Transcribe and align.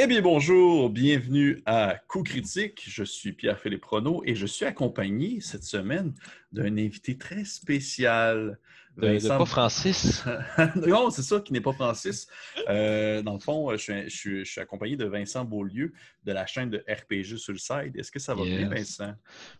Eh 0.00 0.06
bien, 0.06 0.22
bonjour, 0.22 0.90
bienvenue 0.90 1.60
à 1.66 1.96
Coup 2.06 2.22
Critique. 2.22 2.84
Je 2.86 3.02
suis 3.02 3.32
Pierre-Philippe 3.32 3.84
Renaud 3.84 4.22
et 4.24 4.36
je 4.36 4.46
suis 4.46 4.64
accompagné 4.64 5.40
cette 5.40 5.64
semaine 5.64 6.14
d'un 6.52 6.78
invité 6.78 7.18
très 7.18 7.44
spécial. 7.44 8.60
De, 8.96 9.26
pas 9.26 9.44
Francis. 9.44 10.22
non, 10.76 11.10
c'est 11.10 11.22
ça 11.22 11.40
qui 11.40 11.52
n'est 11.52 11.60
pas 11.60 11.72
Francis. 11.72 12.28
Euh, 12.68 13.22
dans 13.22 13.32
le 13.32 13.40
fond, 13.40 13.76
je 13.76 14.08
suis, 14.08 14.60
accompagné 14.60 14.94
de 14.94 15.04
Vincent 15.04 15.44
Beaulieu 15.44 15.92
de 16.24 16.30
la 16.30 16.46
chaîne 16.46 16.70
de 16.70 16.84
RPG 16.88 17.36
sur 17.36 17.52
le 17.52 17.58
site. 17.58 17.96
Est-ce 17.96 18.12
que 18.12 18.20
ça 18.20 18.36
va 18.36 18.44
bien, 18.44 18.68
Vincent? 18.68 19.14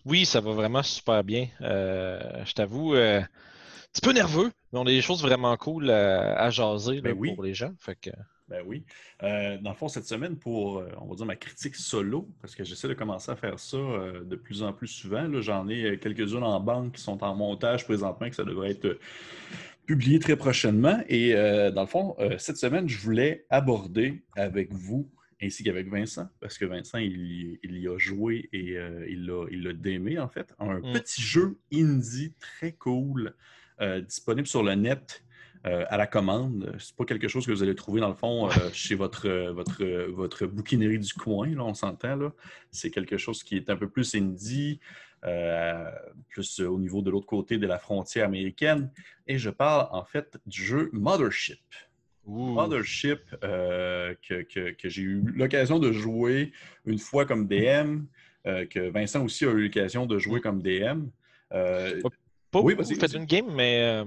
Oui, 0.05 0.25
ça 0.25 0.41
va 0.41 0.53
vraiment 0.53 0.85
super 0.85 1.25
bien. 1.25 1.49
Euh, 1.63 2.21
je 2.45 2.53
t'avoue, 2.53 2.95
euh, 2.95 3.23
un 3.23 3.27
petit 3.93 4.03
peu 4.03 4.13
nerveux, 4.13 4.53
mais 4.73 4.79
on 4.79 4.83
a 4.83 4.91
des 4.91 5.03
choses 5.03 5.21
vraiment 5.21 5.57
cool 5.57 5.91
à, 5.91 6.49
jaser 6.51 7.01
ben 7.01 7.17
pour 7.35 7.43
les 7.43 7.55
gens. 7.55 7.73
Fait 7.81 7.97
que... 7.97 8.11
Ben 8.49 8.63
oui. 8.65 8.83
Euh, 9.23 9.59
dans 9.59 9.71
le 9.71 9.77
fond, 9.77 9.89
cette 9.89 10.07
semaine, 10.07 10.37
pour, 10.37 10.79
euh, 10.79 10.89
on 11.01 11.07
va 11.07 11.15
dire, 11.17 11.27
ma 11.27 11.37
critique 11.37 11.77
solo, 11.77 12.29
parce 12.41 12.55
que 12.55 12.65
j'essaie 12.65 12.89
de 12.89 12.95
commencer 12.95 13.31
à 13.31 13.37
faire 13.37 13.59
ça 13.59 13.77
euh, 13.77 14.25
de 14.25 14.37
plus 14.37 14.63
en 14.63 14.73
plus 14.73 14.89
souvent. 14.89 15.29
J'en 15.41 15.69
ai 15.69 15.99
quelques-unes 15.99 16.43
en 16.43 16.59
banque 16.61 16.95
qui 16.95 17.03
sont 17.03 17.23
en 17.23 17.35
montage 17.35 17.85
présentement, 17.85 18.29
que 18.29 18.37
ça 18.37 18.45
devrait 18.45 18.71
être 18.71 18.99
publié 19.85 20.19
très 20.19 20.37
prochainement. 20.37 20.99
Et 21.09 21.33
dans 21.33 21.83
le 21.83 21.87
fond, 21.87 22.15
cette 22.37 22.59
semaine, 22.59 22.89
je 22.89 22.99
voulais 22.99 23.47
aborder 23.49 24.23
avec 24.37 24.71
vous, 24.73 25.11
ainsi 25.43 25.63
qu'avec 25.63 25.89
Vincent, 25.89 26.29
parce 26.41 26.59
que 26.59 26.67
Vincent, 26.67 26.99
il, 26.99 27.59
y 27.63 27.89
a 27.89 27.97
joué 27.97 28.51
et 28.53 28.77
il 29.09 29.25
l'a 29.25 29.47
il 29.51 29.81
démé, 29.81 30.19
en 30.19 30.29
fait, 30.29 30.55
un 30.59 30.79
mm. 30.79 30.93
petit 30.93 31.23
jeu 31.23 31.59
indie 31.73 32.35
très 32.39 32.73
cool, 32.73 33.35
disponible 33.81 34.47
sur 34.47 34.63
le 34.63 34.75
net 34.75 35.23
euh, 35.67 35.85
à 35.89 35.97
la 35.97 36.07
commande. 36.07 36.77
C'est 36.79 36.95
pas 36.95 37.05
quelque 37.05 37.27
chose 37.27 37.45
que 37.45 37.51
vous 37.51 37.65
allez 37.65 37.75
trouver 37.75 38.01
dans 38.01 38.09
le 38.09 38.15
fond 38.15 38.49
euh, 38.49 38.53
chez 38.73 38.95
votre, 38.95 39.29
votre, 39.51 39.85
votre 40.13 40.47
bouquinerie 40.47 41.01
du 41.01 41.13
coin, 41.15 41.49
là, 41.49 41.65
on 41.65 41.75
s'entend. 41.75 42.15
Là. 42.15 42.33
C'est 42.71 42.91
quelque 42.91 43.17
chose 43.17 43.43
qui 43.43 43.57
est 43.57 43.69
un 43.69 43.77
peu 43.77 43.89
plus 43.89 44.15
indie, 44.15 44.79
euh, 45.25 45.91
plus 46.29 46.61
au 46.61 46.79
niveau 46.79 47.03
de 47.03 47.11
l'autre 47.11 47.27
côté 47.27 47.59
de 47.59 47.67
la 47.67 47.79
frontière 47.79 48.27
américaine. 48.27 48.93
Et 49.27 49.37
je 49.37 49.51
parle 49.51 49.89
en 49.91 50.05
fait 50.05 50.39
du 50.47 50.65
jeu 50.65 50.91
Mothership. 50.93 51.59
Mothership 52.25 53.21
que, 53.41 54.43
que, 54.71 54.89
j'ai 54.89 55.03
eu 55.03 55.25
l'occasion 55.35 55.81
de 55.81 55.91
jouer 55.91 56.53
une 56.85 56.99
fois 56.99 57.25
comme 57.27 57.49
DM, 57.49 58.05
que 58.45 58.91
Vincent 58.91 59.25
aussi 59.25 59.45
a 59.45 59.51
eu 59.51 59.65
l'occasion 59.65 60.07
de 60.07 60.19
jouer 60.19 60.41
comme 60.41 60.63
DM. 60.63 61.07
oui, 62.55 62.75
vous 62.75 62.95
faites 62.95 63.15
une 63.15 63.25
game, 63.25 63.53
mais 63.53 64.05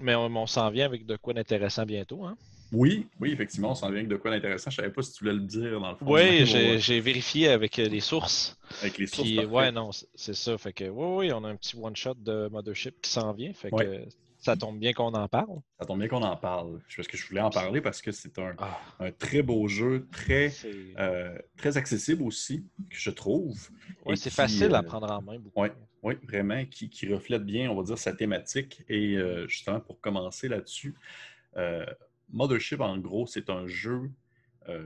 mais 0.00 0.14
on, 0.14 0.46
s'en 0.46 0.70
vient 0.70 0.86
avec 0.86 1.06
de 1.06 1.16
quoi 1.16 1.34
d'intéressant 1.34 1.84
bientôt. 1.84 2.24
Hein? 2.24 2.36
Oui, 2.72 3.06
oui, 3.20 3.32
effectivement, 3.32 3.72
on 3.72 3.74
s'en 3.74 3.88
vient 3.88 3.98
avec 3.98 4.08
de 4.08 4.16
quoi 4.16 4.30
d'intéressant. 4.30 4.70
Je 4.70 4.76
ne 4.80 4.82
savais 4.82 4.94
pas 4.94 5.02
si 5.02 5.12
tu 5.12 5.24
voulais 5.24 5.34
le 5.34 5.40
dire 5.40 5.80
dans 5.80 5.90
le 5.90 5.96
fond. 5.96 6.06
Oui, 6.06 6.46
j'ai 6.78 7.00
vérifié 7.00 7.48
avec 7.48 7.78
euh, 7.78 7.88
les 7.88 8.00
sources. 8.00 8.56
Avec 8.80 8.98
les 8.98 9.06
sources. 9.06 9.28
Puis, 9.28 9.44
ouais, 9.44 9.72
non, 9.72 9.90
c'est 10.14 10.34
ça. 10.34 10.56
Fait 10.58 10.72
que 10.72 10.84
oui, 10.84 11.26
oui, 11.26 11.32
on 11.32 11.44
a 11.44 11.48
un 11.48 11.56
petit 11.56 11.76
one-shot 11.76 12.14
de 12.14 12.48
Mothership 12.48 13.00
qui 13.00 13.10
s'en 13.10 13.32
vient. 13.32 13.52
Fait 13.52 13.70
que 13.70 14.04
ça 14.40 14.56
tombe 14.56 14.78
bien 14.78 14.92
qu'on 14.92 15.12
en 15.12 15.28
parle. 15.28 15.60
Ça 15.78 15.86
tombe 15.86 15.98
bien 15.98 16.08
qu'on 16.08 16.22
en 16.22 16.36
parle. 16.36 16.80
Parce 16.96 17.06
que 17.06 17.16
je 17.16 17.28
voulais 17.28 17.42
en 17.42 17.50
parler 17.50 17.80
parce 17.80 18.00
que 18.00 18.10
c'est 18.10 18.38
un, 18.38 18.54
ah. 18.58 19.12
très 19.18 19.42
beau 19.42 19.68
jeu, 19.68 20.06
très, 20.10 20.52
euh, 20.98 21.38
très 21.56 21.76
accessible 21.76 22.22
aussi, 22.22 22.64
que 22.88 22.96
je 22.96 23.10
trouve. 23.10 23.70
Oui, 24.06 24.16
c'est 24.16 24.30
facile 24.30 24.74
à 24.74 24.80
euh, 24.80 24.82
prendre 24.82 25.10
en 25.10 25.20
main. 25.20 25.38
Oui, 25.54 25.68
oui, 26.02 26.14
vraiment, 26.26 26.64
qui, 26.64 27.12
reflète 27.12 27.44
bien, 27.44 27.70
on 27.70 27.76
va 27.76 27.82
dire, 27.82 27.98
sa 27.98 28.14
thématique. 28.14 28.82
Et 28.88 29.16
euh, 29.16 29.46
justement, 29.46 29.80
pour 29.80 30.00
commencer 30.00 30.48
là-dessus, 30.48 30.94
Mothership, 32.30 32.80
en 32.80 32.96
gros, 32.98 33.26
c'est 33.26 33.50
un 33.50 33.66
jeu 33.66 34.10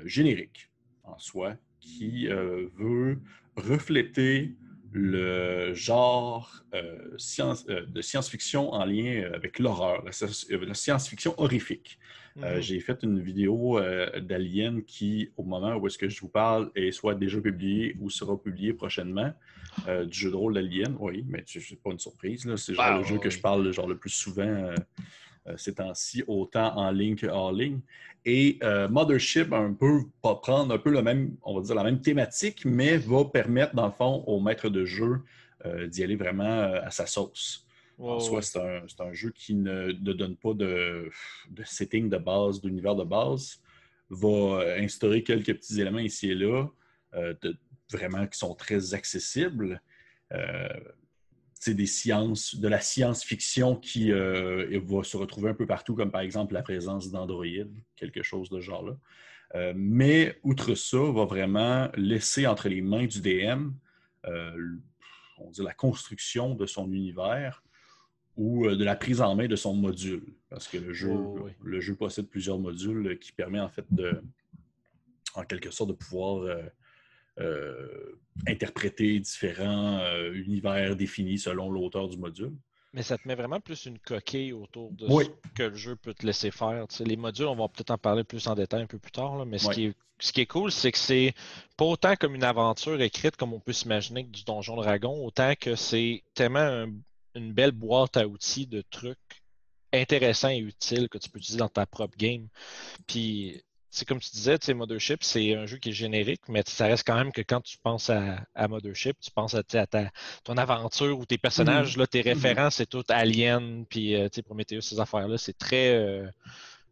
générique 0.05 0.71
en 1.05 1.19
soi 1.19 1.55
qui 1.79 2.27
veut 2.27 3.21
refléter 3.57 4.57
le 4.95 5.75
genre 5.75 6.63
euh, 6.73 6.99
science, 7.19 7.67
euh, 7.69 7.85
de 7.85 8.01
science-fiction 8.01 8.73
en 8.73 8.85
lien 8.85 9.29
avec 9.35 9.59
l'horreur, 9.59 10.05
la, 10.05 10.75
science-fiction 10.75 11.35
horrifique. 11.37 11.99
Euh, 12.43 12.57
mhm. 12.57 12.63
J'ai 12.63 12.81
fait 12.81 13.03
une 13.03 13.21
vidéo 13.21 13.81
d'Alien 14.21 14.83
qui, 14.85 15.31
au 15.37 15.43
moment 15.43 15.75
où 15.75 15.87
est-ce 15.89 15.99
que 15.99 16.09
je 16.09 16.21
vous 16.21 16.29
parle, 16.29 16.71
est 16.77 16.93
soit 16.93 17.17
déjà 17.17 17.41
publiée 17.41 17.97
ou 18.01 18.09
sera 18.09 18.41
publiée 18.41 18.73
prochainement, 18.73 19.33
du 19.89 20.17
jeu 20.17 20.31
de 20.31 20.37
rôle 20.37 20.55
d'Alien. 20.55 20.97
Oui, 21.01 21.25
mais 21.29 21.43
c'est 21.45 21.83
pas 21.83 21.91
une 21.91 21.99
surprise. 21.99 22.49
C'est 22.55 22.75
genre 22.75 22.99
le 22.99 23.05
jeu 23.05 23.19
que 23.19 23.31
je 23.31 23.41
parle 23.41 23.73
genre, 23.73 23.89
le 23.89 23.97
plus 23.97 24.11
souvent 24.11 24.73
ces 25.57 25.75
temps-ci, 25.75 26.25
autant 26.27 26.77
en 26.77 26.91
ligne 26.91 27.17
qu'en 27.17 27.51
ligne. 27.51 27.81
Et 28.25 28.59
euh, 28.63 28.89
Mothership 28.89 29.53
un 29.53 29.75
peu 29.75 30.05
va 30.23 30.35
prendre 30.37 30.75
un 30.75 30.79
peu 30.79 30.91
le 30.91 31.03
même, 31.03 31.37
on 31.43 31.55
va 31.55 31.63
dire 31.63 31.75
la 31.75 31.85
même 31.85 32.01
thématique, 32.01 32.65
mais 32.65 32.97
va 32.97 33.25
permettre, 33.27 33.75
dans 33.75 33.87
le 33.87 33.93
fond, 33.93 34.25
au 34.27 34.41
maître 34.41 34.71
de 34.71 34.85
jeu 34.85 35.21
euh, 35.67 35.87
d'y 35.87 36.03
aller 36.03 36.17
vraiment 36.17 36.45
euh, 36.45 36.81
à 36.83 36.91
sa 36.91 37.07
sauce. 37.07 37.67
en 37.99 38.19
soi, 38.21 38.41
c'est 38.41 38.59
un, 38.59 39.13
jeu 39.13 39.31
qui 39.31 39.55
ne, 39.55 39.93
donne 39.93 40.37
pas 40.37 40.55
de, 40.55 41.11
setting 41.65 42.09
de 42.09 42.17
base, 42.17 42.63
d'univers 42.63 42.97
de 42.97 43.05
base, 43.05 43.61
va 44.09 44.65
instaurer 44.79 45.23
quelques 45.23 45.55
petits 45.55 45.81
éléments 45.81 45.99
ici 45.99 46.31
et 46.31 46.35
là, 46.35 46.67
vraiment 47.91 48.27
qui 48.27 48.39
sont 48.39 48.55
très 48.55 48.95
accessibles 48.95 49.81
des 51.73 51.87
sciences, 51.87 52.57
de 52.57 52.69
la 52.69 52.81
science-fiction 52.81 53.77
qui 53.77 54.13
euh, 54.13 54.81
va 54.85 55.03
se 55.03 55.17
retrouver 55.17 55.51
un 55.51 55.55
peu 55.55 55.67
partout, 55.67 55.95
comme 55.95 56.11
par 56.11 56.21
exemple 56.21 56.55
la 56.55 56.63
présence 56.63 57.11
d'androïdes, 57.11 57.73
quelque 57.97 58.23
chose 58.23 58.51
de 58.51 58.61
genre-là. 58.61 58.97
Euh, 59.55 59.73
mais 59.77 60.39
outre 60.43 60.75
ça, 60.75 60.99
va 60.99 61.25
vraiment 61.25 61.89
laisser 61.97 62.47
entre 62.47 62.69
les 62.69 62.83
mains 62.83 63.07
du 63.07 63.21
DM 63.21 63.71
euh, 64.27 64.77
on 65.39 65.51
dit 65.51 65.63
la 65.63 65.75
construction 65.75 66.55
de 66.55 66.65
son 66.67 66.91
univers 66.93 67.63
ou 68.37 68.69
de 68.69 68.85
la 68.85 68.97
prise 68.97 69.21
en 69.21 69.35
main 69.35 69.47
de 69.47 69.57
son 69.57 69.75
module. 69.75 70.35
Parce 70.49 70.67
que 70.67 70.79
le 70.79 70.93
jeu, 70.93 71.13
oh, 71.13 71.49
le 71.63 71.81
jeu 71.81 71.95
possède 71.95 72.29
plusieurs 72.29 72.59
modules 72.59 73.19
qui 73.19 73.33
permettent 73.33 73.63
en 73.63 73.69
fait 73.69 73.85
de, 73.91 74.23
en 75.35 75.45
quelque 75.45 75.71
sorte, 75.71 75.91
de 75.91 75.95
pouvoir 75.95 76.47
interpréter 78.47 79.19
différents 79.21 80.01
euh, 80.01 80.33
univers 80.33 80.97
définis 80.97 81.39
selon 81.39 81.71
l'auteur 81.71 82.09
du 82.09 82.19
module. 82.19 82.53
Mais 82.93 83.03
ça 83.03 83.19
te 83.19 83.27
met 83.27 83.35
vraiment 83.35 83.61
plus 83.61 83.87
une 83.87 83.99
coquille 83.99 84.53
autour 84.53 84.93
de 84.93 85.09
ce 85.09 85.29
que 85.55 85.65
le 85.65 85.75
jeu 85.75 85.97
peut 85.97 86.15
te 86.15 86.25
laisser 86.25 86.53
faire. 86.53 86.87
les 87.01 87.17
modules, 87.17 87.47
on 87.47 87.57
va 87.57 87.69
peut-être 87.69 87.91
en 87.91 87.99
parler 87.99 88.23
plus 88.23 88.47
en 88.47 88.55
détail 88.55 88.83
un 88.83 88.87
peu 88.87 89.01
plus 89.01 89.11
tard, 89.11 89.45
mais 89.47 89.59
ce, 89.59 89.69
qui 89.71 89.87
est, 89.87 89.95
ce 90.21 90.33
qui 90.33 90.43
est 90.43 90.47
cool, 90.47 90.71
c'est 90.71 90.93
que 90.93 90.99
c'est 90.99 91.35
pas 91.77 91.87
autant 91.87 92.15
comme 92.15 92.37
une 92.37 92.45
aventure 92.45 93.01
écrite 93.01 93.37
comme 93.37 93.53
on 93.53 93.59
peut 93.59 93.73
s'imaginer 93.73 94.23
du 94.23 94.45
Donjon 94.45 94.77
Dragon, 94.77 95.25
autant 95.25 95.55
que 95.61 95.75
c'est 95.75 96.23
tellement 96.35 96.87
une 97.35 97.53
belle 97.53 97.73
boîte 97.73 98.17
à 98.17 98.29
outils 98.29 98.69
de 98.69 98.83
trucs 98.91 99.43
intéressants 99.93 100.51
et 100.51 100.59
utiles 100.59 101.09
que 101.09 101.19
tu 101.19 101.29
peux 101.31 101.39
utiliser 101.39 101.59
dans 101.59 101.69
ta 101.69 101.87
propre 101.87 102.17
game. 102.17 102.47
Puis 103.09 103.61
c'est 103.95 104.05
comme 104.05 104.19
tu 104.19 104.31
disais, 104.33 104.59
tu 104.59 104.67
sais, 104.67 104.75
Mothership, 104.75 105.23
c'est 105.23 105.55
un 105.55 105.67
jeu 105.67 105.77
qui 105.77 105.91
est 105.91 105.93
générique, 105.93 106.43
mais 106.49 106.65
ça 106.67 106.87
reste 106.87 107.07
quand 107.07 107.15
même 107.15 107.31
que 107.31 107.43
quand 107.43 107.61
tu 107.61 107.79
penses 107.79 108.11
à, 108.11 108.69
Mothership, 108.69 109.17
tu 109.21 109.31
penses 109.31 109.55
à, 109.55 109.63
ta, 109.63 109.87
ton 110.43 110.57
aventure 110.57 111.17
ou 111.17 111.25
tes 111.25 111.39
personnages, 111.39 111.95
mm-hmm. 111.95 112.01
là, 112.01 112.07
tes 112.09 112.21
mm-hmm. 112.21 112.25
références, 112.25 112.75
c'est 112.77 112.89
tout 112.89 113.05
Alien, 113.09 113.87
puis 113.89 114.17
euh, 114.17 114.29
Prometheus, 114.45 114.81
ces 114.81 114.99
affaires-là, 114.99 115.39
c'est 115.39 115.57
très, 115.57 115.95
euh, 115.95 116.27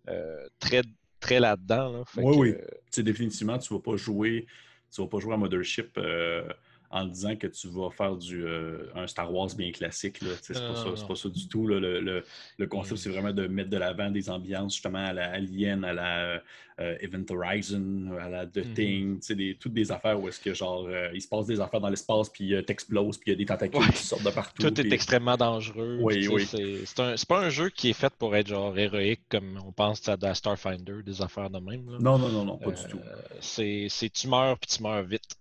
euh, 0.08 0.46
très, 0.60 0.82
très 1.18 1.40
là-dedans. 1.40 2.04
oui, 2.16 2.36
oui. 2.36 2.54
Tu 2.92 3.02
définitivement, 3.02 3.58
tu 3.58 3.72
ne 3.72 3.78
vas 3.78 3.82
pas 3.82 3.96
jouer, 3.96 4.46
tu 4.94 5.00
vas 5.00 5.08
pas 5.08 5.18
jouer 5.18 5.34
à 5.34 5.36
Mothership 5.36 5.98
en 6.92 7.06
disant 7.06 7.36
que 7.36 7.46
tu 7.46 7.68
vas 7.68 7.90
faire 7.90 8.16
du, 8.16 8.44
un 8.94 9.06
Star 9.06 9.32
Wars 9.32 9.48
bien 9.56 9.72
classique. 9.72 10.20
C'est 10.42 10.54
pas, 10.54 11.06
pas, 11.08 11.14
ça 11.14 11.28
du 11.28 11.48
tout. 11.48 11.66
Le, 11.66 11.80
le, 12.58 12.66
concept, 12.66 12.94
mm. 12.94 12.96
c'est 12.98 13.10
vraiment 13.10 13.32
de 13.32 13.46
mettre 13.46 13.70
de 13.70 13.76
l'avant 13.76 14.10
des 14.10 14.30
ambiances 14.30 14.74
justement 14.74 15.04
à 15.04 15.12
la 15.12 15.30
Alien, 15.32 15.84
à 15.84 15.92
la 15.92 16.42
euh, 16.80 16.96
Event 17.00 17.24
Horizon, 17.30 18.16
à 18.18 18.30
la 18.30 18.46
The 18.46 18.64
mhm. 18.64 18.74
Thing, 18.74 19.20
des, 19.36 19.56
toutes 19.60 19.74
des 19.74 19.92
affaires 19.92 20.18
où 20.18 20.26
est-ce 20.28 20.40
que 20.40 20.54
genre 20.54 20.86
euh, 20.88 21.10
il 21.12 21.20
se 21.20 21.28
passe 21.28 21.46
des 21.46 21.60
affaires 21.60 21.80
dans 21.80 21.90
l'espace 21.90 22.30
puis 22.30 22.54
euh, 22.54 22.62
t'exploses 22.62 23.18
puis 23.18 23.30
il 23.30 23.32
y 23.32 23.34
a 23.34 23.38
des 23.38 23.44
tentacules 23.44 23.92
qui 23.92 24.02
sortent 24.02 24.24
de 24.24 24.30
partout. 24.30 24.70
Tout 24.70 24.80
est 24.80 24.90
extrêmement 24.90 25.36
dangereux. 25.36 25.98
Oui, 26.00 26.26
oui. 26.28 26.46
C'est 26.46 27.28
pas 27.28 27.40
un 27.40 27.50
jeu 27.50 27.68
qui 27.68 27.90
est 27.90 27.92
fait 27.92 28.12
pour 28.18 28.34
être 28.34 28.48
genre 28.48 28.76
héroïque 28.76 29.20
comme 29.28 29.60
on 29.66 29.70
pense 29.70 30.08
à 30.08 30.34
Starfinder, 30.34 31.02
des 31.04 31.20
affaires 31.20 31.50
de 31.50 31.58
même. 31.58 31.84
Non, 32.00 32.18
non, 32.18 32.30
non, 32.30 32.44
non, 32.44 32.56
pas 32.56 32.70
du 32.70 32.84
tout. 32.88 33.00
C'est 33.40 33.88
tu 34.12 34.28
meurs 34.28 34.58
puis 34.58 34.74
tu 34.74 34.82
meurs 34.82 35.02
vite. 35.02 35.36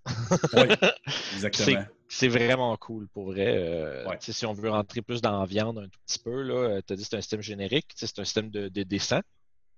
oui, 0.53 0.67
exactement. 1.45 1.85
C'est 2.07 2.27
vraiment 2.27 2.75
cool 2.77 3.07
pour 3.07 3.31
vrai. 3.31 4.05
Si 4.19 4.45
on 4.45 4.53
veut 4.53 4.69
rentrer 4.69 5.01
plus 5.01 5.21
dans 5.21 5.39
la 5.39 5.45
viande 5.45 5.77
un 5.79 5.87
tout 5.87 5.99
petit 6.05 6.19
peu, 6.19 6.81
tu 6.85 6.93
as 6.93 6.95
dit 6.95 7.03
que 7.03 7.09
c'est 7.09 7.17
un 7.17 7.21
système 7.21 7.41
générique, 7.41 7.87
c'est 7.95 8.19
un 8.19 8.25
système 8.25 8.49
de, 8.49 8.67
de 8.69 8.83
dessin. 8.83 9.21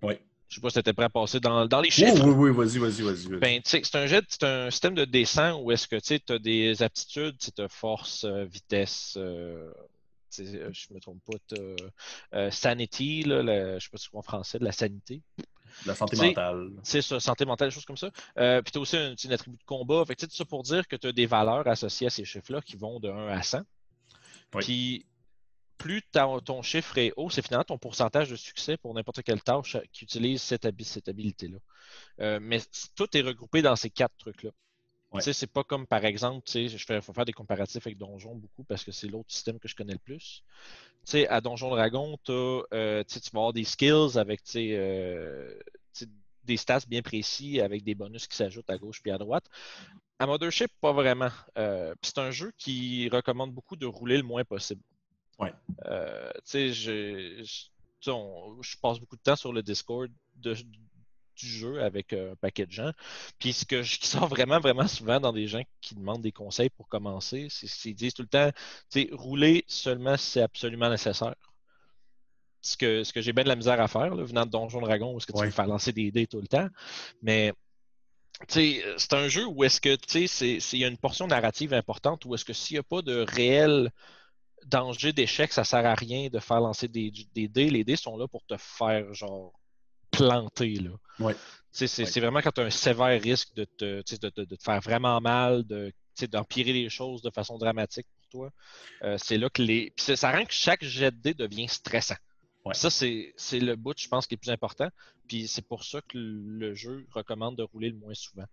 Oui. 0.02 0.14
Je 0.48 0.56
sais 0.56 0.60
pas 0.60 0.68
si 0.68 0.74
tu 0.74 0.80
étais 0.80 0.92
prêt 0.92 1.06
à 1.06 1.10
passer 1.10 1.40
dans, 1.40 1.66
dans 1.66 1.80
les 1.80 1.90
chiffres. 1.90 2.24
Oui, 2.24 2.32
oui, 2.32 2.50
oui, 2.50 2.56
vas-y, 2.56 2.78
vas-y, 2.78 3.02
vas-y. 3.02 3.38
ben, 3.40 3.60
c'est 3.64 3.94
un 3.96 4.06
jet, 4.06 4.24
c'est 4.28 4.44
un 4.44 4.70
système 4.70 4.94
de 4.94 5.04
dessin 5.04 5.54
où 5.56 5.72
est-ce 5.72 5.88
que 5.88 5.96
tu 5.96 6.32
as 6.32 6.38
des 6.38 6.82
aptitudes, 6.82 7.36
tu 7.38 7.62
as 7.62 7.68
force, 7.68 8.24
euh, 8.24 8.44
vitesse, 8.44 9.14
euh, 9.16 9.72
euh, 10.38 10.70
je 10.72 10.94
me 10.94 11.00
trompe 11.00 11.22
pas, 11.24 11.38
tu 11.48 11.56
as 12.32 12.50
sanity, 12.50 13.22
là, 13.22 13.78
je 13.78 13.84
sais 13.84 13.90
pas 13.90 13.98
si 13.98 14.08
c'est 14.10 14.16
en 14.16 14.22
français, 14.22 14.58
de 14.58 14.64
la 14.64 14.72
sanité. 14.72 15.22
La 15.86 15.94
santé 15.94 16.16
mentale. 16.16 16.70
C'est 16.82 17.02
ça, 17.02 17.20
santé 17.20 17.44
mentale, 17.44 17.68
des 17.68 17.74
choses 17.74 17.84
comme 17.84 17.96
ça. 17.96 18.10
Euh, 18.38 18.62
puis 18.62 18.72
tu 18.72 18.78
as 18.78 18.80
aussi 18.80 18.96
un, 18.96 19.14
attribut 19.30 19.56
de 19.56 19.64
combat. 19.64 20.04
Fait 20.06 20.16
tout 20.16 20.28
ça 20.30 20.44
pour 20.44 20.62
dire 20.62 20.86
que 20.88 20.96
tu 20.96 21.06
as 21.06 21.12
des 21.12 21.26
valeurs 21.26 21.66
associées 21.66 22.06
à 22.06 22.10
ces 22.10 22.24
chiffres-là 22.24 22.60
qui 22.60 22.76
vont 22.76 23.00
de 23.00 23.08
1 23.08 23.28
à 23.28 23.42
100. 23.42 23.60
Puis 24.60 25.06
plus 25.78 26.02
ton 26.44 26.62
chiffre 26.62 26.96
est 26.98 27.12
haut, 27.16 27.30
c'est 27.30 27.42
finalement 27.42 27.64
ton 27.64 27.78
pourcentage 27.78 28.30
de 28.30 28.36
succès 28.36 28.76
pour 28.76 28.94
n'importe 28.94 29.22
quelle 29.22 29.42
tâche 29.42 29.76
qui 29.92 30.04
utilise 30.04 30.40
cette, 30.40 30.64
habilité-là. 30.64 31.58
Euh, 32.20 32.38
mais 32.40 32.60
tout 32.94 33.16
est 33.16 33.20
regroupé 33.20 33.60
dans 33.60 33.76
ces 33.76 33.90
quatre 33.90 34.16
trucs-là. 34.18 34.50
C'est 35.20 35.46
pas 35.46 35.64
comme 35.64 35.86
par 35.86 36.04
exemple, 36.04 36.42
je 36.48 36.76
fais, 36.84 37.00
faut 37.00 37.12
faire 37.12 37.24
des 37.24 37.32
comparatifs 37.32 37.86
avec 37.86 37.98
Donjon 37.98 38.34
beaucoup 38.34 38.64
parce 38.64 38.84
que 38.84 38.92
c'est 38.92 39.06
l'autre 39.06 39.30
système 39.30 39.58
que 39.58 39.68
je 39.68 39.74
connais 39.74 39.92
le 39.92 39.98
plus. 39.98 40.42
à 41.28 41.40
Donjon 41.40 41.70
Dragon, 41.70 42.18
euh, 42.28 43.04
tu 43.04 43.18
vas 43.32 43.38
avoir 43.38 43.52
des 43.52 43.64
skills 43.64 44.18
avec 44.18 44.40
euh, 44.56 45.58
des 46.44 46.56
stats 46.56 46.80
bien 46.88 47.02
précis 47.02 47.60
avec 47.60 47.84
des 47.84 47.94
bonus 47.94 48.26
qui 48.26 48.36
s'ajoutent 48.36 48.70
à 48.70 48.78
gauche 48.78 49.00
puis 49.02 49.10
à 49.10 49.18
droite. 49.18 49.44
À 50.18 50.26
Mothership, 50.26 50.70
pas 50.80 50.92
vraiment. 50.92 51.30
Euh, 51.58 51.94
c'est 52.02 52.18
un 52.18 52.30
jeu 52.30 52.52
qui 52.56 53.08
recommande 53.08 53.52
beaucoup 53.52 53.76
de 53.76 53.86
rouler 53.86 54.16
le 54.16 54.22
moins 54.22 54.44
possible. 54.44 54.82
Ouais. 55.38 55.52
je, 56.46 56.72
je, 56.72 57.66
je, 58.00 58.76
passe 58.80 59.00
beaucoup 59.00 59.16
de 59.16 59.22
temps 59.22 59.34
sur 59.34 59.52
le 59.52 59.62
Discord 59.62 60.08
de, 60.36 60.54
du 61.36 61.46
jeu 61.46 61.82
avec 61.82 62.12
euh, 62.12 62.32
un 62.32 62.36
paquet 62.36 62.66
de 62.66 62.72
gens. 62.72 62.92
Puis 63.38 63.52
ce 63.52 63.64
que 63.64 63.82
je 63.82 63.98
sors 64.02 64.28
vraiment, 64.28 64.60
vraiment 64.60 64.88
souvent 64.88 65.20
dans 65.20 65.32
des 65.32 65.46
gens 65.46 65.62
qui 65.80 65.94
demandent 65.94 66.22
des 66.22 66.32
conseils 66.32 66.70
pour 66.70 66.88
commencer, 66.88 67.48
c'est 67.50 67.66
qu'ils 67.66 67.94
disent 67.94 68.14
tout 68.14 68.22
le 68.22 68.28
temps, 68.28 68.50
rouler 69.12 69.64
seulement 69.66 70.16
si 70.16 70.30
c'est 70.32 70.42
absolument 70.42 70.90
nécessaire. 70.90 71.34
Ce 72.62 72.78
que, 72.78 73.04
ce 73.04 73.12
que 73.12 73.20
j'ai 73.20 73.34
bien 73.34 73.44
de 73.44 73.48
la 73.48 73.56
misère 73.56 73.78
à 73.78 73.88
faire, 73.88 74.14
venant 74.16 74.46
de 74.46 74.50
Donjon 74.50 74.80
Dragon, 74.80 75.12
où 75.12 75.18
est-ce 75.18 75.26
que 75.26 75.32
tu 75.32 75.44
veux 75.44 75.50
faire 75.50 75.66
lancer 75.66 75.92
des 75.92 76.10
dés 76.10 76.26
tout 76.26 76.40
le 76.40 76.46
temps. 76.46 76.66
Mais 77.20 77.52
c'est 78.48 79.12
un 79.12 79.28
jeu 79.28 79.46
où 79.46 79.64
est-ce 79.64 79.80
que 79.80 79.96
il 80.74 80.78
y 80.78 80.84
a 80.84 80.88
une 80.88 80.96
portion 80.96 81.26
narrative 81.26 81.74
importante 81.74 82.24
où 82.24 82.34
est-ce 82.34 82.44
que 82.44 82.52
s'il 82.52 82.76
n'y 82.76 82.78
a 82.78 82.82
pas 82.82 83.02
de 83.02 83.24
réel 83.28 83.90
danger 84.66 85.12
d'échec, 85.12 85.52
ça 85.52 85.64
sert 85.64 85.84
à 85.84 85.94
rien 85.94 86.28
de 86.28 86.38
faire 86.38 86.60
lancer 86.60 86.88
des, 86.88 87.12
des 87.34 87.48
dés. 87.48 87.70
Les 87.70 87.84
dés 87.84 87.96
sont 87.96 88.16
là 88.16 88.26
pour 88.26 88.44
te 88.46 88.56
faire 88.56 89.12
genre 89.14 89.52
planter. 90.10 90.76
Là. 90.76 90.90
C'est 91.72 92.20
vraiment 92.20 92.40
quand 92.40 92.52
tu 92.52 92.60
as 92.60 92.64
un 92.64 92.70
sévère 92.70 93.20
risque 93.20 93.54
de 93.54 93.64
te, 93.64 94.16
de, 94.16 94.44
te 94.44 94.62
faire 94.62 94.80
vraiment 94.80 95.20
mal, 95.20 95.64
d'empirer 96.30 96.72
les 96.72 96.88
choses 96.88 97.22
de 97.22 97.30
façon 97.30 97.58
dramatique 97.58 98.06
pour 98.14 98.28
toi. 98.28 98.50
Euh, 99.02 99.16
c'est 99.18 99.38
là 99.38 99.50
que 99.50 99.62
les. 99.62 99.92
Puis 99.96 100.16
ça 100.16 100.30
rend 100.30 100.44
que 100.44 100.52
chaque 100.52 100.84
jet 100.84 101.10
de 101.10 101.20
dé 101.20 101.34
devient 101.34 101.68
stressant. 101.68 102.16
Ça, 102.72 102.88
c'est 102.88 103.34
le 103.52 103.74
bout, 103.76 103.94
je 103.98 104.08
pense, 104.08 104.26
qui 104.26 104.34
est 104.34 104.38
plus 104.38 104.50
important. 104.50 104.88
Puis 105.28 105.48
c'est 105.48 105.66
pour 105.66 105.84
ça 105.84 106.00
que 106.00 106.16
le 106.16 106.74
jeu 106.74 107.06
recommande 107.10 107.56
de 107.56 107.62
rouler 107.62 107.90
le 107.90 107.96
moins 107.96 108.14
souvent. 108.14 108.46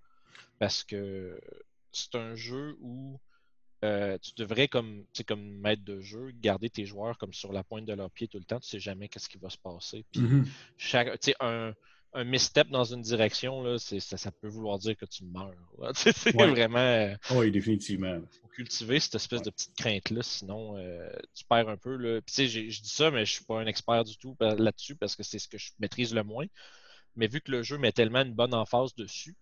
Parce 0.60 0.84
que 0.84 1.40
c'est 1.94 2.16
un 2.16 2.36
jeu 2.36 2.76
où 2.82 3.20
euh, 3.84 4.18
tu 4.22 4.32
devrais, 4.36 4.68
comme, 4.68 5.06
comme 5.26 5.60
maître 5.60 5.84
de 5.84 6.02
jeu, 6.02 6.32
garder 6.36 6.70
tes 6.70 6.86
joueurs 6.86 7.18
comme 7.18 7.34
sur 7.34 7.54
la 7.54 7.64
pointe 7.64 7.86
de 7.86 7.94
leur 7.94 8.12
pied 8.12 8.28
tout 8.28 8.38
le 8.38 8.44
temps. 8.44 8.60
Tu 8.60 8.68
sais 8.68 8.80
jamais 8.80 9.08
qu'est-ce 9.08 9.30
qui 9.30 9.38
va 9.38 9.50
se 9.50 9.58
passer. 9.58 10.06
Puis, 10.12 10.22
mm-hmm. 10.22 10.46
chaque, 10.78 11.30
un, 11.40 11.74
un 12.14 12.24
misstep 12.24 12.70
dans 12.70 12.84
une 12.84 13.02
direction, 13.02 13.64
là, 13.64 13.78
ça, 13.80 14.00
ça, 14.00 14.32
peut 14.32 14.48
vouloir 14.48 14.78
dire 14.80 14.98
que 14.98 15.06
tu 15.06 15.24
meurs. 15.24 15.54
C'est 15.96 16.36
vraiment. 16.36 16.80
Euh, 16.80 17.16
oui, 17.32 17.52
définitivement. 17.52 18.16
Il 18.16 18.40
faut 18.40 18.48
cultiver 18.48 19.00
cette 19.00 19.16
espèce 19.16 19.42
de 19.42 19.50
petite 19.50 19.76
crainte-là, 19.78 20.22
sinon 20.22 20.78
euh, 20.78 21.10
tu 21.34 21.46
perds 21.46 21.70
un 21.70 21.78
peu. 21.78 21.96
Là. 21.96 22.22
Puis, 22.22 22.48
je 22.48 22.82
dis 22.82 22.90
ça, 22.90 23.12
mais 23.12 23.26
je 23.26 23.34
suis 23.34 23.46
pas 23.46 23.60
un 23.60 23.66
expert 23.66 24.04
du 24.04 24.18
tout 24.18 24.36
là-dessus 24.40 24.96
parce 24.96 25.16
que 25.16 25.24
c'est 25.24 25.40
ce 25.40 25.48
que 25.48 25.58
je 25.58 25.72
maîtrise 25.80 26.14
le 26.14 26.24
moins. 26.24 26.46
Mais 27.16 27.28
vu 27.28 27.42
que 27.42 27.52
le 27.52 27.64
jeu 27.64 27.78
met 27.78 27.92
tellement 27.92 28.22
une 28.22 28.34
bonne 28.34 28.54
emphase 28.54 28.96
dessus, 28.96 29.36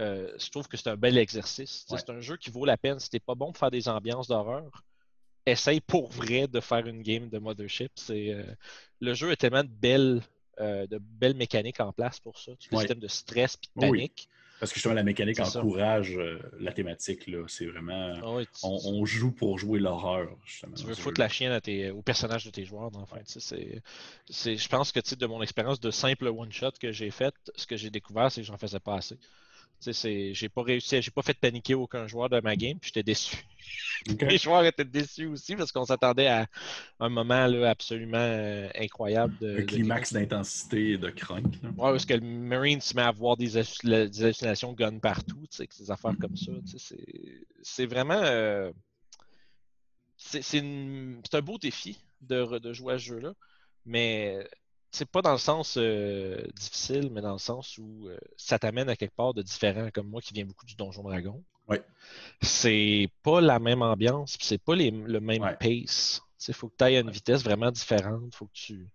euh, 0.00 0.32
je 0.38 0.50
trouve 0.50 0.68
que 0.68 0.76
c'est 0.76 0.88
un 0.88 0.96
bel 0.96 1.18
exercice. 1.18 1.86
C'est 1.88 2.10
un 2.10 2.20
jeu 2.20 2.36
qui 2.36 2.50
vaut 2.50 2.64
la 2.64 2.76
peine. 2.76 2.98
Si 2.98 3.10
t'es 3.10 3.20
pas 3.20 3.34
bon 3.34 3.46
pour 3.46 3.58
faire 3.58 3.70
des 3.70 3.88
ambiances 3.88 4.28
d'horreur, 4.28 4.84
essaye 5.46 5.80
pour 5.80 6.10
vrai 6.10 6.48
de 6.48 6.60
faire 6.60 6.86
une 6.86 7.02
game 7.02 7.28
de 7.28 7.38
Mothership. 7.38 7.92
Euh, 8.10 8.44
le 9.00 9.14
jeu 9.14 9.30
a 9.30 9.36
tellement 9.36 9.62
de 9.62 9.68
belles, 9.68 10.22
euh, 10.60 10.86
de 10.86 10.98
belles 10.98 11.36
mécaniques 11.36 11.80
en 11.80 11.92
place 11.92 12.20
pour 12.20 12.38
ça. 12.38 12.52
Tu 12.58 12.68
système 12.74 12.98
de 12.98 13.08
stress 13.08 13.56
et 13.56 13.80
de 13.80 13.86
panique. 13.86 14.28
Parce 14.60 14.70
que 14.70 14.76
justement, 14.76 14.94
la 14.94 15.02
mécanique 15.02 15.40
encourage 15.40 16.18
la 16.58 16.72
thématique. 16.72 17.28
C'est 17.48 17.66
vraiment. 17.66 18.14
Ah 18.22 18.44
on, 18.62 19.04
joue 19.04 19.32
pour 19.32 19.58
jouer 19.58 19.80
l'horreur. 19.80 20.28
Tu 20.76 20.86
veux 20.86 20.94
foutre 20.94 21.20
la 21.20 21.28
chienne 21.28 21.52
à 21.52 21.60
tes, 21.60 21.90
au 21.90 22.02
personnage 22.02 22.44
de 22.44 22.50
tes 22.50 22.64
joueurs, 22.64 22.90
dans 22.90 23.04
Je 24.30 24.68
pense 24.68 24.92
que 24.92 25.14
de 25.14 25.26
mon 25.26 25.42
expérience 25.42 25.80
de 25.80 25.90
simple 25.90 26.28
one-shot 26.28 26.70
que 26.80 26.92
j'ai 26.92 27.10
faite, 27.10 27.34
ce 27.56 27.66
que 27.66 27.76
j'ai 27.76 27.90
découvert, 27.90 28.30
c'est 28.30 28.42
que 28.42 28.46
j'en 28.46 28.56
faisais 28.56 28.80
pas 28.80 28.94
assez. 28.94 29.18
J'ai 29.92 30.48
pas 30.48 30.62
réussi, 30.62 31.00
j'ai 31.02 31.10
pas 31.10 31.22
fait 31.22 31.34
paniquer 31.34 31.74
aucun 31.74 32.06
joueur 32.06 32.28
de 32.28 32.40
ma 32.40 32.56
game, 32.56 32.78
puis 32.78 32.90
j'étais 32.94 33.02
déçu. 33.02 33.36
Les 34.20 34.38
joueurs 34.38 34.64
étaient 34.64 34.84
déçus 34.84 35.26
aussi 35.26 35.56
parce 35.56 35.72
qu'on 35.72 35.84
s'attendait 35.84 36.26
à 36.26 36.46
un 37.00 37.08
moment 37.08 37.46
là, 37.46 37.70
absolument 37.70 38.18
euh, 38.18 38.68
incroyable. 38.78 39.36
De, 39.40 39.60
un 39.60 39.64
climax 39.64 40.12
d'intensité 40.12 40.92
et 40.92 40.98
de. 40.98 41.08
Ouais, 41.08 41.72
parce 41.76 42.04
que 42.04 42.14
le 42.14 42.20
Marine 42.20 42.80
se 42.80 42.94
met 42.94 43.02
à 43.02 43.08
avoir 43.08 43.36
des, 43.36 43.56
hallucinations 43.56 44.72
gun 44.72 44.98
partout, 44.98 45.44
ces 45.50 45.90
affaires 45.90 46.14
comme 46.20 46.36
ça. 46.36 46.52
C'est 47.62 47.86
vraiment. 47.86 48.20
Euh, 48.22 48.72
c'est 50.16 50.60
un 50.60 51.42
beau 51.42 51.58
défi 51.58 51.98
de, 52.20 52.58
de 52.58 52.72
jouer 52.72 52.94
à 52.94 52.98
ce 52.98 53.04
jeu-là, 53.04 53.34
mais 53.84 54.46
c'est 54.94 55.10
pas 55.10 55.22
dans 55.22 55.32
le 55.32 55.38
sens 55.38 55.76
euh, 55.76 56.40
difficile, 56.54 57.10
mais 57.10 57.20
dans 57.20 57.32
le 57.32 57.38
sens 57.38 57.78
où 57.78 58.08
euh, 58.08 58.16
ça 58.36 58.60
t'amène 58.60 58.88
à 58.88 58.94
quelque 58.94 59.14
part 59.14 59.34
de 59.34 59.42
différent, 59.42 59.88
comme 59.92 60.08
moi 60.08 60.20
qui 60.20 60.32
viens 60.32 60.44
beaucoup 60.44 60.64
du 60.64 60.76
Donjon 60.76 61.02
Dragon. 61.02 61.42
Oui. 61.66 61.78
C'est 62.40 63.08
pas 63.24 63.40
la 63.40 63.58
même 63.58 63.82
ambiance, 63.82 64.36
c'est 64.40 64.62
pas 64.62 64.76
le 64.76 65.18
même 65.20 65.56
pace. 65.58 66.22
Il 66.46 66.54
faut 66.54 66.68
que 66.68 66.76
tu 66.78 66.84
ailles 66.84 66.98
à 66.98 67.00
une 67.00 67.10
vitesse 67.10 67.42
vraiment 67.42 67.72
différente. 67.72 68.34
Faut 68.34 68.46
que 68.46 68.52
tu. 68.52 68.86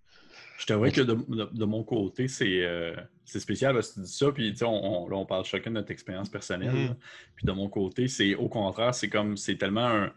Je 0.57 0.65
t'avoue 0.65 0.89
que 0.91 1.01
de, 1.01 1.65
mon 1.65 1.83
côté, 1.83 2.27
euh, 2.41 2.95
c'est 3.25 3.39
spécial 3.39 3.73
parce 3.73 3.89
que 3.89 3.93
tu 3.95 3.99
dis 4.01 4.13
ça, 4.13 4.31
puis 4.31 4.53
on, 4.61 4.67
on, 4.67 5.09
là, 5.09 5.17
on 5.17 5.25
parle 5.25 5.45
chacun 5.45 5.71
de 5.71 5.75
notre 5.75 5.91
expérience 5.91 6.29
personnelle. 6.29 6.73
Mm-hmm. 6.73 6.95
Puis 7.35 7.45
de 7.45 7.51
mon 7.51 7.69
côté, 7.69 8.07
c'est 8.07 8.35
au 8.35 8.47
contraire, 8.47 8.93
c'est 8.93 9.09
comme 9.09 9.35
c'est 9.35 9.57
tellement 9.57 9.87
un, 9.87 10.13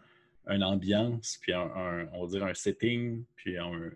une 0.47 0.63
ambiance, 0.63 1.39
puis 1.41 1.53
un, 1.53 2.07
on 2.13 2.25
va 2.25 2.27
dire 2.27 2.45
un 2.45 2.53
setting, 2.53 3.23
puis 3.35 3.57
un, 3.57 3.91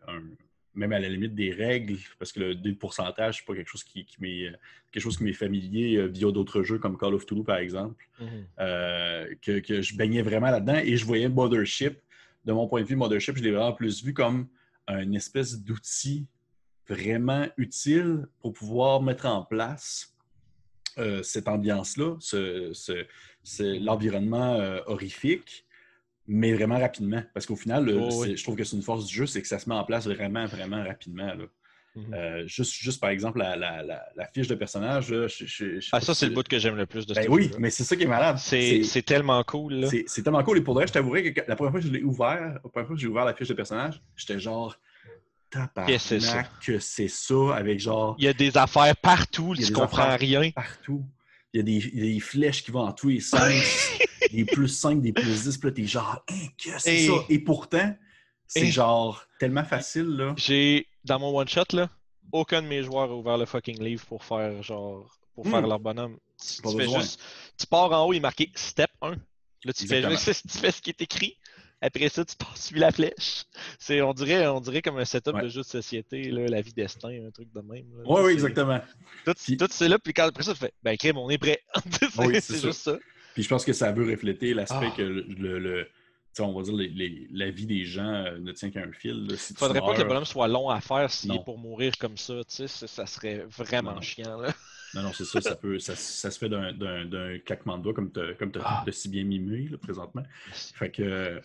même 0.77 0.93
à 0.93 0.99
la 0.99 1.09
limite 1.09 1.35
des 1.35 1.51
règles, 1.51 1.97
parce 2.19 2.31
que 2.31 2.39
le, 2.39 2.73
pourcentage, 2.75 3.37
c'est 3.37 3.45
pas 3.45 3.55
quelque 3.55 3.69
chose 3.69 3.83
qui, 3.83 4.05
m'est 4.19 4.51
quelque 4.91 5.03
chose 5.03 5.17
qui 5.17 5.23
m'est 5.23 5.33
familier 5.33 5.97
euh, 5.97 6.05
via 6.05 6.31
d'autres 6.31 6.63
jeux 6.63 6.77
comme 6.77 6.97
Call 6.97 7.13
of 7.15 7.25
Duty, 7.25 7.43
par 7.43 7.57
exemple, 7.57 8.07
mhm. 8.19 8.27
euh, 8.59 9.33
que, 9.41 9.81
je 9.81 9.95
baignais 9.95 10.21
vraiment 10.21 10.51
là-dedans 10.51 10.77
et 10.77 10.95
je 10.95 11.05
voyais 11.05 11.27
Mothership. 11.27 11.99
De 12.45 12.53
mon 12.53 12.67
point 12.67 12.81
de 12.81 12.87
vue, 12.87 12.95
Mothership, 12.95 13.35
je 13.35 13.43
l'ai 13.43 13.51
vraiment 13.51 13.73
plus 13.73 14.03
vu 14.03 14.13
comme 14.13 14.47
une 14.87 15.15
espèce 15.15 15.59
d'outil 15.61 16.27
vraiment 16.87 17.45
utile 17.57 18.25
pour 18.39 18.53
pouvoir 18.53 19.01
mettre 19.01 19.25
en 19.25 19.43
place 19.43 20.15
euh, 20.97 21.21
cette 21.23 21.49
ambiance-là, 21.49 22.15
ce, 22.21 23.05
l'environnement 23.79 24.79
horrifique 24.85 25.66
mais 26.27 26.53
vraiment 26.53 26.77
rapidement. 26.77 27.23
Parce 27.33 27.45
qu'au 27.45 27.55
final, 27.55 27.89
oh, 27.89 28.25
je 28.25 28.41
trouve 28.43 28.55
que 28.55 28.63
c'est 28.63 28.75
une 28.75 28.83
force 28.83 29.05
du 29.05 29.13
jeu, 29.13 29.25
c'est 29.25 29.41
que 29.41 29.47
ça 29.47 29.59
se 29.59 29.69
met 29.69 29.75
en 29.75 29.83
place 29.83 30.07
vraiment, 30.07 30.45
vraiment 30.45 30.83
rapidement. 30.83 31.33
Mhm. 31.95 32.13
Euh, 32.13 32.47
juste, 32.47 32.73
juste 32.73 32.99
par 32.99 33.09
exemple, 33.09 33.39
la, 33.39 33.55
la, 33.55 33.81
la, 33.83 34.27
fiche 34.27 34.47
de 34.47 34.55
personnage. 34.55 35.13
ah, 35.91 36.01
ça, 36.01 36.13
c'est 36.13 36.27
le 36.27 36.33
bout 36.33 36.47
que 36.47 36.59
j'aime 36.59 36.75
le 36.75 36.85
plus 36.85 37.07
de 37.07 37.13
ben 37.13 37.23
ce 37.23 37.29
Oui, 37.29 37.51
mais 37.57 37.69
c'est 37.69 37.83
ça 37.83 37.95
qui 37.95 38.03
est 38.03 38.07
malade. 38.07 38.37
C'est 38.37 39.05
tellement 39.05 39.43
cool. 39.43 39.87
C'est 40.05 40.21
tellement 40.21 40.43
cool. 40.43 40.59
Et 40.59 40.61
pour 40.61 40.75
vrai, 40.75 40.85
je 40.85 40.93
t'avouerai 40.93 41.33
que 41.33 41.41
la 41.47 41.55
première 41.55 41.71
fois 41.71 41.79
que 41.81 41.87
je 41.87 41.91
l'ai 41.91 42.03
ouvert, 42.03 42.59
la 42.63 42.69
première 42.69 42.87
fois 42.87 42.95
que 42.95 43.01
j'ai 43.01 43.07
ouvert 43.07 43.25
la 43.25 43.33
fiche 43.33 43.47
de 43.47 43.53
personnage, 43.53 44.01
j'étais 44.15 44.39
genre. 44.39 44.75
Tabarnak, 45.49 46.49
que 46.61 46.77
c'est 46.77 47.07
ça, 47.07 47.55
avec 47.55 47.79
genre. 47.79 48.15
Il 48.19 48.25
y 48.25 48.27
a 48.27 48.33
des 48.33 48.57
affaires 48.57 48.95
partout, 48.97 49.55
tu 49.55 49.71
comprends 49.71 50.17
rien. 50.17 50.51
Partout. 50.51 51.05
Il 51.53 51.57
y, 51.57 51.61
a 51.61 51.63
des, 51.63 51.87
il 51.93 52.05
y 52.05 52.09
a 52.09 52.13
des 52.13 52.19
flèches 52.19 52.63
qui 52.63 52.71
vont 52.71 52.81
en 52.81 52.91
tous 52.91 53.07
les 53.07 53.21
sens. 53.21 53.39
des 54.31 54.45
plus 54.45 54.67
5, 54.67 55.01
des 55.01 55.13
plus 55.13 55.43
10, 55.43 55.57
puis 55.57 55.69
là, 55.69 55.75
t'es 55.75 55.85
genre, 55.85 56.23
hein, 56.29 56.47
que 56.57 56.79
c'est 56.79 57.07
ça? 57.07 57.13
Et 57.29 57.39
pourtant, 57.39 57.95
c'est 58.47 58.67
genre 58.67 59.25
tellement 59.39 59.63
facile, 59.63 60.07
là. 60.07 60.33
J'ai, 60.37 60.87
dans 61.03 61.19
mon 61.19 61.37
one-shot, 61.37 61.73
là, 61.73 61.89
aucun 62.31 62.61
de 62.61 62.67
mes 62.67 62.83
joueurs 62.83 63.09
a 63.09 63.15
ouvert 63.15 63.37
le 63.37 63.45
fucking 63.45 63.81
livre 63.81 64.05
pour 64.05 64.23
faire, 64.23 64.61
genre, 64.63 65.17
pour 65.35 65.47
faire 65.47 65.61
hmm. 65.61 65.69
leur 65.69 65.79
bonhomme. 65.79 66.17
Tu, 66.41 66.77
fais 66.77 66.87
juste, 66.87 67.21
tu 67.57 67.65
pars 67.67 67.91
en 67.91 68.05
haut, 68.05 68.13
il 68.13 68.17
est 68.17 68.21
marqué 68.21 68.51
step 68.55 68.91
1. 69.01 69.11
Là, 69.11 69.73
tu 69.73 69.87
fais, 69.87 70.09
juste, 70.09 70.47
tu 70.51 70.57
fais 70.57 70.71
ce 70.71 70.81
qui 70.81 70.91
est 70.91 71.01
écrit. 71.01 71.37
Après 71.79 72.09
ça, 72.09 72.25
tu 72.25 72.35
passes 72.35 72.65
suivre 72.65 72.81
la 72.81 72.91
flèche. 72.91 73.43
C'est, 73.77 74.01
on, 74.01 74.13
dirait, 74.13 74.47
on 74.47 74.59
dirait 74.59 74.81
comme 74.81 74.97
un 74.97 75.05
setup 75.05 75.39
de 75.39 75.47
jeu 75.47 75.61
de 75.61 75.65
société, 75.65 76.23
là, 76.31 76.47
la 76.47 76.61
vie 76.61 76.73
destin, 76.73 77.09
un 77.09 77.29
truc 77.29 77.53
de 77.53 77.61
même. 77.61 77.85
Oui, 78.05 78.21
oui, 78.23 78.33
exactement. 78.33 78.81
Tout, 79.25 79.33
tout 79.33 79.67
c'est 79.69 79.87
là, 79.87 79.99
puis 79.99 80.13
quand, 80.13 80.25
après 80.25 80.43
ça, 80.43 80.53
tu 80.53 80.59
fais 80.59 80.73
Ben, 80.81 80.97
crème, 80.97 81.17
on 81.17 81.29
est 81.29 81.37
prêt. 81.37 81.61
c'est 82.41 82.61
juste 82.61 82.81
ça. 82.81 82.97
Puis 83.37 83.43
je 83.43 83.49
pense 83.49 83.65
que 83.65 83.73
ça 83.73 83.91
veut 83.91 84.09
refléter 84.09 84.55
l'aspect 84.55 84.89
ah. 84.91 84.97
que 84.97 85.03
le, 85.03 85.87
on 86.39 86.53
va 86.53 86.63
dire, 86.63 86.73
la 87.31 87.51
vie 87.51 87.67
des 87.67 87.85
gens 87.85 88.11
euh, 88.11 88.39
ne 88.39 88.51
tient 88.51 88.71
qu'à 88.71 88.79
un 88.79 88.91
fil. 88.91 89.27
Il 89.29 89.33
ne 89.33 89.35
faudrait 89.35 89.79
pas 89.79 89.93
que 89.93 90.01
le 90.01 90.07
bonhomme 90.07 90.25
soit 90.25 90.47
long 90.47 90.71
à 90.71 90.81
faire 90.81 91.11
s'il 91.11 91.35
est 91.35 91.43
pour 91.45 91.59
mourir 91.59 91.95
comme 91.99 92.17
ça. 92.17 92.33
Ça 92.47 93.05
serait 93.05 93.45
vraiment 93.47 94.01
chiant. 94.01 94.41
Non, 94.95 95.03
non, 95.03 95.11
c'est 95.13 95.25
ça, 95.25 95.41
ça, 95.41 95.55
peut, 95.55 95.77
ça, 95.77 95.95
se 95.95 96.29
fait 96.39 96.49
d'un 96.49 97.37
claquement 97.45 97.77
de 97.77 97.83
doigts, 97.83 97.93
comme 97.93 98.09
tu 98.09 98.19
as, 98.19 98.63
ah. 98.63 98.85
si 98.89 99.09
bien 99.09 99.23
mimé 99.25 99.69
présentement. 99.79 100.23
Fait 100.51 100.89
que, 100.89 101.39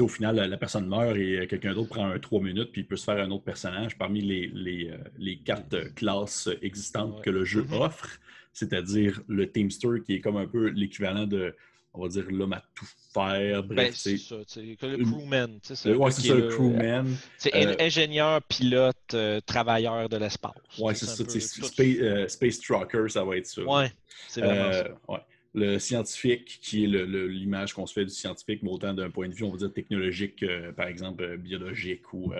au 0.00 0.08
final, 0.08 0.36
la, 0.36 0.56
personne 0.58 0.86
meurt 0.86 1.16
et 1.16 1.46
quelqu'un 1.46 1.72
d'autre 1.72 1.90
prend 1.90 2.10
un 2.10 2.18
3 2.18 2.42
minutes, 2.42 2.72
puis 2.72 2.82
il 2.82 2.86
peut 2.86 2.96
se 2.96 3.04
faire 3.04 3.24
un 3.24 3.30
autre 3.30 3.44
personnage 3.44 3.96
parmi 3.96 4.20
les, 4.20 4.48
les, 4.48 4.90
euh, 4.90 4.98
les 5.16 5.38
quatre 5.38 5.94
classes 5.94 6.50
existantes 6.60 7.22
que 7.22 7.30
le 7.30 7.44
jeu 7.44 7.62
mm-hmm. 7.62 7.82
offre, 7.82 8.18
c'est-à-dire 8.52 9.22
le 9.28 9.50
Teamster, 9.50 10.02
qui 10.04 10.14
est 10.14 10.20
comme 10.20 10.36
un 10.36 10.46
peu 10.46 10.68
l'équivalent 10.68 11.26
de 11.26 11.54
on 11.94 12.02
va 12.02 12.08
dire 12.08 12.24
l'homme 12.30 12.54
à 12.54 12.62
tout 12.74 12.86
faire. 13.12 13.62
Bref, 13.62 13.76
ben, 13.76 13.92
c'est 13.92 14.16
ça. 14.16 14.36
Le 14.36 15.04
crewman. 15.04 15.58
C'est 15.62 15.74
ça, 15.74 15.90
le 15.90 16.48
crewman. 16.48 17.14
C'est 17.36 17.54
euh, 17.54 17.74
ingénieur, 17.78 18.42
pilote, 18.42 18.96
euh, 19.14 19.40
travailleur 19.40 20.08
de 20.08 20.16
l'espace. 20.16 20.52
Oui, 20.78 20.94
c'est 20.96 21.06
ça. 21.06 21.24
Space, 21.24 21.58
euh, 22.00 22.28
space, 22.28 22.60
Trucker, 22.60 23.08
ça 23.08 23.24
va 23.24 23.36
être 23.36 23.46
ça. 23.46 23.62
Oui, 23.66 23.84
c'est 24.28 24.40
vraiment 24.40 24.72
ça. 24.72 24.88
Ouais. 25.08 25.18
Le 25.54 25.78
scientifique, 25.78 26.60
qui 26.62 26.84
est 26.84 26.86
l'image 26.86 27.74
qu'on 27.74 27.84
se 27.84 27.92
fait 27.92 28.06
du 28.06 28.10
scientifique, 28.14 28.62
mais 28.62 28.70
autant 28.70 28.94
d'un 28.94 29.10
point 29.10 29.28
de 29.28 29.34
vue, 29.34 29.44
on 29.44 29.50
va 29.50 29.58
dire, 29.58 29.72
technologique, 29.72 30.42
par 30.74 30.86
exemple, 30.86 31.36
biologique 31.36 32.10
ou 32.14 32.32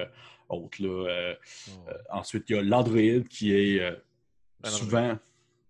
autre. 0.49 0.83
Là. 0.83 1.35
ensuite, 2.11 2.45
il 2.49 2.57
y 2.57 2.59
a 2.59 2.63
l'androïde 2.63 3.29
qui 3.29 3.53
est 3.53 3.83
souvent... 4.65 5.19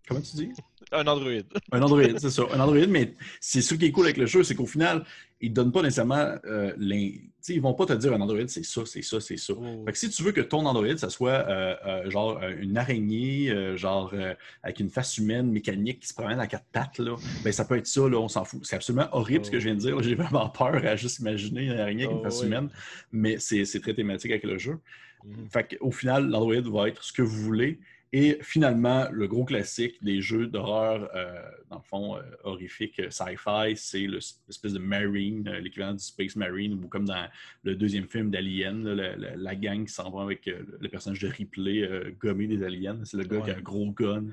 Comment 0.09 0.21
tu 0.21 0.37
dis? 0.37 0.51
Un 0.91 1.07
Android. 1.07 1.31
un 1.71 1.83
Android, 1.83 2.19
c'est 2.19 2.31
ça. 2.31 2.43
Un 2.53 2.61
Android, 2.61 2.87
mais 2.89 3.15
c'est 3.41 3.63
ce 3.63 3.75
qui 3.75 3.87
est 3.87 3.93
cool 3.93 4.05
avec 4.05 4.19
le 4.19 4.27
jeu, 4.27 4.43
c'est 4.43 4.55
qu'au 4.55 4.67
final, 4.67 5.05
ils 5.41 5.51
ne 5.51 5.55
donnent 5.55 5.73
pas 5.73 5.83
nécessairement 5.83 6.35
euh, 6.45 6.73
les. 6.77 7.23
Ils 7.49 7.61
vont 7.61 7.75
pas 7.75 7.87
te 7.87 7.93
dire 7.95 8.13
un 8.13 8.21
Android, 8.21 8.47
c'est 8.47 8.65
ça, 8.65 8.83
c'est 8.85 9.03
ça, 9.03 9.21
c'est 9.21 9.37
ça. 9.37 9.55
Oh. 9.57 9.85
Fait 9.85 9.93
que 9.93 9.99
si 9.99 10.11
tu 10.11 10.23
veux 10.23 10.33
que 10.33 10.41
ton 10.41 10.65
Android, 10.67 10.97
ça 10.97 11.09
soit 11.09 11.31
euh, 11.49 11.75
euh, 11.87 12.11
genre 12.11 12.41
une 12.61 12.77
araignée, 12.77 13.77
genre 13.77 14.15
avec 14.63 14.81
une 14.81 14.91
face 14.91 15.19
humaine 15.19 15.51
mécanique 15.51 16.01
qui 16.01 16.09
se 16.09 16.15
promène 16.15 16.39
à 16.41 16.47
quatre 16.47 16.67
pattes, 16.73 16.99
là, 16.99 17.17
ben, 17.43 17.53
ça 17.53 17.65
peut 17.65 17.77
être 17.77 17.87
ça, 17.87 18.09
là, 18.09 18.19
on 18.19 18.29
s'en 18.29 18.45
fout. 18.45 18.61
C'est 18.65 18.77
absolument 18.77 19.09
horrible 19.13 19.45
ce 19.45 19.51
que 19.51 19.59
je 19.59 19.65
viens 19.65 19.75
de 19.75 19.81
dire. 19.81 20.01
J'ai 20.03 20.15
vraiment 20.15 20.49
peur 20.49 20.85
à 20.85 20.95
juste 20.95 21.19
imaginer 21.19 21.65
une 21.65 21.79
araignée 21.79 22.05
avec 22.05 22.17
une 22.17 22.21
oh, 22.21 22.25
face 22.25 22.43
humaine, 22.43 22.69
mais 23.11 23.39
c'est 23.39 23.81
très 23.81 23.95
thématique 23.95 24.31
avec 24.31 24.45
le 24.45 24.59
jeu. 24.59 24.79
Mm-hmm. 25.27 25.51
Fait 25.51 25.77
qu'au 25.77 25.91
final, 25.91 26.29
l'Android 26.29 26.61
va 26.61 26.89
être 26.89 27.03
ce 27.03 27.13
que 27.13 27.23
vous 27.23 27.43
voulez. 27.43 27.79
Et 28.15 28.39
finalement, 28.43 29.09
le 29.11 29.27
gros 29.27 29.47
classique 29.47 30.05
des 30.05 30.21
jeux 30.21 30.47
d'horreur, 30.47 31.11
euh, 31.15 31.51
dans 31.71 31.79
le 31.79 31.83
fond, 31.83 32.17
euh, 32.17 32.23
horrifique, 32.45 33.01
euh, 33.01 33.11
sci-fi, 33.11 33.75
c'est 33.75 34.07
l'espèce 34.07 34.75
de 34.75 34.79
Marine, 34.79 35.49
l'équivalent 35.63 35.95
du 35.95 36.05
Space 36.05 36.37
Marine, 36.37 36.75
ou 36.75 36.89
comme 36.89 37.07
dans 37.07 37.27
le 37.63 37.75
deuxième 37.75 38.07
film 38.07 38.31
d'Alien, 38.31 38.85
la, 38.85 39.55
gang 39.55 39.87
qui 39.87 39.95
s'en 39.95 40.11
va 40.11 40.25
avec 40.25 40.45
le 40.45 40.89
personnage 40.89 41.21
de 41.21 41.29
Ripley, 41.29 41.89
gommé 42.19 42.47
des 42.47 42.63
aliens. 42.63 42.99
C'est 43.05 43.17
le 43.17 43.25
gars 43.25 43.41
qui 43.41 43.51
a 43.51 43.57
un 43.57 43.61
gros 43.61 43.91
gun, 43.93 44.27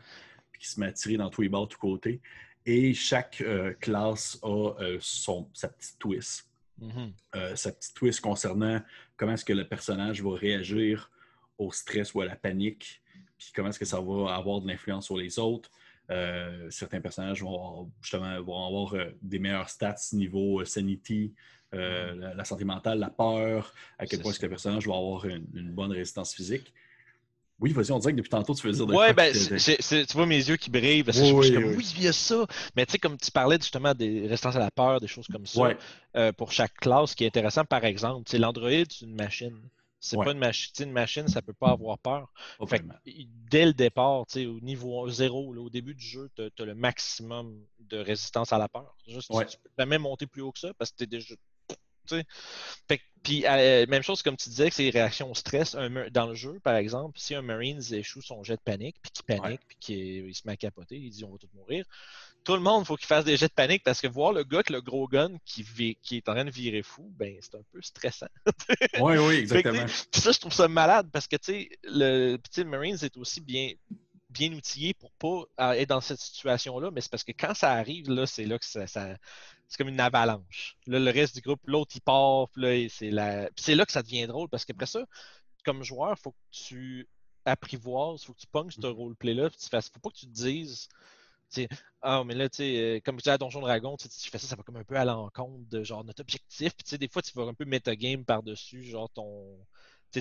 puis 0.51 0.61
qui 0.61 0.67
se 0.67 0.79
met 0.79 0.87
à 0.87 0.91
tirer 0.91 1.15
dans 1.15 1.29
tous 1.29 1.41
les 1.41 1.49
bords, 1.49 1.69
tous 1.69 1.77
côtés. 1.77 2.19
Et 2.65 2.93
chaque 2.93 3.43
classe 3.79 4.39
a 4.43 4.73
son, 4.99 5.47
sa 5.53 5.69
petite 5.69 5.99
twist. 5.99 6.45
Mm-hmm. 6.81 7.55
sa 7.57 7.73
petite 7.73 7.93
twist 7.93 8.21
concernant 8.21 8.81
comment 9.17 9.33
est-ce 9.33 9.43
que 9.43 9.51
le 9.51 9.67
personnage 9.67 10.23
va 10.23 10.33
réagir 10.35 11.11
au 11.57 11.73
stress 11.73 12.13
ou 12.13 12.21
à 12.21 12.25
la 12.25 12.37
panique 12.37 13.01
puis 13.39 13.51
comment 13.55 13.69
est-ce 13.69 13.79
que 13.79 13.85
ça 13.85 14.01
va 14.01 14.35
avoir 14.35 14.61
de 14.61 14.67
l'influence 14.67 15.05
sur 15.05 15.17
les 15.17 15.39
autres. 15.39 15.71
Euh, 16.11 16.67
certains 16.71 16.99
personnages 17.01 17.41
vont 17.41 17.89
justement 18.01 18.25
avoir 18.25 18.95
euh, 18.95 19.15
des 19.21 19.39
meilleurs 19.39 19.69
stats 19.69 19.95
niveau 20.13 20.59
euh, 20.59 20.65
sanity, 20.65 21.33
mm-hmm. 21.71 22.35
la, 22.35 22.43
santé 22.43 22.65
mentale, 22.65 22.99
la 22.99 23.09
peur, 23.09 23.73
à 23.97 24.05
quel 24.05 24.19
point 24.19 24.31
est-ce 24.31 24.39
que 24.39 24.45
le 24.45 24.49
personnage 24.49 24.87
va 24.87 24.95
avoir 24.95 25.25
une, 25.25 25.71
bonne 25.71 25.91
résistance 25.91 26.33
physique. 26.33 26.73
Oui, 27.59 27.73
vas-y, 27.73 27.91
on 27.91 27.99
dirait 27.99 28.13
que 28.13 28.17
depuis 28.17 28.29
tantôt, 28.29 28.55
tu 28.55 28.61
faisais 28.61 28.85
dire... 28.85 28.95
Oui, 28.95 29.13
ben, 29.13 29.33
tu 29.33 30.17
vois 30.17 30.25
mes 30.25 30.37
yeux 30.37 30.55
qui 30.55 30.69
brillent 30.69 31.03
parce 31.03 31.19
que 31.19 31.25
je, 31.25 31.41
suis 31.41 31.53
comme, 31.53 31.75
oui, 31.75 31.93
il 31.97 32.03
y 32.03 32.07
a 32.07 32.13
ça. 32.13 32.47
Mais 32.75 32.85
tu 32.85 32.93
sais, 32.93 32.99
comme 32.99 33.17
tu 33.17 33.31
parlais 33.31 33.57
justement 33.57 33.93
des 33.93 34.21
résistances 34.21 34.55
à 34.55 34.59
la 34.59 34.71
peur, 34.71 35.01
des 35.01 35.07
choses 35.07 35.27
comme 35.27 35.45
ça, 35.45 35.75
pour 36.37 36.51
chaque 36.51 36.73
classe, 36.75 37.11
ce 37.11 37.15
qui 37.15 37.25
est 37.25 37.27
intéressant, 37.27 37.65
par 37.65 37.85
exemple, 37.85 38.23
c'est 38.27 38.39
l'Android, 38.39 38.69
c'est 38.89 39.05
une 39.05 39.15
machine. 39.15 39.59
C'est 39.99 40.17
pas 40.17 40.31
une 40.31 40.39
machine. 40.39 40.71
Une 40.79 40.91
machine, 40.91 41.27
ça 41.27 41.41
peut 41.41 41.53
pas 41.53 41.71
avoir 41.71 41.97
peur. 41.99 42.31
dès 43.49 43.65
le 43.65 43.73
départ, 43.73 44.21
au 44.21 44.59
niveau 44.61 45.09
zéro, 45.09 45.55
au 45.55 45.69
début 45.69 45.93
du 45.93 46.05
jeu, 46.05 46.29
tu 46.35 46.41
as, 46.41 46.65
le 46.65 46.75
maximum 46.75 47.59
de 47.79 47.97
résistance 47.97 48.53
à 48.53 48.57
la 48.57 48.67
peur. 48.69 48.95
Juste, 49.07 49.31
Tu 49.49 49.57
peux 49.75 49.85
même 49.85 50.01
monter 50.01 50.27
plus 50.27 50.41
haut 50.41 50.51
que 50.51 50.59
ça 50.59 50.73
parce 50.75 50.91
que 50.91 50.97
tu 50.97 51.03
es 51.03 51.07
déjà. 51.07 51.35
puis, 53.23 53.45
euh, 53.45 53.85
même 53.87 54.01
chose 54.01 54.23
comme 54.23 54.37
tu 54.37 54.49
disais, 54.49 54.69
que 54.69 54.75
c'est 54.75 54.83
les 54.83 54.89
réactions 54.89 55.29
au 55.29 55.35
stress. 55.35 55.75
dans 56.11 56.27
le 56.27 56.35
jeu, 56.35 56.59
par 56.63 56.75
exemple, 56.75 57.19
si 57.19 57.35
un 57.35 57.41
Marine 57.41 57.81
échoue 57.91 58.21
son 58.21 58.43
jet 58.43 58.55
de 58.55 58.61
panique, 58.61 58.95
puis 59.01 59.11
qu'il 59.11 59.25
panique, 59.25 59.61
puis 59.67 59.77
qu'il 59.79 60.35
se 60.35 60.41
met 60.45 60.53
à 60.53 60.57
capoter, 60.57 60.97
il 60.97 61.09
dit 61.11 61.23
on 61.23 61.31
va 61.31 61.37
tous 61.37 61.49
mourir 61.53 61.85
tout 62.43 62.53
le 62.53 62.61
monde, 62.61 62.83
il 62.83 62.85
faut 62.85 62.95
qu'il 62.95 63.07
fasse 63.07 63.25
des 63.25 63.37
jets 63.37 63.47
de 63.47 63.53
panique 63.53 63.83
parce 63.83 64.01
que 64.01 64.07
voir 64.07 64.33
le 64.33 64.43
gars 64.43 64.57
avec 64.57 64.69
le 64.69 64.81
gros 64.81 65.07
gun 65.07 65.31
qui, 65.45 65.63
qui 66.01 66.17
est 66.17 66.29
en 66.29 66.33
train 66.33 66.45
de 66.45 66.51
virer 66.51 66.83
fou, 66.83 67.11
ben 67.17 67.37
c'est 67.41 67.55
un 67.55 67.63
peu 67.71 67.81
stressant. 67.81 68.27
oui, 68.99 69.17
oui, 69.17 69.35
exactement. 69.35 69.85
Puis 70.11 70.21
ça, 70.21 70.31
je 70.31 70.39
trouve 70.39 70.53
ça 70.53 70.67
malade 70.67 71.09
parce 71.11 71.27
que 71.27 71.35
tu 71.35 71.53
sais, 71.53 71.69
le 71.83 72.37
petit 72.37 72.63
Marines 72.63 72.97
est 73.01 73.17
aussi 73.17 73.41
bien, 73.41 73.71
bien 74.29 74.51
outillé 74.53 74.93
pour 74.93 75.11
pas 75.13 75.75
être 75.75 75.89
dans 75.89 76.01
cette 76.01 76.19
situation-là, 76.19 76.91
mais 76.91 77.01
c'est 77.01 77.11
parce 77.11 77.23
que 77.23 77.31
quand 77.31 77.53
ça 77.53 77.71
arrive, 77.71 78.09
là, 78.09 78.25
c'est 78.25 78.45
là 78.45 78.57
que 78.57 78.65
ça, 78.65 78.87
c'est 78.87 79.77
comme 79.77 79.89
une 79.89 79.99
avalanche. 79.99 80.77
Là, 80.87 80.99
le 80.99 81.11
reste 81.11 81.35
du 81.35 81.41
groupe, 81.41 81.61
l'autre, 81.65 81.91
il 81.95 82.01
part, 82.01 82.49
puis 82.49 82.61
là, 82.61 82.87
c'est 82.89 83.11
la... 83.11 83.49
c'est 83.55 83.75
là 83.75 83.85
que 83.85 83.91
ça 83.91 84.01
devient 84.01 84.27
drôle 84.27 84.49
parce 84.49 84.65
qu'après 84.65 84.87
ça, 84.87 85.05
comme 85.65 85.83
joueur, 85.83 86.15
il 86.17 86.21
faut 86.21 86.31
que 86.31 86.37
tu 86.51 87.07
apprivoises, 87.45 88.21
il 88.21 88.25
faut 88.25 88.33
que 88.33 88.39
tu 88.39 88.47
ponges 88.47 88.75
ce 88.79 88.87
roleplay-là, 88.87 89.49
puis 89.49 89.59
tu 89.59 89.69
fasses... 89.69 89.89
faut 89.89 89.99
pas 89.99 90.09
que 90.09 90.17
tu 90.17 90.27
te 90.27 90.31
dises 90.31 90.87
ah, 92.01 92.23
mais 92.25 92.35
là, 92.35 92.49
tu 92.49 92.57
sais, 92.57 92.77
euh, 92.77 92.99
comme 93.03 93.17
tu 93.17 93.23
dis 93.23 93.29
à 93.29 93.37
Donjon 93.37 93.61
Dragon, 93.61 93.97
tu 93.97 94.07
fais 94.29 94.37
ça, 94.37 94.47
ça 94.47 94.55
va 94.55 94.63
comme 94.63 94.77
un 94.77 94.83
peu 94.83 94.95
à 94.95 95.05
l'encontre 95.05 95.67
de 95.69 95.83
genre 95.83 96.03
notre 96.03 96.21
objectif. 96.21 96.73
Puis, 96.75 96.83
tu 96.83 96.89
sais, 96.91 96.97
des 96.97 97.07
fois, 97.07 97.21
tu 97.21 97.31
vas 97.33 97.43
un 97.43 97.53
peu 97.53 97.65
metagame 97.65 98.25
par-dessus, 98.25 98.83
genre 98.83 99.09
ton, 99.09 99.57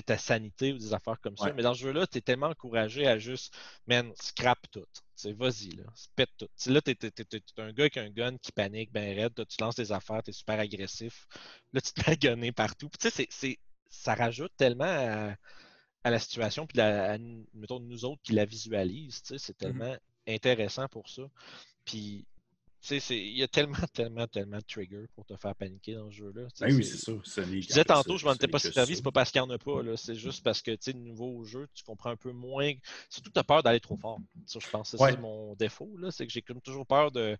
ta 0.05 0.17
sanité 0.17 0.73
ou 0.73 0.77
des 0.77 0.93
affaires 0.93 1.19
comme 1.19 1.37
ça. 1.37 1.51
Mais 1.53 1.63
dans 1.63 1.73
ce 1.73 1.81
jeu-là, 1.81 2.07
tu 2.07 2.19
es 2.19 2.21
tellement 2.21 2.47
encouragé 2.47 3.07
à 3.07 3.17
juste, 3.17 3.55
man, 3.87 4.11
scrap 4.15 4.59
tout. 4.71 4.85
Vas-y, 5.25 5.71
là, 5.71 5.83
pète 6.15 6.29
tout. 6.37 6.47
T'sais, 6.55 6.71
là, 6.71 6.81
tu 6.81 6.91
es, 6.91 6.97
un 7.57 7.73
gars 7.73 7.83
avec 7.83 7.97
un 7.97 8.09
gun 8.09 8.37
qui 8.37 8.51
panique, 8.51 8.91
ben 8.91 9.15
raide, 9.15 9.33
tu 9.33 9.57
lances 9.59 9.75
des 9.75 9.91
affaires, 9.91 10.23
tu 10.23 10.29
es 10.29 10.33
super 10.33 10.59
agressif. 10.59 11.27
Là, 11.73 11.81
tu 11.81 11.91
te 11.91 12.09
à 12.09 12.15
gunner 12.15 12.51
partout. 12.51 12.89
Tu 12.99 13.09
sais, 13.09 13.59
ça 13.89 14.15
rajoute 14.15 14.53
tellement 14.55 14.85
à, 16.03 16.09
la 16.09 16.19
situation, 16.19 16.67
puis 16.67 16.79
à, 16.79 17.17
mettons, 17.53 17.79
nous 17.79 18.05
autres 18.05 18.21
qui 18.23 18.33
la 18.33 18.45
visualisent. 18.45 19.21
C'est 19.23 19.35
mm-hmm. 19.35 19.55
tellement 19.55 19.97
intéressant 20.29 20.87
pour 20.87 21.09
ça. 21.09 21.23
Puis, 21.85 22.25
il 22.89 23.37
y 23.37 23.43
a 23.43 23.47
tellement, 23.47 23.77
tellement, 23.93 24.27
tellement 24.27 24.57
de 24.57 24.63
triggers 24.63 25.07
pour 25.15 25.25
te 25.25 25.35
faire 25.35 25.55
paniquer 25.55 25.95
dans 25.95 26.09
ce 26.09 26.17
jeu-là. 26.17 26.47
Ben 26.59 26.73
oui, 26.73 26.83
c'est 26.83 26.97
ça. 26.97 27.11
Je 27.23 27.67
disais 27.67 27.85
tantôt, 27.85 28.17
je 28.17 28.25
m'en 28.25 28.33
étais 28.33 28.47
pas 28.47 28.59
servi, 28.59 28.95
c'est 28.95 29.01
pas 29.01 29.11
parce 29.11 29.31
qu'il 29.31 29.41
n'y 29.41 29.47
en 29.47 29.51
a 29.51 29.57
pas. 29.57 29.81
C'est 29.97 30.15
juste 30.15 30.43
parce 30.43 30.61
que, 30.61 30.71
tu 30.71 30.91
sais, 30.91 30.93
nouveau 30.93 31.43
jeu, 31.43 31.67
tu 31.73 31.83
comprends 31.83 32.11
un 32.11 32.17
peu 32.17 32.31
moins. 32.31 32.71
Surtout, 33.09 33.31
tu 33.31 33.39
as 33.39 33.43
peur 33.43 33.63
d'aller 33.63 33.79
trop 33.79 33.97
fort. 33.97 34.19
Ça, 34.45 34.59
je 34.61 34.69
pense 34.69 34.91
que 34.91 34.97
c'est 34.97 35.19
mon 35.19 35.55
défaut. 35.55 35.89
C'est 36.11 36.25
que 36.25 36.31
j'ai 36.31 36.43
toujours 36.63 36.85
peur 36.85 37.11
de 37.11 37.37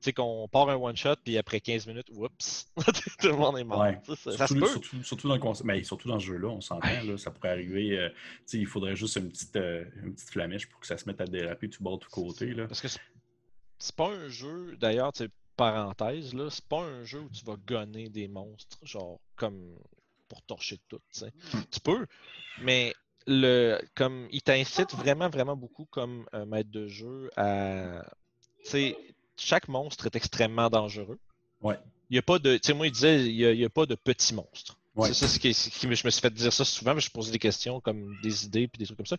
tu 0.00 0.06
sais, 0.06 0.12
qu'on 0.14 0.48
part 0.48 0.70
un 0.70 0.76
one-shot, 0.76 1.16
puis 1.22 1.36
après 1.36 1.60
15 1.60 1.86
minutes, 1.86 2.08
oups, 2.14 2.72
tout 3.20 3.26
le 3.26 3.36
monde 3.36 3.58
est 3.58 3.64
mort. 3.64 3.84
Ça, 4.16 4.46
surtout, 4.46 5.02
surtout, 5.02 5.28
dans 5.28 5.34
le 5.36 5.64
mais 5.64 5.84
surtout 5.84 6.08
dans 6.08 6.18
ce 6.18 6.24
jeu-là, 6.24 6.48
on 6.48 6.62
s'entend, 6.62 6.88
ça 7.18 7.30
pourrait 7.30 7.50
arriver. 7.50 7.98
Euh, 7.98 8.08
il 8.54 8.66
faudrait 8.66 8.96
juste 8.96 9.16
une 9.16 9.28
petite, 9.28 9.56
euh, 9.56 9.84
une 10.02 10.14
petite 10.14 10.30
flamèche 10.30 10.70
pour 10.70 10.80
que 10.80 10.86
ça 10.86 10.96
se 10.96 11.06
mette 11.06 11.20
à 11.20 11.26
déraper 11.26 11.68
tout 11.68 11.82
bord, 11.82 11.98
tout 11.98 12.08
côté. 12.08 12.54
Là. 12.54 12.66
Parce 12.66 12.80
que 12.80 12.88
c'est 13.80 13.96
pas 13.96 14.08
un 14.08 14.28
jeu, 14.28 14.76
d'ailleurs, 14.78 15.12
parenthèse, 15.56 16.32
là, 16.32 16.48
c'est 16.48 16.64
pas 16.64 16.82
un 16.82 17.04
jeu 17.04 17.20
où 17.20 17.28
tu 17.28 17.44
vas 17.44 17.56
gonner 17.66 18.08
des 18.08 18.28
monstres, 18.28 18.78
genre, 18.82 19.18
comme 19.36 19.76
pour 20.28 20.40
torcher 20.42 20.78
tout. 20.88 21.00
Tu 21.12 21.80
peux, 21.80 22.06
mais 22.62 22.94
le, 23.26 23.78
comme 23.94 24.28
il 24.32 24.42
t'incite 24.42 24.94
vraiment, 24.94 25.28
vraiment 25.28 25.56
beaucoup 25.56 25.86
comme 25.86 26.26
un 26.32 26.46
maître 26.46 26.70
de 26.70 26.88
jeu 26.88 27.30
à. 27.36 28.04
Tu 28.64 28.70
sais, 28.70 28.98
chaque 29.36 29.68
monstre 29.68 30.06
est 30.06 30.16
extrêmement 30.16 30.70
dangereux. 30.70 31.18
Ouais. 31.60 31.78
Il 32.08 32.16
y 32.16 32.18
a 32.18 32.22
pas 32.22 32.38
de. 32.38 32.56
Tu 32.56 32.68
sais, 32.68 32.74
moi, 32.74 32.86
il 32.86 32.92
disait, 32.92 33.26
il 33.26 33.56
n'y 33.56 33.64
a, 33.64 33.70
pas 33.70 33.86
de 33.86 33.94
petits 33.94 34.34
monstres. 34.34 34.76
C'est 35.04 35.14
ça 35.14 35.28
ce 35.28 35.38
qui, 35.38 35.52
je 35.52 35.86
me 35.88 35.94
suis 35.94 36.20
fait 36.20 36.32
dire 36.32 36.52
ça 36.52 36.64
souvent, 36.64 36.94
mais 36.94 37.00
je 37.00 37.10
posais 37.10 37.32
des 37.32 37.38
questions 37.38 37.80
comme 37.80 38.16
des 38.22 38.44
idées 38.44 38.68
puis 38.68 38.78
des 38.78 38.84
trucs 38.84 38.98
comme 38.98 39.06
ça. 39.06 39.16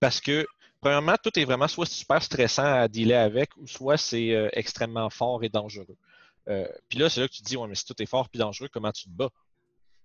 Parce 0.00 0.20
que, 0.20 0.46
premièrement, 0.82 1.14
tout 1.22 1.38
est 1.38 1.44
vraiment 1.44 1.68
soit 1.68 1.86
super 1.86 2.22
stressant 2.22 2.64
à 2.64 2.88
dealer 2.88 3.14
avec, 3.14 3.56
ou 3.56 3.66
soit 3.66 3.96
c'est 3.96 4.34
euh, 4.34 4.50
extrêmement 4.52 5.08
fort 5.08 5.42
et 5.42 5.48
dangereux. 5.48 5.96
Euh, 6.48 6.66
puis 6.88 6.98
là, 6.98 7.08
c'est 7.08 7.20
là 7.20 7.28
que 7.28 7.32
tu 7.32 7.40
te 7.40 7.46
dis, 7.46 7.56
ouais, 7.56 7.68
mais 7.68 7.76
si 7.76 7.86
tout 7.86 7.94
est 8.02 8.06
fort 8.06 8.28
et 8.34 8.38
dangereux, 8.38 8.68
comment 8.70 8.92
tu 8.92 9.04
te 9.04 9.08
bats? 9.10 9.30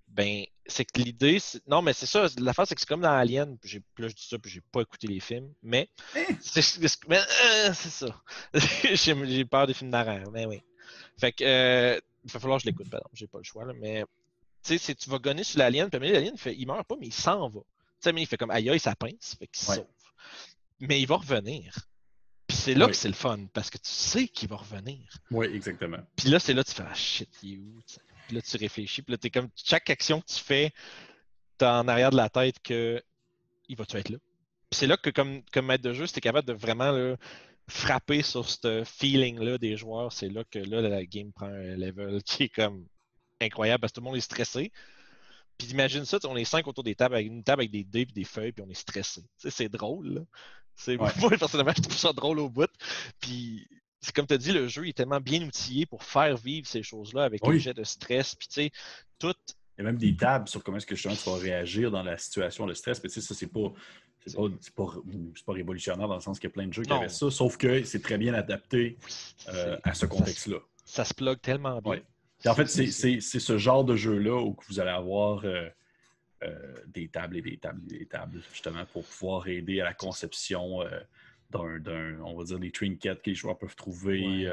Ben, 0.08 0.46
c'est 0.68 0.86
que 0.86 1.02
l'idée, 1.02 1.40
non, 1.68 1.82
mais 1.82 1.92
c'est 1.92 2.06
ça, 2.06 2.28
l'affaire, 2.38 2.66
c'est 2.66 2.76
que 2.76 2.82
c'est 2.82 2.88
comme 2.88 3.02
dans 3.02 3.12
Alien, 3.12 3.58
puis 3.58 3.84
là, 3.98 4.08
je 4.08 4.14
dis 4.14 4.26
ça, 4.26 4.38
puis 4.38 4.50
j'ai 4.50 4.62
pas 4.62 4.82
écouté 4.82 5.08
les 5.08 5.20
films, 5.20 5.52
mais 5.64 5.90
c'est 6.40 6.82
euh, 6.82 7.74
ça. 7.74 8.24
j'ai 8.94 9.46
peur 9.46 9.68
des 9.68 9.74
films 9.74 9.92
d'horreur, 9.92 10.32
mais 10.32 10.46
oui. 10.46 10.62
Fait 11.20 11.34
que, 11.34 11.44
euh, 11.44 12.00
il 12.24 12.32
va 12.32 12.40
falloir 12.40 12.60
que 12.60 12.64
je 12.64 12.70
l'écoute, 12.70 12.90
pardon, 12.90 13.10
j'ai 13.14 13.28
pas 13.28 13.40
le 13.40 13.44
choix, 13.44 13.66
là, 13.66 13.74
mais 13.74 14.06
tu 14.64 14.78
sais, 14.78 14.96
tu 14.96 15.10
vas 15.10 15.18
gonner 15.18 15.44
sur 15.44 15.60
l'alien, 15.60 15.90
puis 15.90 16.00
l'alien, 16.00 16.34
il, 16.36 16.40
fait, 16.40 16.56
il 16.56 16.68
meurt 16.68 16.88
pas, 16.88 16.96
mais 17.00 17.08
il 17.08 17.14
s'en 17.14 17.50
va. 17.50 17.60
Tu 17.60 17.66
sais, 18.02 18.14
mais 18.14 18.22
il 18.22 18.28
fait 18.28 18.38
comme 18.38 18.52
aïe 18.52 18.70
aïe, 18.70 18.80
ça 18.80 18.96
pince, 18.96 19.36
fait 19.38 19.48
qu'il 19.48 19.66
se 19.66 19.74
sauve. 19.74 19.88
Mais 20.80 21.02
il 21.02 21.08
va 21.08 21.18
revenir. 21.18 21.74
Puis 22.48 22.58
c'est 22.58 22.74
là 22.76 22.88
que 22.88 22.94
c'est 22.94 23.08
le 23.10 23.14
fun, 23.14 23.46
parce 23.54 23.70
que 23.70 23.78
tu 23.78 23.90
sais 23.90 24.28
qu'il 24.28 24.48
va 24.48 24.58
revenir. 24.58 25.00
Oui, 25.32 25.48
exactement. 25.48 25.98
Puis 26.16 26.30
là, 26.30 26.40
c'est 26.40 26.54
là 26.54 26.64
que 26.64 26.70
tu 26.70 26.76
fais 26.76 26.84
Ah 26.90 26.94
shit, 26.94 27.30
il 27.44 27.54
est 27.54 27.58
où? 27.58 27.80
Puis 28.28 28.36
là, 28.36 28.42
tu 28.42 28.58
réfléchis, 28.58 29.02
puis 29.02 29.12
là, 29.12 29.18
t'es 29.18 29.30
comme 29.30 29.50
chaque 29.56 29.90
action 29.90 30.22
que 30.22 30.28
tu 30.28 30.40
fais, 30.40 30.72
t'as 31.58 31.80
en 31.80 31.88
arrière 31.88 32.12
de 32.12 32.18
la 32.18 32.30
tête 32.30 32.60
que 32.64 33.02
il 33.68 33.76
va-tu 33.76 33.98
être 33.98 34.10
là? 34.10 34.18
Puis 34.70 34.80
c'est 34.80 34.88
là 34.88 34.98
que, 34.98 35.10
comme, 35.10 35.44
comme 35.52 35.66
maître 35.66 35.84
de 35.84 35.94
jeu, 35.94 36.08
si 36.08 36.20
capable 36.20 36.48
de 36.48 36.54
vraiment 36.54 37.16
frapper 37.70 38.22
sur 38.22 38.50
ce 38.50 38.84
feeling-là 38.86 39.58
des 39.58 39.76
joueurs, 39.78 40.12
c'est 40.12 40.30
là 40.30 40.44
que 40.46 40.60
là, 40.60 40.82
la 40.82 41.06
game 41.06 41.32
prend 41.34 41.48
un 41.48 41.76
level 41.76 42.22
qui 42.26 42.44
est 42.44 42.50
comme 42.50 42.86
incroyable 43.42 43.82
parce 43.82 43.92
que 43.92 43.96
tout 43.96 44.02
le 44.02 44.06
monde 44.06 44.18
est 44.18 44.22
stressé. 44.22 44.72
Puis 45.58 45.70
imagine 45.70 46.06
ça, 46.06 46.20
on 46.26 46.38
est 46.38 46.46
cinq 46.46 46.68
autour 46.68 46.84
des 46.84 46.96
tables 46.96 47.16
avec 47.16 47.28
une 47.28 47.44
table 47.44 47.62
avec 47.62 47.72
des 47.72 47.84
dés 47.84 48.02
et 48.02 48.06
des 48.06 48.24
feuilles, 48.24 48.52
puis 48.52 48.64
on 48.66 48.70
est 48.70 48.76
stressé. 48.76 49.24
c'est 49.38 49.70
drôle. 49.70 50.26
C'est 50.78 50.98
moi 51.20 51.30
personnellement, 51.38 51.74
je 51.76 51.82
trouve 51.82 51.98
ça 51.98 52.14
drôle 52.14 52.40
au 52.40 52.50
bout. 52.50 52.70
Puis 53.20 53.68
c'est 54.00 54.16
comme 54.16 54.28
tu 54.28 54.36
as 54.36 54.38
dit, 54.38 54.54
le 54.54 54.68
jeu 54.68 54.88
est 54.88 54.94
tellement 54.94 55.20
bien 55.20 55.42
outillé 55.42 55.86
pour 55.86 56.04
faire 56.04 56.38
vivre 56.38 56.68
ces 56.68 56.84
choses-là 56.84 57.24
avec 57.24 57.46
un 57.46 57.58
jet 57.58 57.74
de 57.74 57.84
stress. 57.84 58.36
Puis 58.36 58.48
tu 58.48 58.54
sais, 58.54 58.72
tout. 59.20 59.34
Il 59.78 59.84
y 59.84 59.88
a 59.88 59.92
même 59.92 59.98
des 59.98 60.16
tables 60.16 60.48
sur 60.48 60.64
comment 60.64 60.78
est-ce 60.78 60.86
que 60.86 60.96
je 60.96 61.08
vas 61.10 61.38
réagir 61.38 61.92
dans 61.92 62.04
la 62.04 62.18
situation 62.18 62.66
de 62.66 62.74
stress. 62.74 63.04
Mais 63.04 63.10
tu 63.10 63.16
sais, 63.16 63.28
ça, 63.28 63.36
c'est 63.36 63.52
pas. 63.52 63.74
C'est 64.26 64.36
pas, 64.76 64.86
pas, 65.46 65.54
révolutionnaire 65.54 66.10
dans 66.10 66.16
le 66.16 66.22
sens 66.22 66.38
qu'il 66.38 66.50
y 66.50 66.52
a 66.52 66.54
plein 66.54 66.68
de 66.68 66.74
jeux 66.74 66.84
qui 66.84 66.92
avaient 66.92 67.08
ça, 67.08 67.32
sauf 67.32 67.56
que 67.56 67.84
c'est 67.84 68.02
très 68.02 68.18
bien 68.18 68.34
adapté 68.34 68.98
euh, 69.48 69.78
à 69.84 69.94
ce 69.94 70.06
contexte-là. 70.06 70.58
Ça, 70.84 71.06
se 71.06 71.14
plug 71.14 71.40
tellement 71.40 71.80
bien. 71.80 72.02
En 72.46 72.54
fait, 72.54 72.68
c'est 72.68 73.22
ce 73.22 73.58
genre 73.58 73.86
de 73.86 73.96
jeu-là 73.96 74.42
où 74.42 74.58
vous 74.68 74.82
allez 74.82 74.90
avoir 74.90 75.46
euh, 75.46 75.70
des 76.88 77.08
tables 77.08 77.38
et 77.38 77.42
des 77.42 77.58
tables 77.58 77.82
et 77.92 78.00
des 78.00 78.06
tables, 78.06 78.42
justement, 78.52 78.86
pour 78.86 79.04
pouvoir 79.04 79.48
aider 79.48 79.82
à 79.82 79.86
la 79.86 79.94
conception 79.94 80.82
euh, 80.82 81.80
d'un, 81.80 82.20
on 82.24 82.38
va 82.38 82.44
dire, 82.44 82.60
des 82.60 82.72
trinkets 82.72 83.22
que 83.22 83.30
les 83.30 83.36
joueurs 83.36 83.58
peuvent 83.58 83.76
trouver. 83.76 84.48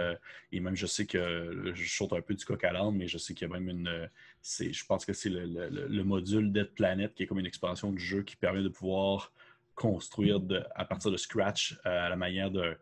et 0.53 0.61
même, 0.61 0.77
je 0.77 0.87
sais 0.87 1.07
que 1.07 1.73
je 1.75 1.89
saute 1.91 2.13
un 2.13 2.21
peu 2.21 2.35
du 2.35 2.45
coq 2.45 2.63
à 2.63 2.73
l'âne, 2.73 2.95
mais 2.95 3.09
je 3.09 3.19
sais 3.19 3.35
qu'il 3.35 3.49
y 3.49 3.51
a 3.51 3.53
même 3.53 3.69
une. 3.69 4.09
Je 4.43 4.85
pense 4.87 5.05
que 5.05 5.13
c'est 5.13 5.31
le, 5.31 6.03
module 6.05 6.53
Dead 6.53 6.73
Planet 6.75 7.13
qui 7.15 7.25
est 7.25 7.27
comme 7.27 7.41
une 7.41 7.47
expansion 7.47 7.91
du 7.91 7.99
jeu 7.99 8.23
qui 8.23 8.37
permet 8.37 8.63
de 8.63 8.69
pouvoir 8.69 9.33
construire 9.75 10.41
à 10.77 10.85
partir 10.85 11.11
de 11.11 11.17
scratch 11.17 11.79
à 11.85 12.09
la 12.09 12.17
manière 12.17 12.51
de 12.51 12.77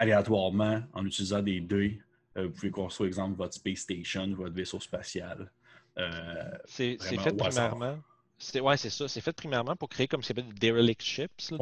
aléatoirement 0.00 0.82
en 0.92 1.06
utilisant 1.06 1.40
des 1.40 1.60
dés 1.60 2.00
euh, 2.36 2.46
vous 2.46 2.50
pouvez 2.50 2.70
construire, 2.70 3.08
exemple, 3.08 3.36
votre 3.36 3.54
space 3.54 3.78
station, 3.78 4.34
votre 4.34 4.54
vaisseau 4.54 4.80
spatial. 4.80 5.50
Euh, 5.98 6.50
c'est 6.64 7.00
fait 7.00 7.36
primairement. 7.36 7.98
Oui, 8.60 8.74
c'est 8.78 8.90
ça. 8.90 9.08
C'est 9.08 9.20
fait 9.20 9.32
primairement 9.32 9.76
pour 9.76 9.88
créer 9.88 10.08
comme 10.08 10.22
ce 10.22 10.32
des 10.32 10.42
derelict 10.42 11.02
ships, 11.02 11.54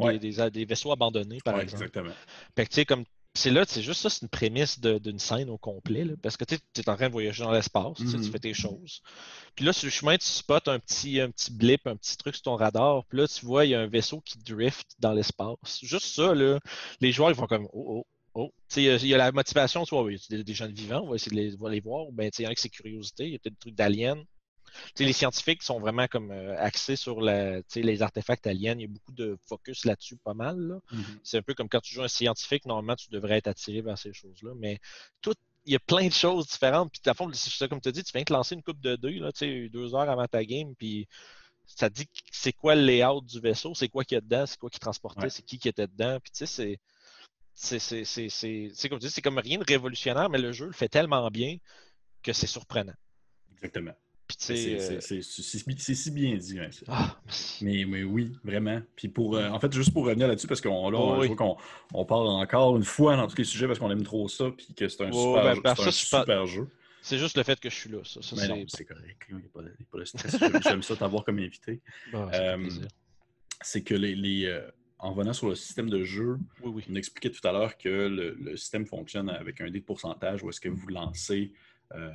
des, 0.51 0.65
vaisseaux 0.65 0.91
abandonnés, 0.91 1.39
par 1.43 1.59
exemple. 1.59 1.83
Exactement. 1.83 2.13
Fait 2.55 2.65
que, 2.65 2.83
comme 2.83 3.05
c'est 3.35 3.49
là, 3.49 3.63
c'est 3.67 3.81
juste 3.81 4.01
ça, 4.01 4.09
c'est 4.09 4.21
une 4.21 4.29
prémisse 4.29 4.79
d'une 4.79 5.17
scène 5.17 5.49
au 5.49 5.57
complet. 5.57 6.05
parce 6.21 6.37
que 6.37 6.45
tu 6.45 6.55
es 6.55 6.89
en 6.89 6.95
train 6.95 7.07
de 7.07 7.11
voyager 7.11 7.43
dans 7.43 7.51
l'espace, 7.51 7.97
tu 7.97 8.03
mm-hmm. 8.03 8.31
fais 8.31 8.39
tes 8.39 8.53
choses. 8.53 9.01
Puis 9.55 9.65
là, 9.65 9.73
sur 9.73 9.87
le 9.87 9.91
chemin, 9.91 10.17
tu 10.17 10.25
spots 10.25 10.67
un 10.67 10.79
petit, 10.79 11.19
un 11.19 11.31
petit 11.31 11.51
blip, 11.51 11.87
un 11.87 11.95
petit 11.95 12.15
truc 12.17 12.35
sur 12.35 12.43
ton 12.43 12.55
radar. 12.55 13.03
Puis 13.05 13.17
là, 13.17 13.27
tu 13.27 13.45
vois, 13.45 13.65
il 13.65 13.71
y 13.71 13.75
a 13.75 13.81
un 13.81 13.87
vaisseau 13.87 14.21
qui 14.21 14.37
drift 14.37 14.87
dans 14.99 15.13
l'espace. 15.13 15.79
Juste 15.81 16.05
ça, 16.05 16.35
là, 16.35 16.59
les 17.01 17.11
joueurs, 17.11 17.31
ils 17.31 17.35
vont 17.35 17.47
comme 17.47 17.67
Oh, 17.73 17.85
oh, 17.97 18.05
Oh, 18.35 18.51
il 18.77 18.83
y, 19.05 19.13
a 19.13 19.17
la 19.17 19.31
motivation, 19.31 19.85
tu 19.85 19.93
vois, 19.93 20.11
y 20.11 20.15
a 20.15 20.43
des, 20.43 20.53
gens 20.55 20.67
vivants, 20.67 21.01
on 21.03 21.09
va 21.09 21.17
essayer 21.17 21.35
de 21.35 21.39
les, 21.39 21.71
les 21.71 21.79
voir. 21.79 22.07
Ben, 22.11 22.31
il 22.39 22.43
y 22.43 22.47
en 22.47 22.49
a 22.49 22.55
qui 22.55 22.63
c'est 22.63 22.69
curiosité, 22.69 23.25
il 23.25 23.33
y 23.33 23.35
a 23.35 23.37
peut-être 23.37 23.53
des 23.53 23.59
trucs 23.59 23.75
d'aliens. 23.75 24.17
Les 24.99 25.13
scientifiques 25.13 25.63
sont 25.63 25.79
vraiment 25.79 26.07
comme 26.07 26.31
euh, 26.31 26.55
axés 26.57 26.95
sur 26.95 27.21
la, 27.21 27.61
les 27.75 28.01
artefacts 28.01 28.47
aliens. 28.47 28.75
Il 28.75 28.81
y 28.81 28.85
a 28.85 28.87
beaucoup 28.87 29.11
de 29.11 29.37
focus 29.47 29.85
là-dessus, 29.85 30.17
pas 30.17 30.33
mal. 30.33 30.79
Mm-hmm. 30.91 31.19
C'est 31.23 31.37
un 31.37 31.41
peu 31.41 31.53
comme 31.53 31.69
quand 31.69 31.81
tu 31.81 31.93
joues 31.95 32.03
un 32.03 32.07
scientifique, 32.07 32.65
normalement, 32.65 32.95
tu 32.95 33.09
devrais 33.09 33.37
être 33.37 33.47
attiré 33.47 33.81
vers 33.81 33.97
ces 33.97 34.13
choses-là. 34.13 34.53
Mais 34.57 34.79
tout, 35.21 35.35
il 35.65 35.73
y 35.73 35.75
a 35.75 35.79
plein 35.79 36.07
de 36.07 36.13
choses 36.13 36.47
différentes. 36.47 36.91
Puis, 36.91 37.01
à 37.09 37.13
fond, 37.13 37.31
comme 37.69 37.81
tu 37.81 37.89
as 37.89 37.91
dit, 37.91 38.03
tu 38.03 38.11
viens 38.13 38.23
te 38.23 38.33
lancer 38.33 38.55
une 38.55 38.63
coupe 38.63 38.81
de 38.81 38.95
deux, 38.95 39.19
là, 39.19 39.31
deux 39.41 39.95
heures 39.95 40.09
avant 40.09 40.27
ta 40.27 40.43
game, 40.43 40.75
puis 40.75 41.07
ça 41.65 41.89
dit 41.89 42.07
c'est 42.31 42.51
quoi 42.51 42.75
le 42.75 42.81
layout 42.81 43.21
du 43.21 43.39
vaisseau, 43.39 43.73
c'est 43.73 43.87
quoi 43.87 44.03
qu'il 44.03 44.15
y 44.15 44.17
a 44.17 44.21
dedans, 44.21 44.45
c'est 44.45 44.59
quoi 44.59 44.69
qui 44.69 44.79
transportait, 44.79 45.29
c'est 45.29 45.43
qui 45.43 45.57
qui 45.57 45.69
était 45.69 45.87
dedans. 45.87 46.19
Puis, 46.21 46.31
tu 46.31 46.45
sais, 46.45 46.79
c'est 47.55 48.05
c'est 48.05 48.89
comme 48.89 48.99
c'est 48.99 49.21
comme 49.21 49.37
rien 49.37 49.59
de 49.59 49.63
révolutionnaire, 49.63 50.29
mais 50.29 50.39
le 50.39 50.51
jeu 50.51 50.65
le 50.65 50.73
fait 50.73 50.89
tellement 50.89 51.29
bien 51.29 51.57
que 52.21 52.33
c'est 52.33 52.47
surprenant. 52.47 52.95
Exactement. 53.53 53.93
Euh, 54.49 54.99
c'est 55.01 55.21
si 55.95 56.11
bien 56.11 56.35
dit. 56.35 56.59
Ah, 56.87 57.17
mais, 57.61 57.85
mais 57.85 58.03
oui, 58.03 58.33
vraiment. 58.43 58.81
Puis 58.95 59.07
pour, 59.07 59.35
euh, 59.35 59.49
en 59.49 59.59
fait, 59.59 59.71
juste 59.73 59.93
pour 59.93 60.05
revenir 60.05 60.27
là-dessus, 60.27 60.47
parce 60.47 60.61
qu'on 60.61 60.93
oh, 60.93 61.55
on 61.93 62.05
parle 62.05 62.27
encore 62.27 62.75
une 62.77 62.83
fois 62.83 63.15
dans 63.15 63.27
tous 63.27 63.37
les 63.37 63.43
sujets 63.43 63.67
parce 63.67 63.79
qu'on 63.79 63.91
aime 63.91 64.03
trop 64.03 64.27
ça, 64.27 64.45
puis 64.55 64.73
que 64.73 64.87
c'est 64.87 65.03
un, 65.03 65.11
oh, 65.13 65.35
super, 65.35 65.61
ben, 65.61 65.85
un 65.87 65.91
super 65.91 66.45
jeu. 66.47 66.67
C'est 67.01 67.17
juste 67.17 67.37
le 67.37 67.43
fait 67.43 67.59
que 67.59 67.69
je 67.69 67.75
suis 67.75 67.89
là. 67.89 67.99
Ça, 68.03 68.19
mais 68.37 68.47
non, 68.47 68.63
c'est 68.67 68.85
correct. 68.85 69.21
Il 69.29 69.35
n'y 69.35 69.43
a, 69.43 69.85
pas 69.91 69.99
de 69.99 70.05
stress. 70.05 70.37
J'aime 70.63 70.83
ça 70.83 70.95
t'avoir 70.95 71.25
comme 71.25 71.39
invité. 71.39 71.81
Bah, 72.11 72.29
euh, 72.33 72.69
c'est 73.61 73.83
que 73.83 73.93
les, 73.93 74.15
les 74.15 74.61
en 75.03 75.11
venant 75.11 75.33
sur 75.33 75.49
le 75.49 75.55
système 75.55 75.89
de 75.89 76.01
jeu, 76.03 76.39
on 76.63 76.95
expliquait 76.95 77.29
tout 77.29 77.45
à 77.45 77.51
l'heure 77.51 77.77
que 77.77 77.89
le, 77.89 78.55
système 78.55 78.85
fonctionne 78.85 79.29
avec 79.29 79.59
un 79.59 79.69
dé 79.69 79.81
de 79.81 79.85
pourcentage 79.85 80.41
où 80.43 80.49
est-ce 80.49 80.61
que 80.61 80.69
vous 80.69 80.87
lancez 80.87 81.51
euh, 81.93 82.09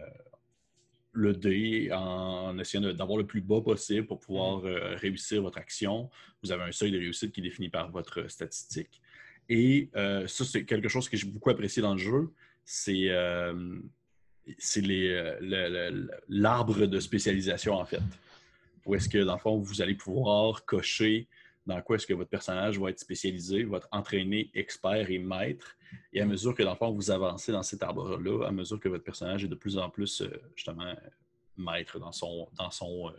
le 1.19 1.35
dé 1.35 1.91
en 1.93 2.57
essayant 2.59 2.93
d'avoir 2.93 3.19
le 3.19 3.27
plus 3.27 3.41
bas 3.41 3.61
possible 3.61 4.07
pour 4.07 4.21
pouvoir 4.21 4.63
mm-hmm. 4.63 4.67
euh, 4.67 4.95
réussir 4.97 5.43
votre 5.43 5.59
action. 5.59 6.09
Vous 6.43 6.53
avez 6.53 6.63
un 6.63 6.73
seuil 6.73 6.93
de 6.93 6.99
réussite 6.99 7.33
qui 7.33 7.41
est 7.41 7.43
défini 7.43 7.69
par 7.69 7.91
votre 7.91 8.31
statistique. 8.31 9.03
Et 9.49 9.91
euh, 9.97 10.27
ça, 10.27 10.45
c'est 10.45 10.65
quelque 10.65 10.89
chose 10.89 11.09
que 11.09 11.17
j'ai 11.17 11.27
beaucoup 11.27 11.51
apprécié 11.51 11.83
dans 11.83 11.95
le 11.95 11.99
jeu. 11.99 12.31
C'est 12.65 13.09
l'arbre 16.29 16.87
de 16.87 17.01
spécialisation, 17.01 17.75
en 17.75 17.85
fait. 17.85 18.03
Où 18.87 18.95
est-ce 18.95 19.09
que, 19.09 19.19
dans 19.19 19.35
le 19.35 19.41
fond, 19.41 19.59
vous 19.59 19.83
allez 19.83 19.95
pouvoir 19.95 20.65
cocher 20.65 21.27
dans 21.69 21.81
quoi 21.83 21.97
est-ce 21.97 22.07
que 22.07 22.15
votre 22.15 22.31
personnage 22.31 22.81
va 22.81 22.89
être 22.89 22.99
spécialisé, 22.99 23.63
va 23.65 23.77
être 23.77 23.89
entraîné, 23.93 24.51
expert 24.55 25.11
et 25.11 25.19
maître. 25.19 25.77
Et 26.15 26.21
à 26.21 26.25
mesure 26.25 26.55
que, 26.55 26.63
dans 26.63 26.77
vous 26.91 27.11
avancez 27.11 27.53
dans 27.53 27.63
cet 27.63 27.83
arbre-là, 27.83 28.47
à 28.47 28.51
mesure 28.51 28.81
que 28.81 28.89
votre 28.89 29.05
personnage 29.05 29.45
est 29.45 29.49
de 29.49 29.55
plus 29.55 29.77
en 29.77 29.91
plus, 29.91 30.23
euh, 30.23 30.31
justement, 30.57 30.95
maître 31.59 31.99
dans 31.99 32.13
son, 32.13 32.49
dans 32.57 32.71
son, 32.71 33.09
euh, 33.09 33.13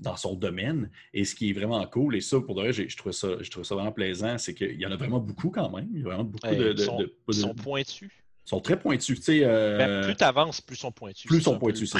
dans 0.00 0.16
son 0.16 0.34
domaine. 0.34 0.90
Et 1.14 1.24
ce 1.24 1.36
qui 1.36 1.50
est 1.50 1.52
vraiment 1.52 1.86
cool, 1.86 2.16
et 2.16 2.20
ça, 2.20 2.40
pour 2.40 2.56
de 2.56 2.62
vrai, 2.62 2.72
je 2.72 2.96
trouve 2.96 3.12
ça, 3.12 3.40
je 3.40 3.50
trouve 3.50 3.64
ça 3.64 3.76
vraiment 3.76 3.92
plaisant, 3.92 4.38
c'est 4.38 4.54
qu'il 4.54 4.80
y 4.80 4.84
en 4.84 4.90
a 4.90 4.96
vraiment 4.96 5.20
beaucoup 5.20 5.50
quand 5.50 5.70
même. 5.70 5.88
Il 5.92 6.00
y 6.00 6.02
a 6.02 6.06
vraiment 6.06 6.24
beaucoup 6.24 6.48
de, 6.48 6.72
de, 6.72 6.82
sont, 6.82 7.06
sont 7.30 7.54
pointus 7.54 8.10
sont 8.48 8.60
très 8.60 8.80
pointus. 8.80 9.20
Euh, 9.28 9.76
ben, 9.76 10.04
plus 10.06 10.16
tu 10.16 10.24
avances, 10.24 10.60
plus 10.62 10.76
ils 10.76 10.80
sont 10.80 10.92
pointus. 10.92 11.26
Plus 11.26 11.38
ils 11.38 11.42
sont 11.42 11.58
pointus, 11.58 11.94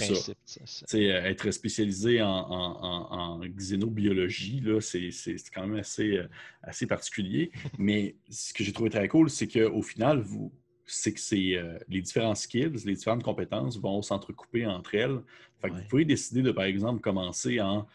c'est 0.47 0.67
ça. 0.67 0.97
Euh, 0.97 1.25
être 1.25 1.51
spécialisé 1.51 2.23
en, 2.23 2.31
en, 2.31 3.41
xénobiologie, 3.41 4.63
c'est 4.81 5.11
quand 5.55 5.67
même 5.67 5.79
assez, 5.79 6.17
euh, 6.17 6.29
assez 6.63 6.87
particulier. 6.87 7.53
Mais 7.79 8.17
ce 8.31 8.55
que 8.55 8.65
j'ai 8.65 8.73
trouvé 8.73 8.89
très 8.89 9.09
cool, 9.09 9.29
c'est 9.29 9.47
qu'au 9.47 9.83
final, 9.83 10.21
vous, 10.21 10.51
c'est 10.87 11.13
que 11.13 11.79
les 11.87 12.01
différents 12.01 12.35
skills, 12.35 12.73
les 12.87 12.95
différentes 12.95 13.23
compétences 13.23 13.79
vont 13.79 14.01
s'entrecouper 14.01 14.65
entre 14.65 14.95
elles. 14.95 15.21
Fait 15.61 15.69
Vous 15.69 15.83
pouvez 15.83 16.07
décider 16.07 16.41
de, 16.41 16.51
par 16.51 16.65
exemple, 16.65 17.03
commencer 17.03 17.61
en 17.61 17.87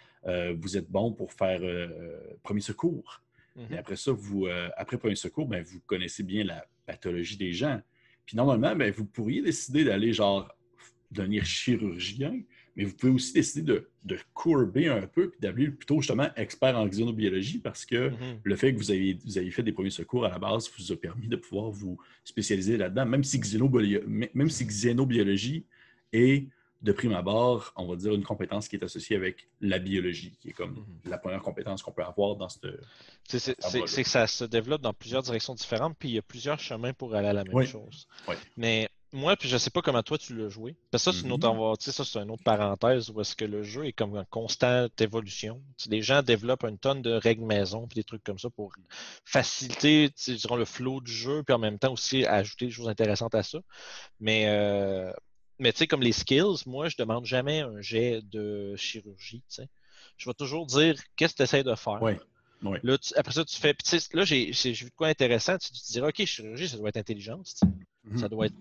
vous 0.55 0.77
êtes 0.77 0.89
bon 0.91 1.11
pour 1.11 1.33
faire 1.33 1.61
premier 2.43 2.61
secours. 2.61 3.23
Et 3.55 3.61
mm-hmm. 3.61 3.79
après 3.79 3.95
ça, 3.95 4.11
vous, 4.11 4.47
après 4.77 4.97
premier 4.97 5.15
secours, 5.15 5.47
ben, 5.47 5.63
vous 5.63 5.79
connaissez 5.87 6.21
bien 6.21 6.43
la 6.43 6.63
pathologie 6.85 7.37
des 7.37 7.53
gens. 7.53 7.81
Puis 8.25 8.37
normalement, 8.37 8.75
ben, 8.75 8.91
vous 8.91 9.05
pourriez 9.05 9.41
décider 9.41 9.83
d'aller 9.83 10.13
genre 10.13 10.49
devenir 11.11 11.45
chirurgien, 11.45 12.41
mais 12.75 12.85
vous 12.85 12.95
pouvez 12.95 13.11
aussi 13.11 13.33
décider 13.33 13.61
de, 13.61 13.89
de 14.03 14.17
courber 14.33 14.87
un 14.87 15.05
peu 15.05 15.31
et 15.37 15.41
d'aller 15.41 15.69
plutôt 15.69 16.01
justement 16.01 16.27
expert 16.35 16.77
en 16.77 16.87
xénobiologie 16.87 17.59
parce 17.59 17.85
que 17.85 18.09
mm-hmm. 18.09 18.39
le 18.43 18.55
fait 18.55 18.73
que 18.73 18.79
vous 18.79 18.91
avez, 18.91 19.19
vous 19.23 19.37
avez 19.37 19.51
fait 19.51 19.63
des 19.63 19.71
premiers 19.71 19.91
secours 19.91 20.25
à 20.25 20.29
la 20.29 20.39
base 20.39 20.71
vous 20.77 20.91
a 20.91 20.95
permis 20.95 21.27
de 21.27 21.35
pouvoir 21.35 21.69
vous 21.69 21.97
spécialiser 22.23 22.77
là-dedans, 22.77 23.05
même 23.05 23.23
si, 23.23 23.39
même 24.33 24.49
si 24.49 24.65
xénobiologie 24.65 25.65
est 26.11 26.47
de 26.83 26.91
prime 26.91 27.13
abord, 27.13 27.71
on 27.77 27.87
va 27.87 27.95
dire, 27.95 28.13
une 28.13 28.23
compétence 28.23 28.67
qui 28.67 28.75
est 28.75 28.83
associée 28.83 29.15
avec 29.15 29.47
la 29.61 29.79
biologie, 29.79 30.37
qui 30.41 30.49
est 30.49 30.53
comme 30.53 30.71
mhm. 30.71 30.85
la 31.09 31.17
première 31.17 31.41
compétence 31.41 31.81
qu'on 31.81 31.93
peut 31.93 32.03
avoir 32.03 32.35
dans 32.35 32.49
cette. 32.49 32.67
C'est 33.27 33.55
que 33.55 34.09
ça 34.09 34.27
se 34.27 34.43
développe 34.43 34.81
dans 34.81 34.93
plusieurs 34.93 35.23
directions 35.23 35.55
différentes, 35.55 35.95
puis 35.97 36.09
il 36.09 36.15
y 36.15 36.17
a 36.17 36.21
plusieurs 36.21 36.59
chemins 36.59 36.93
pour 36.93 37.15
aller 37.15 37.29
à 37.29 37.33
la 37.33 37.45
même 37.45 37.65
chose. 37.65 38.07
Mais 38.57 38.89
moi, 39.13 39.37
puis 39.37 39.47
je 39.47 39.57
sais 39.57 39.69
pas 39.69 39.81
comment 39.81 40.03
toi 40.03 40.17
tu 40.17 40.35
l'as 40.35 40.49
joué. 40.49 40.75
Parce 40.91 41.05
que 41.05 41.11
ça, 41.11 41.17
c'est 41.17 41.25
une 41.25 41.31
autre, 41.31 41.47
mhm. 41.53 41.75
ça, 41.79 42.03
c'est 42.03 42.19
une 42.19 42.31
autre 42.31 42.43
parenthèse 42.43 43.11
où 43.11 43.21
est-ce 43.21 43.35
que 43.35 43.45
le 43.45 43.63
jeu 43.63 43.85
est 43.85 43.93
comme 43.93 44.17
en 44.17 44.25
constante 44.25 44.99
évolution. 44.99 45.61
les 45.87 46.01
gens 46.01 46.21
développent 46.21 46.65
une 46.65 46.79
tonne 46.79 47.01
de 47.01 47.13
règles 47.13 47.45
maison 47.45 47.87
puis 47.87 47.95
des 47.95 48.03
trucs 48.03 48.23
comme 48.23 48.39
ça 48.39 48.49
pour 48.49 48.73
faciliter 49.23 50.09
le 50.27 50.65
flow 50.65 50.99
du 50.99 51.13
jeu, 51.13 51.43
puis 51.43 51.53
en 51.53 51.59
même 51.59 51.79
temps 51.79 51.93
aussi 51.93 52.25
ajouter 52.25 52.65
des 52.65 52.71
choses 52.71 52.89
intéressantes 52.89 53.35
à 53.35 53.43
ça. 53.43 53.59
Mais 54.19 54.47
euh, 54.47 55.13
mais 55.59 55.71
tu 55.71 55.79
sais, 55.79 55.87
comme 55.87 56.01
les 56.01 56.11
skills, 56.11 56.63
moi, 56.65 56.89
je 56.89 56.97
demande 56.97 57.25
jamais 57.25 57.61
un 57.61 57.81
jet 57.81 58.21
de 58.23 58.75
chirurgie. 58.75 59.43
Je 60.17 60.29
vais 60.29 60.33
toujours 60.33 60.65
dire 60.65 60.95
qu'est-ce 61.15 61.33
que 61.33 61.37
tu 61.37 61.43
essaies 61.43 61.63
de 61.63 61.75
faire? 61.75 61.99
Là, 62.83 62.97
après 63.17 63.33
ça, 63.33 63.43
tu 63.43 63.59
fais. 63.59 63.75
là, 64.13 64.23
j'ai 64.23 64.51
vu 64.51 64.85
de 64.85 64.95
quoi 64.95 65.07
intéressant. 65.07 65.57
Tu, 65.57 65.71
te 65.71 65.91
diras, 65.91 66.09
OK, 66.09 66.23
chirurgie, 66.25 66.69
ça 66.69 66.77
doit 66.77 66.89
être 66.89 66.97
intelligence. 66.97 67.59
Mm-hmm. 68.07 68.17
Ça 68.19 68.29
doit 68.29 68.45
être. 68.45 68.55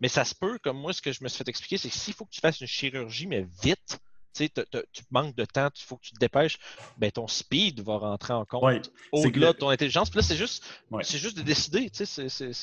Mais 0.00 0.08
ça 0.08 0.24
se 0.24 0.34
peut, 0.34 0.58
comme 0.62 0.78
moi, 0.78 0.92
ce 0.92 1.00
que 1.00 1.12
je 1.12 1.22
me 1.22 1.28
suis 1.28 1.38
fait 1.38 1.48
expliquer, 1.48 1.78
c'est 1.78 1.88
que 1.88 1.94
s'il 1.94 2.14
faut 2.14 2.24
que 2.26 2.32
tu 2.32 2.40
fasses 2.40 2.60
une 2.60 2.66
chirurgie, 2.66 3.26
mais 3.26 3.46
vite, 3.62 3.98
tu 4.34 5.02
manques 5.10 5.36
de 5.36 5.44
temps, 5.44 5.68
il 5.74 5.82
faut 5.82 5.96
que 5.96 6.04
tu 6.04 6.12
te 6.12 6.18
dépêches, 6.18 6.58
ben, 6.98 7.10
ton 7.10 7.26
speed 7.26 7.80
va 7.80 7.98
rentrer 7.98 8.32
en 8.32 8.44
compte 8.44 8.90
au-delà 9.12 9.52
de 9.52 9.58
ton 9.58 9.68
intelligence. 9.68 10.10
Puis 10.10 10.18
là, 10.18 10.22
c'est 10.22 10.36
juste, 10.36 10.64
juste 11.02 11.36
de 11.36 11.42
décider. 11.42 11.90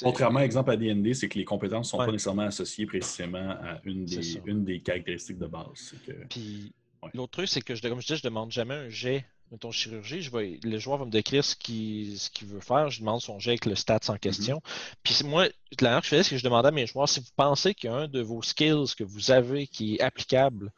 Contrairement, 0.01 0.39
exemple, 0.39 0.71
à 0.71 0.77
DND, 0.77 1.13
c'est 1.13 1.29
que 1.29 1.37
les 1.37 1.45
compétences 1.45 1.87
ne 1.87 1.89
sont 1.91 1.97
pas 1.97 2.11
nécessairement 2.11 2.43
associées 2.43 2.85
précisément 2.85 3.49
à 3.49 3.79
une 3.83 4.05
des, 4.05 4.37
une 4.45 4.63
des 4.63 4.79
caractéristiques 4.79 5.39
de 5.39 5.47
base. 5.47 5.93
Puis 6.29 6.73
l'autre 7.13 7.31
truc, 7.31 7.47
c'est 7.47 7.61
que, 7.61 7.75
je, 7.75 7.81
comme 7.81 8.01
je 8.01 8.07
dis, 8.07 8.15
je 8.17 8.23
demande 8.23 8.51
jamais 8.51 8.75
un 8.75 8.89
jet 8.89 9.25
ton 9.59 9.71
chirurgie, 9.71 10.21
je 10.21 10.29
vais, 10.29 10.59
le 10.61 10.77
joueur 10.77 10.97
va 10.97 11.05
me 11.05 11.11
décrire 11.11 11.43
ce 11.43 11.55
qu'il 11.55 12.47
veut 12.47 12.59
faire. 12.59 12.89
Je 12.89 12.99
demande 12.99 13.21
son 13.21 13.39
jet 13.39 13.51
avec 13.51 13.65
le 13.65 13.75
stats 13.75 13.99
en 14.09 14.17
question. 14.17 14.57
Mm-hmm. 14.57 14.93
Puis 15.03 15.19
moi, 15.23 15.47
la 15.79 15.89
manière 15.89 16.01
que 16.01 16.05
je 16.05 16.09
faisais, 16.09 16.23
c'est 16.23 16.29
que 16.31 16.37
je 16.37 16.43
demandais 16.43 16.67
à 16.67 16.71
mes 16.71 16.85
joueurs 16.85 17.07
si 17.07 17.21
vous 17.21 17.27
pensez 17.35 17.73
qu'il 17.73 17.89
y 17.89 17.93
a 17.93 17.95
un 17.95 18.07
de 18.07 18.21
vos 18.21 18.41
skills 18.41 18.93
que 18.97 19.03
vous 19.03 19.31
avez 19.31 19.67
qui 19.67 19.95
est 19.95 20.01
applicable 20.01 20.71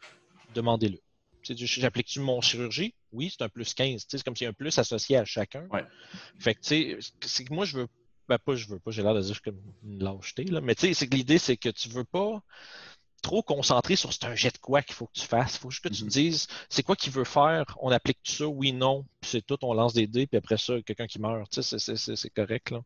demandez-le. 0.60 1.00
J'applique-tu 1.43 2.19
mon 2.19 2.41
chirurgie? 2.41 2.93
Oui, 3.12 3.32
c'est 3.32 3.43
un 3.43 3.50
plus 3.50 3.74
15. 3.74 4.06
C'est 4.08 4.24
comme 4.24 4.36
s'il 4.36 4.45
y 4.45 4.48
a 4.48 4.50
un 4.50 4.54
plus 4.54 4.78
associé 4.78 5.17
à 5.17 5.26
chacun. 5.26 5.67
Fait 6.38 6.54
que, 6.54 6.60
tu 6.60 6.67
sais, 6.67 6.98
c'est 7.22 7.45
que 7.45 7.54
moi, 7.54 7.65
je 7.65 7.78
veux. 7.78 7.88
Ben, 8.28 8.38
pas, 8.38 8.56
je 8.56 8.67
veux 8.67 8.78
pas, 8.78 8.91
j'ai 8.91 9.02
l'air 9.02 9.15
de 9.15 9.22
dire 9.22 9.41
comme 9.41 9.60
une 9.84 10.04
lâcheté, 10.04 10.43
là. 10.43 10.62
Mais 10.62 10.76
tu 10.76 10.82
sais, 10.88 10.93
c'est 10.93 11.08
que 11.08 11.15
l'idée, 11.15 11.39
c'est 11.39 11.58
que 11.58 11.69
tu 11.69 11.89
veux 11.89 12.04
pas 12.04 12.43
trop 13.21 13.41
concentré 13.41 13.95
sur 13.95 14.13
c'est 14.13 14.25
un 14.25 14.36
jet 14.36 14.53
de 14.53 14.58
quoi 14.58 14.82
qu'il 14.82 14.95
faut 14.95 15.08
que 15.08 15.19
tu 15.19 15.25
fasses. 15.25 15.55
Il 15.55 15.60
faut 15.60 15.69
juste 15.69 15.84
que 15.84 15.89
tu 15.89 15.99
te 15.99 16.05
mhm. 16.05 16.10
dises 16.10 16.47
c'est 16.69 16.84
quoi 16.84 16.95
qu'il 16.95 17.12
veut 17.12 17.23
faire, 17.23 17.65
on 17.82 17.91
applique 17.91 18.19
tout 18.23 18.32
ça, 18.32 18.47
oui, 18.47 18.73
non, 18.73 19.05
puis 19.21 19.32
c'est 19.32 19.45
tout, 19.45 19.58
on 19.63 19.73
lance 19.73 19.93
des 19.93 20.08
dés, 20.08 20.27
puis 20.27 20.38
après 20.38 20.58
ça, 20.58 20.82
quelqu'un 20.86 21.08
qui 21.08 21.19
meurt. 21.19 21.49
Tu 21.51 21.62
sais, 21.62 21.95
c'est 21.95 22.29
correct. 22.29 22.71
Là. 22.71 22.82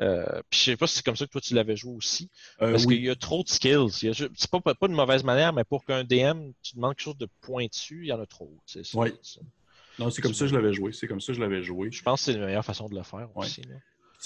Euh, 0.00 0.42
puis 0.50 0.58
je 0.58 0.64
sais 0.64 0.76
pas 0.76 0.86
si 0.86 0.96
c'est 0.96 1.04
comme 1.04 1.16
ça 1.16 1.26
que 1.26 1.30
toi 1.30 1.40
tu 1.40 1.54
l'avais 1.54 1.76
joué 1.76 1.94
aussi. 1.94 2.30
Euh, 2.60 2.72
parce 2.72 2.86
qu'il 2.86 3.02
y 3.02 3.10
a 3.10 3.14
trop 3.14 3.42
de 3.42 3.48
skills. 3.48 3.90
C'est 3.90 4.50
pas, 4.50 4.60
pas, 4.60 4.88
de 4.88 4.94
mauvaise 4.94 5.24
manière, 5.24 5.52
mais 5.52 5.64
pour 5.64 5.84
qu'un 5.84 6.04
DM, 6.04 6.52
tu 6.62 6.76
demandes 6.76 6.94
quelque 6.94 7.04
chose 7.04 7.18
de 7.18 7.28
pointu, 7.40 8.02
il 8.02 8.08
y 8.08 8.12
en 8.12 8.20
a 8.20 8.26
trop. 8.26 8.52
Oui. 8.94 9.12
Non, 9.98 10.10
c'est 10.10 10.22
comme 10.22 10.34
ça 10.34 10.44
que 10.44 10.50
je 10.50 10.54
l'avais 10.54 10.72
joué. 10.72 10.92
C'est 10.92 11.06
comme 11.06 11.20
ça 11.20 11.28
que 11.28 11.34
je 11.34 11.40
l'avais 11.40 11.62
joué. 11.62 11.90
Je 11.90 12.02
pense 12.02 12.24
que 12.24 12.32
c'est 12.32 12.38
la 12.38 12.46
meilleure 12.46 12.64
façon 12.64 12.88
de 12.88 12.94
le 12.94 13.02
faire 13.02 13.28
aussi. 13.36 13.62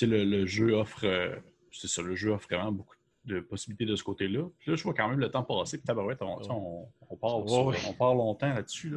Le, 0.02 0.24
le 0.24 0.46
jeu 0.46 0.74
offre. 0.74 1.04
Euh, 1.04 1.34
c'est 1.72 1.88
ça, 1.88 2.02
le 2.02 2.14
jeu 2.14 2.30
offre 2.30 2.46
vraiment 2.48 2.72
beaucoup 2.72 2.95
de 3.26 3.40
possibilités 3.40 3.84
de 3.84 3.96
ce 3.96 4.04
côté-là. 4.04 4.44
Puis 4.58 4.70
là, 4.70 4.76
je 4.76 4.82
vois 4.82 4.94
quand 4.94 5.08
même 5.08 5.18
le 5.18 5.30
temps 5.30 5.42
passer. 5.42 5.78
Puis 5.78 5.86
tabarouette, 5.86 6.22
on, 6.22 6.38
on, 6.48 6.88
on, 7.10 7.16
part, 7.16 7.36
on 7.38 7.92
part 7.92 8.14
longtemps 8.14 8.52
là-dessus. 8.52 8.94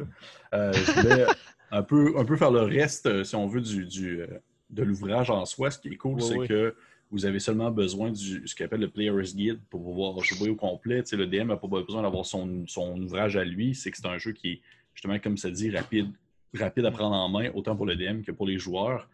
Euh, 0.54 0.72
je 0.72 0.92
voulais 0.92 1.26
un 1.70 1.82
peu, 1.82 2.14
un 2.16 2.24
peu 2.24 2.36
faire 2.36 2.50
le 2.50 2.62
reste, 2.62 3.06
euh, 3.06 3.24
si 3.24 3.34
on 3.34 3.46
veut, 3.46 3.60
du, 3.60 3.86
du 3.86 4.20
euh, 4.20 4.26
de 4.70 4.82
l'ouvrage 4.82 5.30
en 5.30 5.44
soi. 5.44 5.70
Ce 5.70 5.78
qui 5.78 5.88
est 5.88 5.96
cool, 5.96 6.22
c'est 6.22 6.46
que 6.46 6.74
vous 7.10 7.26
avez 7.26 7.40
seulement 7.40 7.72
besoin 7.72 8.12
du 8.12 8.46
ce 8.46 8.54
qu'on 8.54 8.64
appelle 8.64 8.80
le 8.80 8.90
Player's 8.90 9.34
Guide 9.34 9.60
pour 9.68 9.82
pouvoir 9.82 10.18
jouer 10.20 10.48
au 10.48 10.54
complet. 10.54 11.02
le 11.12 11.26
DM 11.26 11.48
n'a 11.48 11.56
pas 11.56 11.66
besoin 11.66 12.02
d'avoir 12.02 12.24
son, 12.24 12.64
son, 12.68 13.00
ouvrage 13.00 13.36
à 13.36 13.44
lui. 13.44 13.74
C'est 13.74 13.90
que 13.90 13.96
c'est 13.96 14.06
un 14.06 14.18
jeu 14.18 14.32
qui 14.32 14.52
est, 14.52 14.60
justement, 14.94 15.18
comme 15.18 15.36
ça 15.36 15.50
dit, 15.50 15.70
rapide, 15.70 16.12
rapide 16.54 16.86
à 16.86 16.92
prendre 16.92 17.16
en 17.16 17.28
main, 17.28 17.50
autant 17.54 17.74
pour 17.74 17.86
le 17.86 17.96
DM 17.96 18.22
que 18.22 18.30
pour 18.30 18.46
les 18.46 18.58
joueurs. 18.58 19.08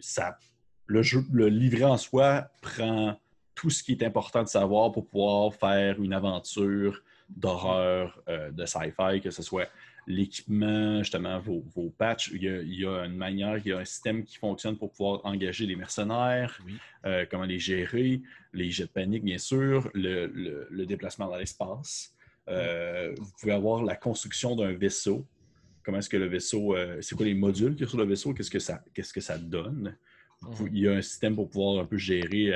ça, 0.00 0.38
le, 0.86 1.02
jeu, 1.02 1.24
le 1.32 1.48
livret 1.48 1.84
en 1.84 1.96
soi 1.96 2.48
prend 2.62 3.16
tout 3.58 3.70
ce 3.70 3.82
qui 3.82 3.90
est 3.90 4.04
important 4.04 4.44
de 4.44 4.48
savoir 4.48 4.92
pour 4.92 5.04
pouvoir 5.04 5.52
faire 5.52 6.00
une 6.00 6.12
aventure 6.12 7.02
d'horreur, 7.28 8.22
euh, 8.28 8.52
de 8.52 8.64
sci-fi, 8.64 9.20
que 9.20 9.32
ce 9.32 9.42
soit 9.42 9.68
l'équipement, 10.06 11.00
justement, 11.00 11.40
vos, 11.40 11.64
vos 11.74 11.90
patchs. 11.90 12.30
Il 12.32 12.44
y, 12.44 12.86
a, 12.86 13.04
une 13.04 13.16
manière, 13.16 13.58
il 13.58 13.66
y 13.66 13.72
a 13.72 13.78
un 13.78 13.84
système 13.84 14.22
qui 14.22 14.36
fonctionne 14.36 14.76
pour 14.76 14.92
pouvoir 14.92 15.20
engager 15.24 15.66
les 15.66 15.74
mercenaires, 15.74 16.56
euh, 17.04 17.26
comment 17.28 17.44
les 17.44 17.58
gérer, 17.58 18.22
les 18.52 18.70
jets 18.70 18.84
de 18.84 18.90
panique, 18.90 19.24
bien 19.24 19.38
sûr, 19.38 19.90
le, 19.92 20.84
déplacement 20.86 21.26
dans 21.26 21.36
l'espace. 21.36 22.14
Euh, 22.46 23.12
vous 23.18 23.30
pouvez 23.40 23.52
avoir 23.52 23.82
la 23.82 23.96
construction 23.96 24.54
d'un 24.54 24.72
vaisseau. 24.72 25.26
Comment 25.82 25.98
est-ce 25.98 26.08
que 26.08 26.16
le 26.16 26.26
vaisseau, 26.26 26.76
c'est 27.00 27.16
quoi 27.16 27.26
les 27.26 27.34
modules 27.34 27.72
qu'il 27.72 27.82
y 27.82 27.86
a 27.86 27.88
sur 27.88 27.98
le 27.98 28.04
vaisseau, 28.04 28.32
qu'est-ce 28.32 28.50
que 28.50 28.60
ça, 28.60 28.82
qu'est-ce 28.94 29.12
que 29.12 29.20
ça 29.20 29.36
donne? 29.36 29.96
Mhm. 30.42 30.68
Il 30.72 30.78
y 30.78 30.88
a 30.88 30.92
un 30.92 31.02
système 31.02 31.34
pour 31.34 31.50
pouvoir 31.50 31.82
un 31.82 31.86
peu 31.86 31.96
gérer 31.96 32.54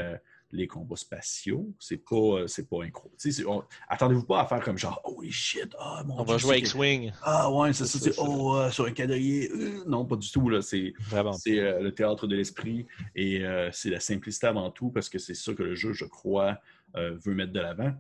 les 0.53 0.67
combats 0.67 0.97
spatiaux. 0.97 1.75
C'est 1.79 1.97
pas, 1.97 2.17
euh, 2.17 2.47
c'est 2.47 2.69
pas 2.69 2.85
incroyable. 2.85 3.67
Attendez-vous 3.89 4.25
pas 4.25 4.43
à 4.43 4.47
faire 4.47 4.63
comme 4.63 4.79
genre, 4.79 5.01
holy 5.05 5.31
shit, 5.31 5.75
ah 5.79 6.03
mon 6.07 6.21
On 6.21 6.25
va 6.25 6.39
jouer 6.39 6.59
X-Wing. 6.59 7.13
Ah 7.23 7.51
ouais, 7.51 7.73
c'est 7.73 7.87
ça, 7.87 7.99
c'est 7.99 8.19
oh, 8.19 8.57
euh, 8.57 8.71
sur 8.71 8.85
un 8.85 8.93
quadrillé. 8.93 9.51
Euh, 9.51 9.85
non, 9.87 10.05
pas 10.05 10.17
du 10.17 10.31
tout. 10.31 10.49
Là. 10.49 10.63
C'est, 10.63 10.93
c'est 11.39 11.81
le 11.81 11.91
théâtre 11.91 12.27
de 12.27 12.37
l'esprit 12.37 12.87
et 13.17 13.43
c'est 13.73 13.91
la 13.91 14.01
simplicité 14.01 14.47
avant 14.47 14.71
tout 14.71 14.91
parce 14.91 15.09
que 15.09 15.19
c'est 15.19 15.35
ça 15.35 15.55
que 15.55 15.63
le 15.63 15.75
jeu, 15.75 15.93
je 15.93 16.05
crois, 16.05 16.59
veut 16.95 17.35
mettre 17.35 17.53
de 17.53 17.61
l'avant. 17.61 17.93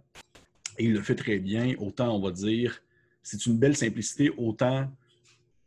Et 0.78 0.84
il 0.84 0.92
le 0.92 1.02
fait 1.02 1.14
très 1.14 1.38
bien. 1.38 1.74
Autant, 1.78 2.14
on 2.14 2.20
va 2.20 2.30
dire, 2.30 2.82
c'est 3.22 3.46
une 3.46 3.58
belle 3.58 3.76
simplicité, 3.76 4.30
autant 4.36 4.90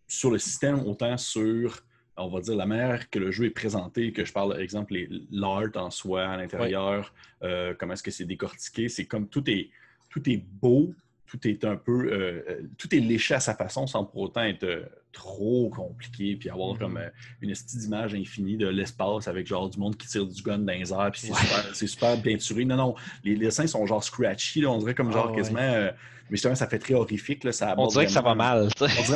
sur 0.08 0.32
le 0.32 0.38
système, 0.38 0.80
autant 0.80 1.18
sur 1.18 1.84
on 2.18 2.30
va 2.30 2.42
dire, 2.42 2.56
la 2.56 2.66
manière 2.66 3.10
que 3.10 3.20
le 3.20 3.32
jeu 3.32 3.46
est 3.46 3.52
présenté, 3.52 4.12
que 4.14 4.24
je 4.24 4.32
parle, 4.32 4.60
exemple, 4.60 4.96
l'art 5.32 5.76
en 5.76 5.90
soi 5.92 6.26
à 6.26 6.38
l'intérieur, 6.38 7.14
euh, 7.44 7.74
comment 7.78 7.94
est-ce 7.94 8.04
que 8.04 8.12
c'est 8.12 8.26
décortiqué, 8.26 8.90
c'est 8.90 9.06
comme 9.06 9.28
tout 9.28 9.50
est, 9.50 9.70
tout 10.10 10.28
est 10.30 10.38
beau, 10.38 10.94
tout 11.28 11.48
est 11.48 11.64
un 11.66 11.76
peu, 11.76 12.12
euh, 12.12 12.44
euh, 12.50 12.62
tout 12.78 12.94
est 12.96 13.00
léché 13.00 13.34
à 13.34 13.40
sa 13.40 13.56
façon 13.56 13.88
sans 13.88 14.06
pour 14.06 14.22
autant 14.24 14.44
être 14.44 14.90
trop 15.12 15.70
compliqué, 15.70 16.36
puis 16.36 16.50
avoir 16.50 16.76
mm-hmm. 16.76 16.80
comme 16.80 17.00
une 17.42 17.50
estime 17.50 17.80
d'image 17.80 18.14
infinie 18.14 18.58
de 18.58 18.68
l'espace 18.68 19.28
avec 19.28 19.48
genre 19.48 19.70
du 19.70 19.80
monde 19.80 19.98
qui 19.98 20.08
tire 20.08 20.26
du 20.26 20.42
gun 20.42 20.60
dans 20.60 20.74
les 20.74 20.92
airs, 20.92 21.12
puis 21.12 21.32
c'est 21.74 21.88
super, 21.88 22.18
bien 22.18 22.34
peinturé. 22.34 22.66
Non, 22.66 22.76
non, 22.76 22.96
les, 23.24 23.36
dessins 23.36 23.68
sont 23.68 23.86
genre 23.86 24.04
scratchy, 24.04 24.66
on 24.66 24.78
dirait 24.78 24.94
comme 24.94 25.12
genre 25.12 25.30
ah, 25.32 25.36
quasiment 25.36 25.90
mais 26.30 26.38
justement, 26.38 26.56
ça 26.56 26.68
fait 26.68 26.80
très 26.80 26.96
horrifique. 26.96 27.44
Là, 27.44 27.52
ça 27.52 27.76
on 27.78 27.88
dirait 27.88 28.06
que 28.06 28.12
ça 28.12 28.22
va 28.22 28.34
mal. 28.34 28.70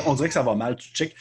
On 0.06 0.14
dirait, 0.14 0.28
que 0.28 0.34
ça 0.34 0.44
va 0.44 0.54
mal. 0.54 0.76
Tu 0.76 0.90
check, 0.90 1.16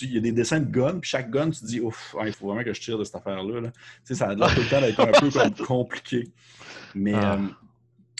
il 0.00 0.14
y 0.14 0.16
a 0.16 0.20
des 0.20 0.32
dessins 0.32 0.60
de 0.60 0.70
gun, 0.70 0.98
puis 1.00 1.10
chaque 1.10 1.30
gun, 1.30 1.50
tu 1.50 1.60
te 1.60 1.66
dis, 1.66 1.80
ouf, 1.80 2.16
il 2.24 2.32
faut 2.32 2.46
vraiment 2.46 2.64
que 2.64 2.72
je 2.72 2.80
tire 2.80 2.98
de 2.98 3.04
cette 3.04 3.16
affaire-là. 3.16 3.60
Tu 3.60 3.70
sais, 4.04 4.14
ça 4.14 4.28
a 4.28 4.34
l'air 4.34 4.54
tout 4.54 4.60
le 4.60 4.68
temps 4.68 4.80
d'être 4.80 5.00
un 5.00 5.50
peu 5.50 5.64
compliqué. 5.64 6.28
Mais 6.94 7.14
ah. 7.14 7.38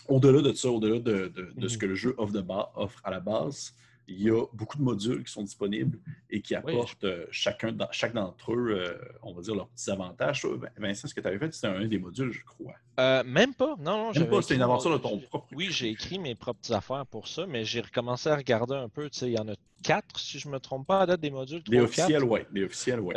Au-delà 0.08 0.42
de 0.42 0.52
ça, 0.52 0.70
au-delà 0.70 0.98
de, 0.98 1.30
ce 1.68 1.74
mhm. 1.74 1.78
que 1.78 1.86
le 1.86 1.94
jeu 1.94 2.14
offre, 2.18 2.34
offre 2.76 3.00
à 3.04 3.10
la 3.10 3.20
base, 3.20 3.74
il 4.08 4.22
y 4.22 4.30
a 4.30 4.42
beaucoup 4.54 4.78
de 4.78 4.82
modules 4.82 5.22
qui 5.22 5.30
sont 5.30 5.42
disponibles 5.42 5.98
et 6.30 6.40
qui 6.40 6.54
apportent 6.54 7.04
euh, 7.04 7.26
chacun, 7.30 7.76
chaque 7.90 8.14
d'entre 8.14 8.54
eux, 8.54 8.70
euh, 8.70 8.94
on 9.22 9.34
va 9.34 9.42
dire, 9.42 9.54
leurs 9.54 9.68
petits 9.68 9.90
avantages. 9.90 10.46
Vincent, 10.78 11.08
ce 11.08 11.14
que 11.14 11.20
tu 11.20 11.28
avais 11.28 11.38
fait, 11.38 11.52
c'était 11.52 11.68
un 11.68 11.86
des 11.86 11.98
modules, 11.98 12.32
je 12.32 12.42
crois. 12.42 12.74
Euh, 12.98 13.22
même 13.24 13.52
pas. 13.52 13.76
Non, 13.78 14.06
non. 14.06 14.12
Même 14.12 14.30
pas, 14.30 14.40
c'était 14.40 14.54
une 14.54 14.62
aventure 14.62 14.90
de 14.90 14.98
ton 14.98 15.18
propre. 15.18 15.46
Oui, 15.54 15.68
j'ai 15.70 15.90
écrit 15.90 16.18
mes 16.18 16.34
propres 16.34 16.72
affaires 16.72 17.04
pour 17.06 17.28
ça, 17.28 17.46
mais 17.46 17.64
j'ai 17.64 17.82
recommencé 17.82 18.30
à 18.30 18.36
regarder 18.36 18.74
un 18.74 18.88
peu. 18.88 19.10
Il 19.20 19.28
y 19.28 19.38
en 19.38 19.48
a 19.48 19.54
quatre, 19.82 20.18
si 20.18 20.38
je 20.38 20.48
ne 20.48 20.54
me 20.54 20.58
trompe 20.58 20.86
pas, 20.86 21.02
à 21.02 21.06
date 21.06 21.20
des 21.20 21.30
modules. 21.30 21.62
les 21.68 21.80
officiels, 21.80 22.24
oui. 22.24 22.40
Les 22.52 22.64
officiels, 22.64 23.00
oui. 23.00 23.14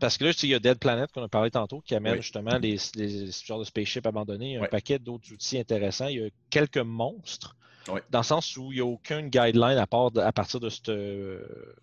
parce 0.00 0.18
que 0.18 0.24
là, 0.24 0.32
il 0.42 0.48
y 0.48 0.54
a 0.54 0.58
Dead 0.58 0.78
Planet 0.78 1.10
qu'on 1.12 1.22
a 1.22 1.28
parlé 1.28 1.52
tantôt 1.52 1.80
qui 1.80 1.94
amène 1.94 2.16
justement 2.16 2.58
les, 2.58 2.76
les, 2.96 3.30
genres 3.44 3.60
de 3.60 3.64
spaceship 3.64 4.04
abandonnés, 4.06 4.56
un 4.56 4.66
paquet 4.66 4.98
d'autres 4.98 5.32
outils 5.32 5.58
intéressants. 5.58 6.08
Il 6.08 6.20
y 6.20 6.24
a 6.24 6.28
quelques 6.50 6.78
monstres. 6.78 7.56
Dans 8.10 8.18
le 8.18 8.24
sens 8.24 8.56
où 8.56 8.72
il 8.72 8.76
n'y 8.76 8.80
a 8.80 8.84
aucune 8.84 9.28
guideline 9.28 9.78
à, 9.78 9.86
part 9.86 10.10
à 10.16 10.32
partir 10.32 10.60
de 10.60 10.68
ce 10.68 10.82
euh, 10.88 11.74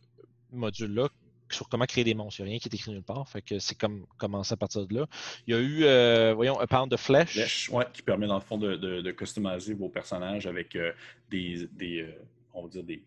module-là 0.52 1.08
sur 1.50 1.70
comment 1.70 1.86
créer 1.86 2.04
des 2.04 2.16
monstres. 2.16 2.40
Il 2.40 2.44
n'y 2.44 2.50
a 2.50 2.52
rien 2.52 2.60
qui 2.60 2.68
est 2.68 2.74
écrit 2.74 2.92
nulle 2.92 3.04
part. 3.04 3.28
Fait 3.30 3.42
que 3.42 3.60
c'est 3.60 3.76
comme 3.76 4.06
commencer 4.18 4.54
à 4.54 4.58
partir 4.58 4.88
de 4.88 4.96
là. 4.96 5.08
Il 5.46 5.54
y 5.54 5.58
a 5.58 5.60
eu, 5.60 5.84
euh, 5.84 6.34
voyons, 6.34 6.60
un 6.60 6.66
pound 6.66 6.90
de 6.90 6.98
flèche. 6.98 7.34
Flèche, 7.34 7.70
ouais, 7.70 7.86
qui 7.94 8.02
permet 8.02 8.28
dans 8.28 8.36
le 8.36 8.42
fond 8.42 8.58
de, 8.58 8.76
de, 8.76 9.12
customiser 9.12 9.74
vos 9.76 9.90
personnages 9.90 10.48
avec 10.48 10.76
euh, 10.76 10.92
des, 11.30 11.68
des 11.74 12.08
on 12.54 12.64
va 12.64 12.70
dire 12.70 12.84
des, 12.84 13.04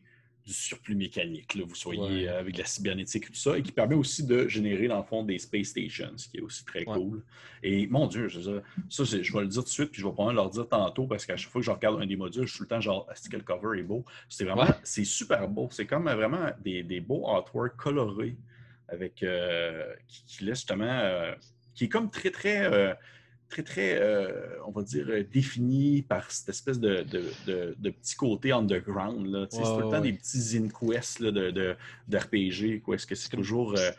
du 0.46 0.52
surplus 0.52 0.94
mécanique, 0.94 1.56
là, 1.56 1.64
vous 1.66 1.74
soyez 1.74 2.28
euh, 2.28 2.38
avec 2.38 2.54
de 2.54 2.60
la 2.60 2.66
cybernétique 2.66 3.24
et 3.24 3.26
tout 3.26 3.34
ça, 3.34 3.58
et 3.58 3.62
qui 3.62 3.72
permet 3.72 3.96
aussi 3.96 4.24
de 4.24 4.46
générer, 4.46 4.86
dans 4.86 4.98
le 4.98 5.02
fond, 5.02 5.24
des 5.24 5.38
space 5.40 5.66
stations, 5.66 6.12
ce 6.16 6.28
qui 6.28 6.38
est 6.38 6.40
aussi 6.40 6.64
très 6.64 6.84
cool. 6.84 7.24
Et 7.64 7.88
mon 7.88 8.06
Dieu, 8.06 8.28
je, 8.28 8.40
ça, 8.40 9.04
je 9.04 9.32
vais 9.32 9.40
le 9.40 9.48
dire 9.48 9.62
tout 9.62 9.68
de 9.68 9.72
suite, 9.72 9.90
puis 9.90 10.00
je 10.00 10.06
vais 10.06 10.12
probablement 10.12 10.42
leur 10.42 10.50
dire 10.50 10.68
tantôt, 10.68 11.06
parce 11.08 11.26
qu'à 11.26 11.36
chaque 11.36 11.50
fois 11.50 11.60
que 11.60 11.66
je 11.66 11.70
regarde 11.72 12.00
un 12.00 12.06
des 12.06 12.16
modules, 12.16 12.46
je 12.46 12.50
suis 12.50 12.58
tout 12.58 12.64
le 12.64 12.68
temps 12.68 12.80
genre, 12.80 13.08
est-ce 13.10 13.28
que 13.28 13.36
le 13.36 13.42
cover 13.42 13.80
est 13.80 13.82
beau? 13.82 14.04
C'est 14.28 14.44
vraiment, 14.44 14.68
c'est 14.84 15.04
super 15.04 15.48
beau. 15.48 15.68
C'est 15.72 15.86
comme 15.86 16.04
vraiment 16.04 16.50
des, 16.62 16.84
des, 16.84 17.00
beaux 17.00 17.28
artworks 17.28 17.76
colorés, 17.76 18.36
avec, 18.88 19.24
euh, 19.24 19.92
qui, 20.06 20.24
qui 20.26 20.44
laissent 20.44 20.58
justement, 20.58 20.84
euh, 20.86 21.34
qui 21.74 21.84
est 21.84 21.88
comme 21.88 22.08
très, 22.08 22.30
très 22.30 22.96
très, 23.48 23.62
très, 23.62 23.98
euh, 24.00 24.58
on 24.66 24.70
va 24.70 24.82
dire, 24.82 25.06
euh, 25.08 25.24
défini 25.24 26.02
par 26.02 26.30
cette 26.30 26.48
espèce 26.48 26.80
de, 26.80 27.02
de, 27.02 27.74
de, 27.78 27.90
petit 27.90 28.16
côté 28.16 28.52
underground. 28.52 29.48
C'est 29.50 29.62
tout 29.62 29.80
le 29.80 29.90
temps 29.90 30.00
des 30.00 30.12
petits 30.12 30.58
inquests 30.58 31.22
de, 31.22 31.76
d'RPG. 32.08 32.82
Est-ce 32.92 33.06
que 33.06 33.14
c'est 33.14 33.30
toujours. 33.30 33.76
Euh, 33.76 33.90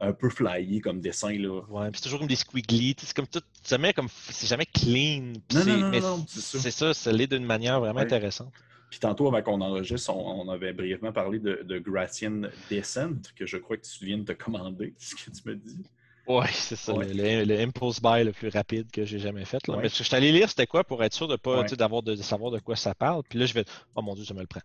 un 0.00 0.12
peu 0.12 0.28
flyé 0.28 0.80
comme 0.80 1.00
dessin. 1.00 1.38
Là? 1.38 1.60
Ouais, 1.68 1.88
puis 1.90 2.00
c'est 2.00 2.04
toujours 2.04 2.18
comme 2.18 2.28
des 2.28 2.34
squiggly. 2.34 2.96
C'est 2.98 3.14
comme 3.14 3.28
tout. 3.28 3.40
Jamais 3.64 3.92
comme. 3.92 4.08
C'est 4.08 4.48
jamais 4.48 4.66
clean. 4.66 5.34
Non, 5.52 5.64
non, 5.64 5.76
non, 5.78 6.00
non, 6.00 6.26
c'est 6.26 6.72
ça. 6.72 6.92
ça 6.92 7.12
l'est 7.12 7.28
d'une 7.28 7.44
manière 7.46 7.78
vraiment 7.78 8.00
intéressante. 8.00 8.52
Puis 8.90 8.98
tantôt, 9.00 9.28
avant 9.28 9.42
qu'on 9.42 9.60
enregistre, 9.60 10.14
on, 10.14 10.48
avait 10.48 10.72
brièvement 10.72 11.12
parlé 11.12 11.38
de, 11.38 11.62
de 11.64 11.78
Gratian 11.78 12.42
Descent, 12.68 13.32
que 13.34 13.46
je 13.46 13.56
crois 13.56 13.76
que 13.76 13.82
tu 13.82 14.04
viens 14.04 14.18
de 14.18 14.24
te 14.24 14.32
commander, 14.32 14.94
ce 14.98 15.14
que 15.14 15.30
tu 15.30 15.48
me 15.48 15.56
dis. 15.56 15.84
Oui, 16.26 16.46
c'est 16.52 16.76
ça, 16.76 16.92
Le, 16.94 17.60
impulse 17.60 18.00
buy 18.00 18.24
le 18.24 18.32
plus 18.32 18.48
rapide 18.48 18.90
que 18.90 19.04
j'ai 19.04 19.18
jamais 19.18 19.44
fait. 19.44 19.66
Là. 19.68 19.76
Mais 19.80 19.88
je 19.88 20.02
suis 20.02 20.14
allé 20.14 20.32
lire 20.32 20.48
c'était 20.48 20.66
quoi 20.66 20.84
pour 20.84 21.02
être 21.04 21.12
sûr 21.12 21.28
de 21.28 21.36
pas 21.36 21.64
d'avoir 21.64 22.02
de, 22.02 22.16
savoir 22.16 22.50
de 22.50 22.58
quoi 22.58 22.76
ça 22.76 22.94
parle. 22.94 23.22
Puis 23.28 23.38
là, 23.38 23.46
je 23.46 23.54
vais 23.54 23.64
Oh 23.94 24.02
mon 24.02 24.14
dieu, 24.14 24.24
ça 24.24 24.34
me 24.34 24.40
le 24.40 24.46
prend. 24.46 24.60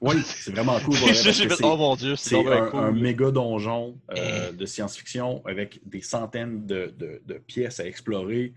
Oui, 0.00 0.16
c'est 0.24 0.50
vraiment 0.50 0.80
cool. 0.80 0.96
oh 1.62 1.76
mon 1.76 1.94
dieu, 1.94 2.16
c'est 2.16 2.44
un, 2.44 2.90
méga 2.90 3.30
donjon 3.30 3.96
euh, 4.10 4.50
eh. 4.50 4.56
de 4.56 4.66
science-fiction 4.66 5.42
avec 5.46 5.80
des 5.86 6.00
centaines 6.00 6.66
de, 6.66 6.92
pièces 7.46 7.78
à 7.78 7.86
explorer, 7.86 8.52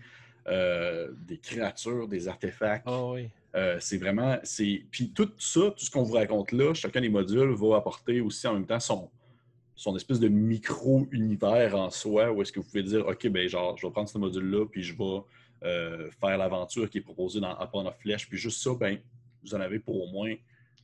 euh, 0.48 1.08
des 1.26 1.38
créatures, 1.38 2.08
des 2.08 2.26
artefacts. 2.26 2.86
Oh, 2.88 3.12
oui. 3.14 3.28
Euh, 3.54 3.76
c'est 3.80 3.96
vraiment. 3.96 4.38
Puis 4.90 5.12
tout 5.14 5.30
ça, 5.38 5.60
tout 5.60 5.84
ce 5.84 5.90
qu'on 5.90 6.02
vous 6.02 6.14
raconte 6.14 6.52
là, 6.52 6.74
chacun 6.74 7.00
des 7.00 7.08
modules 7.08 7.54
va 7.54 7.76
apporter 7.76 8.20
aussi 8.20 8.46
en 8.46 8.54
même 8.54 8.66
temps 8.66 8.80
son, 8.80 9.08
son 9.76 9.94
espèce 9.94 10.18
de 10.18 10.28
micro-univers 10.28 11.76
en 11.76 11.90
soi 11.90 12.32
où 12.32 12.40
est-ce 12.40 12.50
que 12.50 12.60
vous 12.60 12.66
pouvez 12.66 12.82
dire 12.82 13.06
OK, 13.06 13.28
ben 13.28 13.46
genre, 13.46 13.76
je 13.76 13.86
vais 13.86 13.92
prendre 13.92 14.08
ce 14.08 14.18
module-là, 14.18 14.66
puis 14.66 14.82
je 14.82 14.96
vais 14.96 15.20
euh, 15.62 16.10
faire 16.18 16.38
l'aventure 16.38 16.88
qui 16.88 16.98
est 16.98 17.02
proposée 17.02 17.40
dans 17.40 17.52
Upon 17.62 17.86
of 17.86 17.94
Flèche, 17.98 18.26
puis 18.26 18.38
juste 18.38 18.62
ça, 18.62 18.70
ben, 18.74 18.98
vous 19.44 19.54
en 19.54 19.60
avez 19.60 19.78
pour 19.78 20.02
au 20.02 20.10
moins 20.10 20.34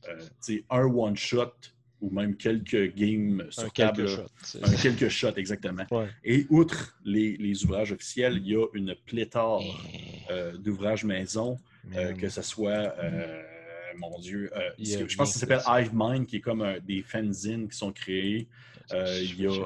euh, 0.07 0.57
un 0.69 0.83
one-shot 0.83 1.53
ou 2.01 2.09
même 2.11 2.35
quelques 2.35 2.93
games 2.93 3.47
sur 3.49 3.63
un 3.63 3.69
table. 3.69 4.05
Quelques 4.05 4.63
un 4.63 4.75
quelques 4.75 5.09
shots, 5.09 5.37
exactement. 5.37 5.85
Et 6.23 6.45
outre 6.49 6.95
les, 7.03 7.63
ouvrages 7.63 7.93
officiels, 7.93 8.37
il 8.37 8.51
y 8.51 8.55
a 8.55 8.67
une 8.73 8.93
pléthore 9.05 9.63
eh. 9.93 10.31
euh, 10.31 10.57
d'ouvrages 10.57 11.05
maison, 11.05 11.57
que 12.19 12.29
ce 12.29 12.41
soit 12.41 12.93
mon 13.97 14.19
Dieu, 14.19 14.51
je 14.79 15.15
pense 15.15 15.33
que 15.33 15.39
ça 15.39 15.47
s'appelle 15.47 15.63
Hive 15.67 15.91
Mind, 15.93 16.25
qui 16.25 16.37
est 16.37 16.41
comme 16.41 16.65
des 16.85 17.01
fanzines 17.01 17.67
qui 17.67 17.77
sont 17.77 17.91
créés. 17.91 18.47
Euh, 18.91 19.19
il 19.21 19.41
y 19.41 19.47
a 19.47 19.65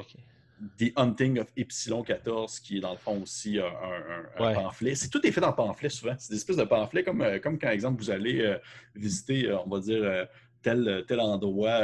The 0.78 0.92
Hunting 0.96 1.38
of 1.38 1.46
Epsilon 1.56 2.02
14, 2.02 2.60
qui 2.60 2.78
est 2.78 2.80
dans 2.80 2.92
le 2.92 2.98
fond 2.98 3.22
aussi 3.22 3.58
un, 3.58 4.24
pamphlet. 4.36 4.94
C'est 4.94 5.08
tout 5.08 5.24
est 5.24 5.30
fait 5.30 5.40
dans 5.40 5.50
le 5.50 5.54
pamphlet 5.54 5.88
souvent. 5.88 6.14
C'est 6.18 6.32
des 6.32 6.36
espèces 6.36 6.56
de 6.56 6.64
pamphlets 6.64 7.04
comme, 7.04 7.20
euh, 7.20 7.38
comme 7.38 7.58
quand, 7.58 7.70
exemple, 7.70 8.02
vous 8.02 8.10
allez 8.10 8.40
euh, 8.40 8.58
visiter, 8.94 9.52
on 9.52 9.68
va 9.68 9.80
dire, 9.80 10.26
tel, 10.62 11.04
tel 11.06 11.20
endroit 11.20 11.80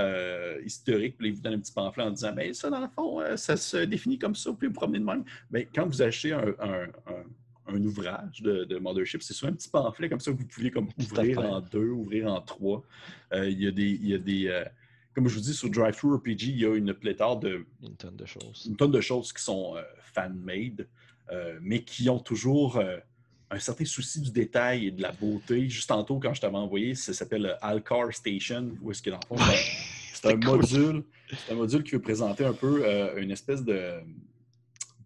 historique, 0.65 1.17
puis 1.17 1.31
vous 1.31 1.41
donnez 1.41 1.57
un 1.57 1.61
petit 1.61 1.73
pamphlet 1.73 2.05
en 2.05 2.11
disant 2.11 2.33
mais 2.35 2.47
ben, 2.47 2.55
ça, 2.55 2.71
dans 2.71 2.81
le 2.81 2.89
fond, 2.89 3.23
ça 3.37 3.57
se 3.57 3.77
définit 3.79 4.19
comme 4.19 4.35
ça, 4.35 4.51
vous 4.51 4.57
pouvez 4.57 4.69
vous 4.69 4.75
promener 4.75 4.99
de 4.99 5.05
même. 5.05 5.25
Mais 5.51 5.65
ben, 5.65 5.69
quand 5.75 5.87
vous 5.87 6.03
achetez 6.03 6.33
un, 6.33 6.49
ouvrage 7.69 8.43
de, 8.43 8.79
Mothership, 8.79 9.23
c'est 9.23 9.35
souvent 9.35 9.53
un 9.53 9.55
petit 9.55 9.69
pamphlet 9.69 10.09
comme 10.09 10.21
ça 10.21 10.33
que 10.33 10.37
vous 10.37 10.47
pouvez 10.47 10.71
comme 10.71 10.89
ouvrir 10.99 11.39
en 11.41 11.61
deux, 11.61 11.89
ouvrir 11.89 12.33
en 12.33 12.41
trois. 12.41 12.83
il 13.33 13.63
y 13.63 13.67
a 13.67 13.71
des. 13.71 13.91
Il 13.91 14.09
y 14.09 14.15
a 14.15 14.19
des 14.19 14.65
comme 15.15 15.29
je 15.29 15.35
vous 15.37 15.41
dis, 15.41 15.55
sur 15.55 15.71
Drive-Thru 15.71 16.17
RPG, 16.17 16.43
il 16.43 16.59
y 16.59 16.67
a 16.67 16.75
une 16.75 16.93
pléthore 16.93 17.39
de. 17.39 17.65
Une 17.83 17.95
tonne 17.95 18.17
de 18.17 18.27
choses. 18.27 18.67
Une 18.69 18.77
tonne 18.77 18.91
de 18.91 19.01
choses 19.01 19.33
qui 19.33 19.43
sont 19.43 19.77
euh, 19.77 19.83
fan-made, 20.13 20.89
euh, 21.31 21.59
mais 21.63 21.85
qui 21.85 22.11
ont 22.11 22.19
toujours 22.19 22.79
euh, 22.79 22.99
un 23.51 23.59
certain 23.61 23.85
souci 23.85 24.21
du 24.21 24.33
détail 24.33 24.89
et 24.89 24.91
de 24.91 25.01
la 25.01 25.13
beauté. 25.13 25.69
Juste 25.69 25.89
tantôt, 25.89 26.19
quand 26.19 26.35
je 26.35 26.41
t'avais 26.41 26.57
envoyé, 26.57 26.97
ça 26.97 27.13
s'appelle 27.13 27.57
Alcar 27.63 28.13
Station, 28.13 28.73
où 28.83 28.91
est-ce 28.91 29.03
que 29.03 29.11
dans 29.11 29.21
le 29.31 29.37
fond, 29.37 29.45
c'est 30.13 30.33
un, 30.33 30.37
module. 30.45 31.05
C'est 31.29 31.53
un 31.53 31.57
module 31.57 31.85
qui 31.85 31.93
veut 31.93 32.03
présenter 32.03 32.45
un 32.45 32.53
peu 32.53 32.85
une 33.17 33.31
espèce 33.31 33.63
de 33.63 34.01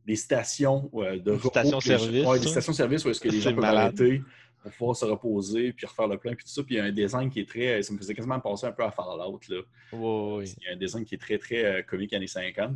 des 0.08 0.16
stations 0.16 0.90
de 0.94 1.38
stations-service. 1.38 2.26
Ouais, 2.26 2.40
des 2.40 2.48
stations-service 2.48 3.04
où 3.04 3.10
est-ce 3.10 3.20
que 3.20 3.28
les 3.28 3.40
gens 3.42 3.54
peuvent 3.54 3.64
arrêter 3.64 4.22
pour 4.62 4.72
pouvoir 4.72 4.96
se 4.96 5.04
reposer, 5.04 5.72
puis 5.72 5.86
refaire 5.86 6.08
le 6.08 6.16
plein, 6.16 6.34
puis 6.34 6.44
tout 6.44 6.50
ça. 6.50 6.62
Puis 6.62 6.76
il 6.76 6.78
y 6.78 6.80
a 6.80 6.84
un 6.84 6.92
design 6.92 7.30
qui 7.30 7.40
est 7.40 7.48
très. 7.48 7.82
Ça 7.82 7.92
me 7.92 7.98
faisait 7.98 8.14
quasiment 8.14 8.40
penser 8.40 8.66
un 8.66 8.72
peu 8.72 8.84
à 8.84 8.90
Fallout. 8.90 9.40
Là. 9.50 9.60
Oui, 9.92 10.54
Il 10.60 10.64
y 10.64 10.68
a 10.70 10.72
un 10.72 10.76
design 10.76 11.04
qui 11.04 11.14
est 11.14 11.18
très, 11.18 11.36
très 11.36 11.64
euh, 11.64 11.82
comique 11.82 12.14
années 12.14 12.26
50. 12.26 12.74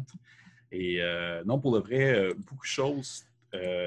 Et 0.73 1.01
euh, 1.01 1.43
non, 1.45 1.59
pour 1.59 1.75
le 1.75 1.81
vrai, 1.81 2.15
euh, 2.15 2.35
beaucoup 2.37 2.67
de 2.67 2.71
choses. 2.71 3.25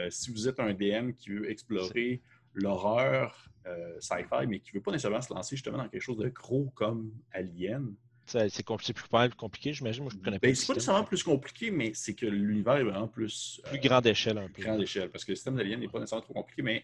si 0.09 0.31
vous 0.31 0.47
êtes 0.47 0.59
un 0.59 0.73
DM 0.73 1.11
qui 1.11 1.29
veut 1.29 1.49
explorer 1.49 2.21
l'horreur 2.55 3.49
sci-fi, 3.99 4.47
mais 4.47 4.59
qui 4.59 4.71
ne 4.71 4.79
veut 4.79 4.83
pas 4.83 4.91
nécessairement 4.91 5.21
se 5.21 5.33
lancer 5.33 5.55
justement 5.55 5.77
dans 5.77 5.87
quelque 5.87 6.01
chose 6.01 6.17
de 6.17 6.29
gros 6.29 6.71
comme 6.75 7.11
Alien, 7.31 7.93
c'est 8.25 8.65
plus 8.93 9.29
compliqué, 9.37 9.73
j'imagine. 9.73 10.03
Moi, 10.03 10.11
je 10.13 10.23
connais 10.23 10.39
ben, 10.39 10.55
C'est 10.55 10.67
pas 10.67 10.73
nécessairement 10.73 11.03
plus 11.03 11.23
compliqué, 11.23 11.71
mais 11.71 11.91
c'est 11.93 12.13
que 12.13 12.25
l'univers 12.25 12.77
est 12.77 12.83
vraiment 12.83 13.07
plus. 13.07 13.61
Plus 13.65 13.79
grande 13.79 14.07
échelle, 14.07 14.37
un 14.37 14.47
peu. 14.47 14.53
Plus 14.53 14.63
grande 14.63 14.81
échelle, 14.81 15.09
parce 15.09 15.23
que 15.23 15.31
le 15.31 15.35
système 15.35 15.55
d'Alien 15.55 15.79
n'est 15.79 15.87
pas 15.87 15.99
nécessairement 15.99 16.23
trop 16.23 16.33
compliqué, 16.33 16.61
mais 16.61 16.83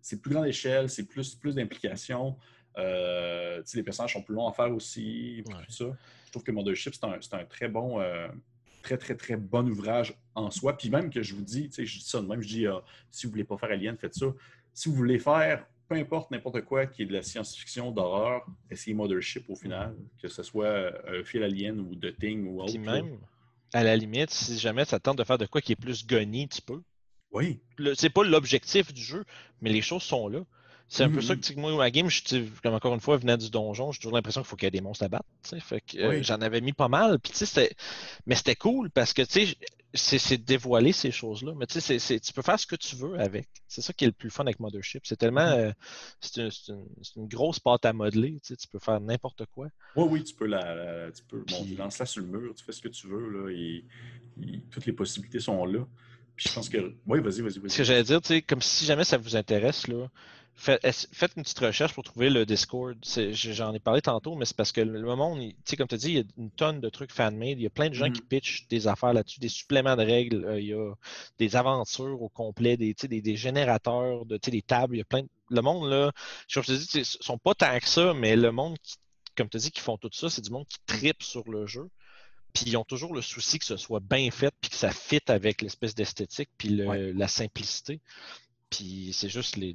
c'est 0.00 0.20
plus 0.20 0.32
grande 0.32 0.46
échelle, 0.46 0.90
c'est 0.90 1.06
plus, 1.06 1.34
plus 1.34 1.54
d'implication. 1.54 2.36
Euh, 2.76 3.62
les 3.74 3.82
personnages 3.82 4.12
sont 4.12 4.22
plus 4.22 4.34
longs 4.34 4.48
à 4.48 4.52
faire 4.52 4.72
aussi. 4.72 5.42
Tout 5.46 5.72
ça. 5.72 5.84
Je 6.26 6.30
trouve 6.30 6.42
que 6.42 6.52
Mothership, 6.52 6.94
c'est 6.94 7.04
un, 7.04 7.38
un, 7.38 7.44
très 7.44 7.68
bon, 7.68 8.00
euh, 8.00 8.28
très, 8.82 8.98
très, 8.98 9.14
très 9.14 9.36
bon 9.36 9.68
ouvrage 9.68 10.14
en 10.34 10.50
soi. 10.50 10.76
Puis 10.76 10.90
même 10.90 11.10
que 11.10 11.22
je 11.22 11.34
vous 11.34 11.42
dis, 11.42 11.70
je 11.76 11.82
dis 11.82 12.04
ça 12.04 12.20
de 12.20 12.26
même, 12.26 12.42
je 12.42 12.48
dis 12.48 12.66
euh, 12.66 12.78
si 13.10 13.26
vous 13.26 13.30
ne 13.30 13.34
voulez 13.34 13.44
pas 13.44 13.56
faire 13.56 13.70
Alien, 13.70 13.96
faites 13.96 14.14
ça. 14.14 14.26
Si 14.72 14.88
vous 14.88 14.94
voulez 14.96 15.18
faire 15.18 15.66
peu 15.94 16.00
importe 16.00 16.30
n'importe 16.30 16.62
quoi 16.62 16.86
qui 16.86 17.02
est 17.02 17.06
de 17.06 17.12
la 17.12 17.22
science-fiction, 17.22 17.90
d'horreur, 17.92 18.44
essayez 18.70 18.94
Mothership 18.94 19.48
au 19.48 19.54
final, 19.54 19.94
que 20.20 20.28
ce 20.28 20.42
soit 20.42 20.92
un 21.08 21.22
fil 21.24 21.42
Alien 21.42 21.80
ou 21.80 21.94
The 21.94 22.16
Thing 22.18 22.46
ou 22.48 22.60
autre. 22.60 22.72
Puis 22.72 22.80
même, 22.80 23.18
à 23.72 23.84
la 23.84 23.96
limite, 23.96 24.30
si 24.30 24.58
jamais 24.58 24.84
ça 24.84 24.98
tente 24.98 25.18
de 25.18 25.24
faire 25.24 25.38
de 25.38 25.46
quoi 25.46 25.60
qui 25.60 25.72
est 25.72 25.76
plus 25.76 26.06
gunny, 26.06 26.48
tu 26.48 26.62
peux. 26.62 26.82
Oui. 27.32 27.60
C'est 27.94 28.10
pas 28.10 28.24
l'objectif 28.24 28.92
du 28.92 29.02
jeu, 29.02 29.24
mais 29.60 29.70
les 29.70 29.82
choses 29.82 30.02
sont 30.02 30.28
là. 30.28 30.40
C'est 30.86 31.02
un 31.02 31.10
peu 31.10 31.22
ça 31.22 31.34
mm-hmm. 31.34 31.54
que 31.54 31.60
moi, 31.60 31.74
ma 31.76 31.90
game, 31.90 32.08
je, 32.10 32.44
comme 32.62 32.74
encore 32.74 32.94
une 32.94 33.00
fois, 33.00 33.16
venant 33.16 33.36
du 33.36 33.50
donjon, 33.50 33.90
j'ai 33.90 33.98
toujours 33.98 34.14
l'impression 34.14 34.42
qu'il 34.42 34.48
faut 34.48 34.56
qu'il 34.56 34.66
y 34.66 34.68
ait 34.68 34.70
des 34.70 34.82
monstres 34.82 35.04
à 35.04 35.08
battre. 35.08 35.24
Fait 35.42 35.80
que, 35.80 35.96
euh, 35.96 36.22
j'en 36.22 36.36
avais 36.36 36.60
mis 36.60 36.72
pas 36.72 36.88
mal. 36.88 37.18
Puis, 37.18 37.32
mais 38.26 38.34
c'était 38.34 38.54
cool 38.54 38.90
parce 38.90 39.12
que 39.12 39.22
c'est 39.94 40.38
dévoiler 40.38 40.92
ces 40.92 41.10
choses-là. 41.10 41.52
Mais 41.56 41.66
tu 41.66 42.32
peux 42.34 42.42
faire 42.42 42.58
ce 42.58 42.66
que 42.66 42.76
tu 42.76 42.96
veux 42.96 43.18
avec. 43.18 43.48
C'est 43.68 43.80
ça 43.80 43.92
qui 43.92 44.04
est 44.04 44.08
le 44.08 44.12
plus 44.12 44.30
fun 44.30 44.44
avec 44.44 44.60
Mothership. 44.60 45.06
C'est 45.06 45.16
tellement. 45.16 45.40
Mm-hmm. 45.40 45.74
Euh, 46.38 46.50
c'est 46.50 47.16
une, 47.16 47.28
grosse 47.28 47.60
pâte 47.60 47.84
à 47.84 47.92
modeler. 47.92 48.40
Tu 48.44 48.54
peux 48.70 48.78
faire 48.78 49.00
n'importe 49.00 49.46
quoi. 49.46 49.68
Oui, 49.96 50.06
oui, 50.10 50.24
tu 50.24 50.34
peux 50.34 50.46
la. 50.46 51.10
tu 51.12 51.22
peux, 51.24 51.44
lance-la 51.78 52.06
sur 52.06 52.22
le 52.22 52.28
mur, 52.28 52.54
tu 52.54 52.64
fais 52.64 52.72
ce 52.72 52.82
que 52.82 52.88
tu 52.88 53.06
veux. 53.06 53.28
Là, 53.30 53.50
et 53.50 53.84
toutes 54.70 54.86
les 54.86 54.92
possibilités 54.92 55.40
sont 55.40 55.64
là 55.64 55.86
je 56.36 56.52
pense 56.52 56.68
que. 56.68 56.94
Oui, 57.06 57.20
vas-y, 57.20 57.40
vas-y. 57.42 57.70
ce 57.70 57.78
que 57.78 57.84
j'allais 57.84 58.02
dire, 58.02 58.20
comme 58.46 58.62
si 58.62 58.84
jamais 58.84 59.04
ça 59.04 59.18
vous 59.18 59.36
intéresse, 59.36 59.86
là, 59.86 60.08
faites, 60.56 60.84
une 61.36 61.42
petite 61.42 61.58
recherche 61.58 61.94
pour 61.94 62.04
trouver 62.04 62.30
le 62.30 62.46
Discord. 62.46 62.96
J'en 63.04 63.74
ai 63.74 63.80
parlé 63.80 64.00
tantôt, 64.00 64.34
mais 64.34 64.44
c'est 64.44 64.56
parce 64.56 64.72
que 64.72 64.80
le 64.80 65.16
monde, 65.16 65.40
comme 65.76 65.88
tu 65.88 65.94
as 65.94 65.98
dit, 65.98 66.08
il 66.08 66.16
y 66.16 66.20
a 66.20 66.24
une 66.38 66.50
tonne 66.50 66.80
de 66.80 66.88
trucs 66.88 67.12
fan-made. 67.12 67.58
Il 67.58 67.62
y 67.62 67.66
a 67.66 67.70
plein 67.70 67.88
de 67.88 67.94
gens 67.94 68.10
qui 68.10 68.20
mm-hmm. 68.20 68.28
pitchent 68.28 68.68
des 68.68 68.86
affaires 68.86 69.12
là-dessus, 69.12 69.40
des 69.40 69.48
suppléments 69.48 69.96
de 69.96 70.02
règles. 70.02 70.44
Euh, 70.44 70.60
il 70.60 70.66
y 70.66 70.74
a 70.74 70.94
des 71.38 71.56
aventures 71.56 72.22
au 72.22 72.28
complet, 72.28 72.76
des, 72.76 72.94
des, 72.94 73.20
des 73.20 73.36
générateurs, 73.36 74.26
de, 74.26 74.36
des 74.36 74.62
tables. 74.62 74.96
Il 74.96 74.98
y 74.98 75.02
a 75.02 75.04
plein 75.04 75.22
Le 75.50 75.60
monde, 75.60 75.90
là, 75.90 76.12
je 76.48 76.60
te 76.60 76.72
dis, 76.72 76.88
ils 76.94 77.04
sont 77.04 77.38
pas 77.38 77.54
tant 77.54 77.78
que 77.78 77.88
ça, 77.88 78.14
mais 78.14 78.36
le 78.36 78.52
monde 78.52 78.76
qui, 78.82 78.96
comme 79.36 79.48
tu 79.48 79.58
dit, 79.58 79.70
qui 79.70 79.80
font 79.80 79.98
tout 79.98 80.10
ça, 80.12 80.30
c'est 80.30 80.42
du 80.42 80.50
monde 80.50 80.66
qui 80.66 80.78
tripe 80.86 81.22
sur 81.22 81.48
le 81.50 81.66
jeu. 81.66 81.88
Puis 82.52 82.66
ils 82.66 82.76
ont 82.76 82.84
toujours 82.84 83.12
le 83.12 83.20
souci 83.20 83.58
que 83.58 83.64
ce 83.64 83.76
soit 83.76 83.98
bien 83.98 84.30
fait, 84.30 84.54
puis 84.60 84.70
que 84.70 84.76
ça 84.76 84.92
fitte 84.92 85.28
avec 85.28 85.60
l'espèce 85.60 85.96
d'esthétique, 85.96 86.48
puis 86.56 86.68
la 86.68 87.26
simplicité. 87.26 88.00
Puis 88.70 89.10
c'est 89.12 89.28
juste 89.28 89.56
les. 89.56 89.72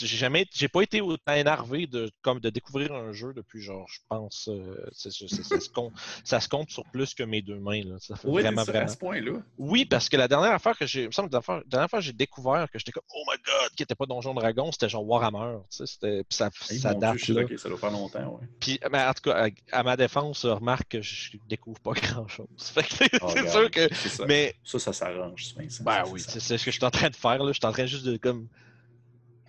J'ai 0.00 0.16
jamais. 0.16 0.46
J'ai 0.52 0.68
pas 0.68 0.82
été 0.82 1.00
autant 1.00 1.34
énervé 1.34 1.86
de, 1.86 2.10
comme 2.22 2.40
de 2.40 2.48
découvrir 2.48 2.92
un 2.92 3.12
jeu 3.12 3.32
depuis 3.34 3.60
genre, 3.60 3.86
je 3.88 3.98
pense. 4.08 4.48
Euh, 4.48 4.88
ça, 4.92 5.10
se 5.10 6.48
compte, 6.48 6.70
sur 6.70 6.84
plus 6.86 7.14
que 7.14 7.22
mes 7.22 7.42
deux 7.42 7.58
mains. 7.58 7.82
Là. 7.84 7.96
Ça 7.98 8.16
fait 8.16 8.28
vraiment, 8.28 8.64
vraiment. 8.64 8.86
À 8.86 8.88
ce 8.88 8.96
point-là. 8.96 9.42
Oui, 9.58 9.84
parce 9.84 10.08
que 10.08 10.16
la 10.16 10.28
dernière 10.28 10.52
affaire 10.52 10.78
que 10.78 10.86
j'ai. 10.86 11.08
la 11.08 11.62
dernière 11.66 11.90
fois 11.90 12.00
j'ai 12.00 12.12
découvert 12.12 12.70
que 12.70 12.78
j'étais 12.78 12.92
comme 12.92 13.02
Oh 13.14 13.22
my 13.28 13.36
god, 13.44 13.74
qui 13.76 13.82
était 13.82 13.94
pas 13.94 14.06
Donjon 14.06 14.34
Dragon, 14.34 14.72
c'était 14.72 14.88
genre 14.88 15.06
Warhammer. 15.06 15.58
C'était, 15.68 16.24
puis 16.24 16.36
ça, 16.36 16.50
ça 16.52 16.94
date. 16.94 17.28
là. 17.28 17.42
ça 17.56 17.68
doit 17.68 17.78
faire 17.78 17.90
longtemps, 17.90 18.38
ouais. 18.38 18.46
Puis, 18.60 18.80
mais 18.90 19.02
en 19.02 19.12
tout 19.12 19.30
cas, 19.30 19.48
à, 19.72 19.82
ma 19.82 19.96
défense, 19.96 20.44
remarque 20.46 20.88
que 20.88 21.02
je 21.02 21.36
découvre 21.48 21.80
pas 21.80 21.92
grand-chose. 21.94 22.46
c'est 22.56 23.10
oh, 23.20 23.28
sûr 23.50 23.70
que. 23.70 23.92
Ça. 23.94 24.24
Mais... 24.26 24.54
ça, 24.64 24.78
ça 24.78 24.92
s'arrange. 24.92 25.54
Ben 25.80 26.04
oui, 26.08 26.20
c'est 26.20 26.40
ce 26.40 26.64
que 26.64 26.70
je 26.70 26.76
suis 26.76 26.84
en 26.84 26.90
train 26.90 27.10
de 27.10 27.16
faire. 27.16 27.42
Là. 27.42 27.52
Je 27.52 27.58
suis 27.58 27.66
en 27.66 27.72
train 27.72 27.84
juste 27.90 28.06
de 28.06 28.16
comme 28.16 28.48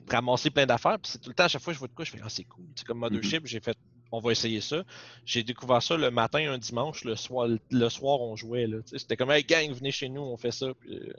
ramasser 0.09 0.49
plein 0.49 0.65
d'affaires. 0.65 0.99
Puis 0.99 1.11
c'est 1.13 1.19
tout 1.19 1.29
le 1.29 1.35
temps, 1.35 1.45
à 1.45 1.47
chaque 1.47 1.61
fois 1.61 1.71
que 1.71 1.75
je 1.75 1.79
vois 1.79 1.87
de 1.87 1.93
quoi, 1.93 2.05
je 2.05 2.11
fais 2.11 2.19
Ah, 2.23 2.29
c'est 2.29 2.43
cool. 2.43 2.65
C'est 2.75 2.85
comme 2.85 2.99
Mothership, 2.99 3.43
mm-hmm. 3.43 3.47
j'ai 3.47 3.59
fait 3.59 3.77
on 4.11 4.19
va 4.19 4.31
essayer 4.31 4.61
ça. 4.61 4.83
J'ai 5.25 5.43
découvert 5.43 5.81
ça 5.81 5.95
le 5.95 6.11
matin, 6.11 6.51
un 6.51 6.57
dimanche, 6.57 7.05
le 7.05 7.15
soir, 7.15 7.47
le 7.47 7.89
soir 7.89 8.21
on 8.21 8.35
jouait. 8.35 8.67
C'était 8.85 9.15
comme 9.15 9.31
Hey 9.31 9.43
gang, 9.43 9.71
venez 9.71 9.91
chez 9.91 10.09
nous, 10.09 10.21
on 10.21 10.37
fait 10.37 10.51
ça. 10.51 10.73
Puis, 10.79 10.97
euh, 10.97 11.13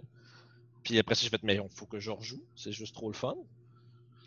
puis 0.83 0.99
après 0.99 1.15
ça, 1.15 1.23
j'ai 1.23 1.31
fait 1.31 1.43
Mais 1.43 1.55
il 1.55 1.63
faut 1.75 1.87
que 1.87 1.99
je 1.99 2.11
rejoue. 2.11 2.43
C'est 2.55 2.73
juste 2.73 2.95
trop 2.95 3.09
le 3.09 3.15
fun. 3.15 3.35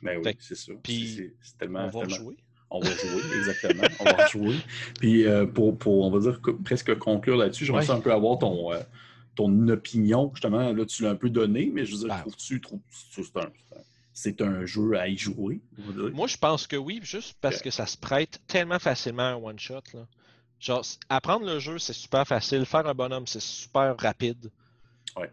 Ben 0.01 0.19
oui, 0.23 0.35
c'est 0.39 0.55
ça. 0.55 0.73
Puis 0.83 1.31
c'est 1.41 1.57
tellement. 1.57 1.89
On 1.93 1.99
va 1.99 2.07
jouer. 2.07 2.37
On 2.71 2.79
va 2.79 2.89
jouer, 2.89 3.37
exactement. 3.37 3.83
On 3.99 4.03
va 4.05 4.27
jouer. 4.27 4.55
Puis 4.99 5.25
euh, 5.25 5.45
pour, 5.45 5.77
pour, 5.77 6.05
on 6.05 6.11
va 6.11 6.19
dire, 6.19 6.41
presque 6.63 6.97
conclure 6.97 7.37
là-dessus, 7.37 7.65
j'aimerais 7.65 7.89
un 7.91 7.99
peu 7.99 8.11
avoir 8.11 8.39
ton, 8.39 8.73
euh, 8.73 8.81
ton 9.35 9.67
opinion. 9.67 10.31
Justement, 10.33 10.71
là, 10.71 10.85
tu 10.85 11.03
l'as 11.03 11.11
un 11.11 11.15
peu 11.15 11.29
donné, 11.29 11.69
mais 11.73 11.85
je 11.85 11.93
veux 11.93 11.99
dire, 11.99 12.07
ben. 12.07 12.19
trouves-tu, 12.19 12.61
trouves, 12.61 12.79
c'est 13.11 13.37
un, 13.37 13.51
c'est 14.13 14.41
un 14.41 14.65
jeu 14.65 14.97
à 14.97 15.07
y 15.07 15.17
jouer? 15.17 15.61
Moi, 16.13 16.27
je 16.27 16.37
pense 16.37 16.67
que 16.67 16.77
oui, 16.77 16.99
juste 17.03 17.37
parce 17.41 17.61
que 17.61 17.69
ça 17.69 17.85
se 17.85 17.97
prête 17.97 18.41
tellement 18.47 18.79
facilement 18.79 19.23
à 19.23 19.31
un 19.31 19.35
one-shot. 19.35 19.81
Genre, 20.59 20.85
apprendre 21.09 21.45
le 21.45 21.59
jeu, 21.59 21.77
c'est 21.79 21.93
super 21.93 22.25
facile. 22.25 22.65
Faire 22.65 22.87
un 22.87 22.93
bonhomme, 22.93 23.27
c'est 23.27 23.41
super 23.41 23.95
rapide. 23.97 24.49
Ouais. 25.17 25.29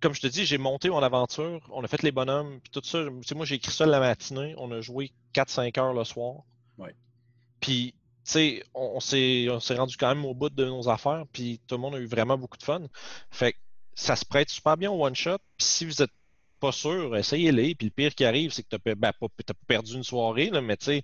Comme 0.00 0.14
je 0.14 0.20
te 0.20 0.26
dis, 0.26 0.44
j'ai 0.44 0.58
monté 0.58 0.90
mon 0.90 1.02
aventure, 1.02 1.66
on 1.72 1.82
a 1.82 1.88
fait 1.88 2.02
les 2.02 2.12
bonhommes, 2.12 2.60
puis 2.60 2.70
tout 2.70 2.82
ça. 2.84 3.04
Moi, 3.34 3.46
j'ai 3.46 3.54
écrit 3.54 3.72
ça 3.72 3.86
la 3.86 4.00
matinée, 4.00 4.54
on 4.58 4.70
a 4.72 4.82
joué 4.82 5.12
4-5 5.32 5.80
heures 5.80 5.94
le 5.94 6.04
soir. 6.04 6.42
Ouais. 6.76 6.94
Puis, 7.60 7.94
sais, 8.30 8.64
on, 8.74 9.00
s'est 9.00 9.48
rendu 9.76 9.96
quand 9.96 10.14
même 10.14 10.24
au 10.24 10.34
bout 10.34 10.50
de 10.50 10.64
nos 10.64 10.88
affaires, 10.88 11.24
puis 11.32 11.60
tout 11.66 11.74
le 11.76 11.80
monde 11.80 11.94
a 11.94 11.98
eu 11.98 12.06
vraiment 12.06 12.38
beaucoup 12.38 12.58
de 12.58 12.62
fun. 12.62 12.82
Fait 13.30 13.52
que 13.52 13.58
ça 13.94 14.16
se 14.16 14.24
prête 14.24 14.50
super 14.50 14.76
bien 14.76 14.90
au 14.90 15.04
one-shot. 15.04 15.38
Puis 15.56 15.66
si 15.66 15.84
vous 15.84 16.02
êtes 16.02 16.10
pas 16.60 16.72
sûr, 16.72 17.16
essayez-les. 17.16 17.74
Puis 17.74 17.86
le 17.86 17.92
pire 17.92 18.14
qui 18.14 18.24
arrive, 18.24 18.50
c'est 18.52 18.62
que 18.62 18.76
tu 18.76 18.80
n'as 18.86 18.94
ben, 18.94 19.12
pas, 19.12 19.28
perdu 19.66 19.94
une 19.94 20.04
soirée, 20.04 20.50
là, 20.50 20.60
mais 20.60 20.76
tu 20.76 20.86
sais, 20.86 21.02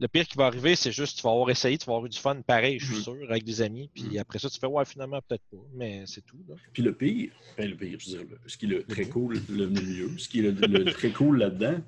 le 0.00 0.06
pire 0.06 0.26
qui 0.28 0.36
va 0.36 0.46
arriver, 0.46 0.76
c'est 0.76 0.92
juste 0.92 1.16
tu 1.16 1.22
vas 1.22 1.30
avoir 1.30 1.50
essayé, 1.50 1.76
tu 1.76 1.86
vas 1.86 1.94
avoir 1.94 2.06
eu 2.06 2.08
du 2.08 2.18
fun 2.18 2.40
pareil, 2.42 2.78
je 2.78 2.86
suis 2.86 2.96
mm-hmm. 2.96 3.02
sûr, 3.02 3.30
avec 3.30 3.44
des 3.44 3.62
amis. 3.62 3.90
Puis 3.92 4.04
mm-hmm. 4.04 4.20
après 4.20 4.38
ça, 4.38 4.48
tu 4.48 4.58
fais 4.58 4.66
ouais, 4.66 4.84
finalement, 4.84 5.20
peut-être 5.26 5.42
pas. 5.50 5.58
Mais 5.74 6.04
c'est 6.06 6.24
tout. 6.24 6.38
Puis 6.72 6.82
le 6.82 6.92
pire, 6.94 7.32
ben, 7.56 7.68
le 7.68 7.76
pire, 7.76 7.98
je 7.98 8.10
veux 8.10 8.24
dire, 8.24 8.36
ce 8.46 8.56
qui 8.56 8.66
est 8.66 8.68
le 8.68 8.84
très 8.84 9.06
cool, 9.06 9.40
le 9.48 9.66
milieu, 9.66 10.16
ce 10.16 10.28
qui 10.28 10.40
est 10.40 10.52
le, 10.52 10.84
très 10.92 11.10
cool 11.10 11.38
là-dedans, 11.38 11.80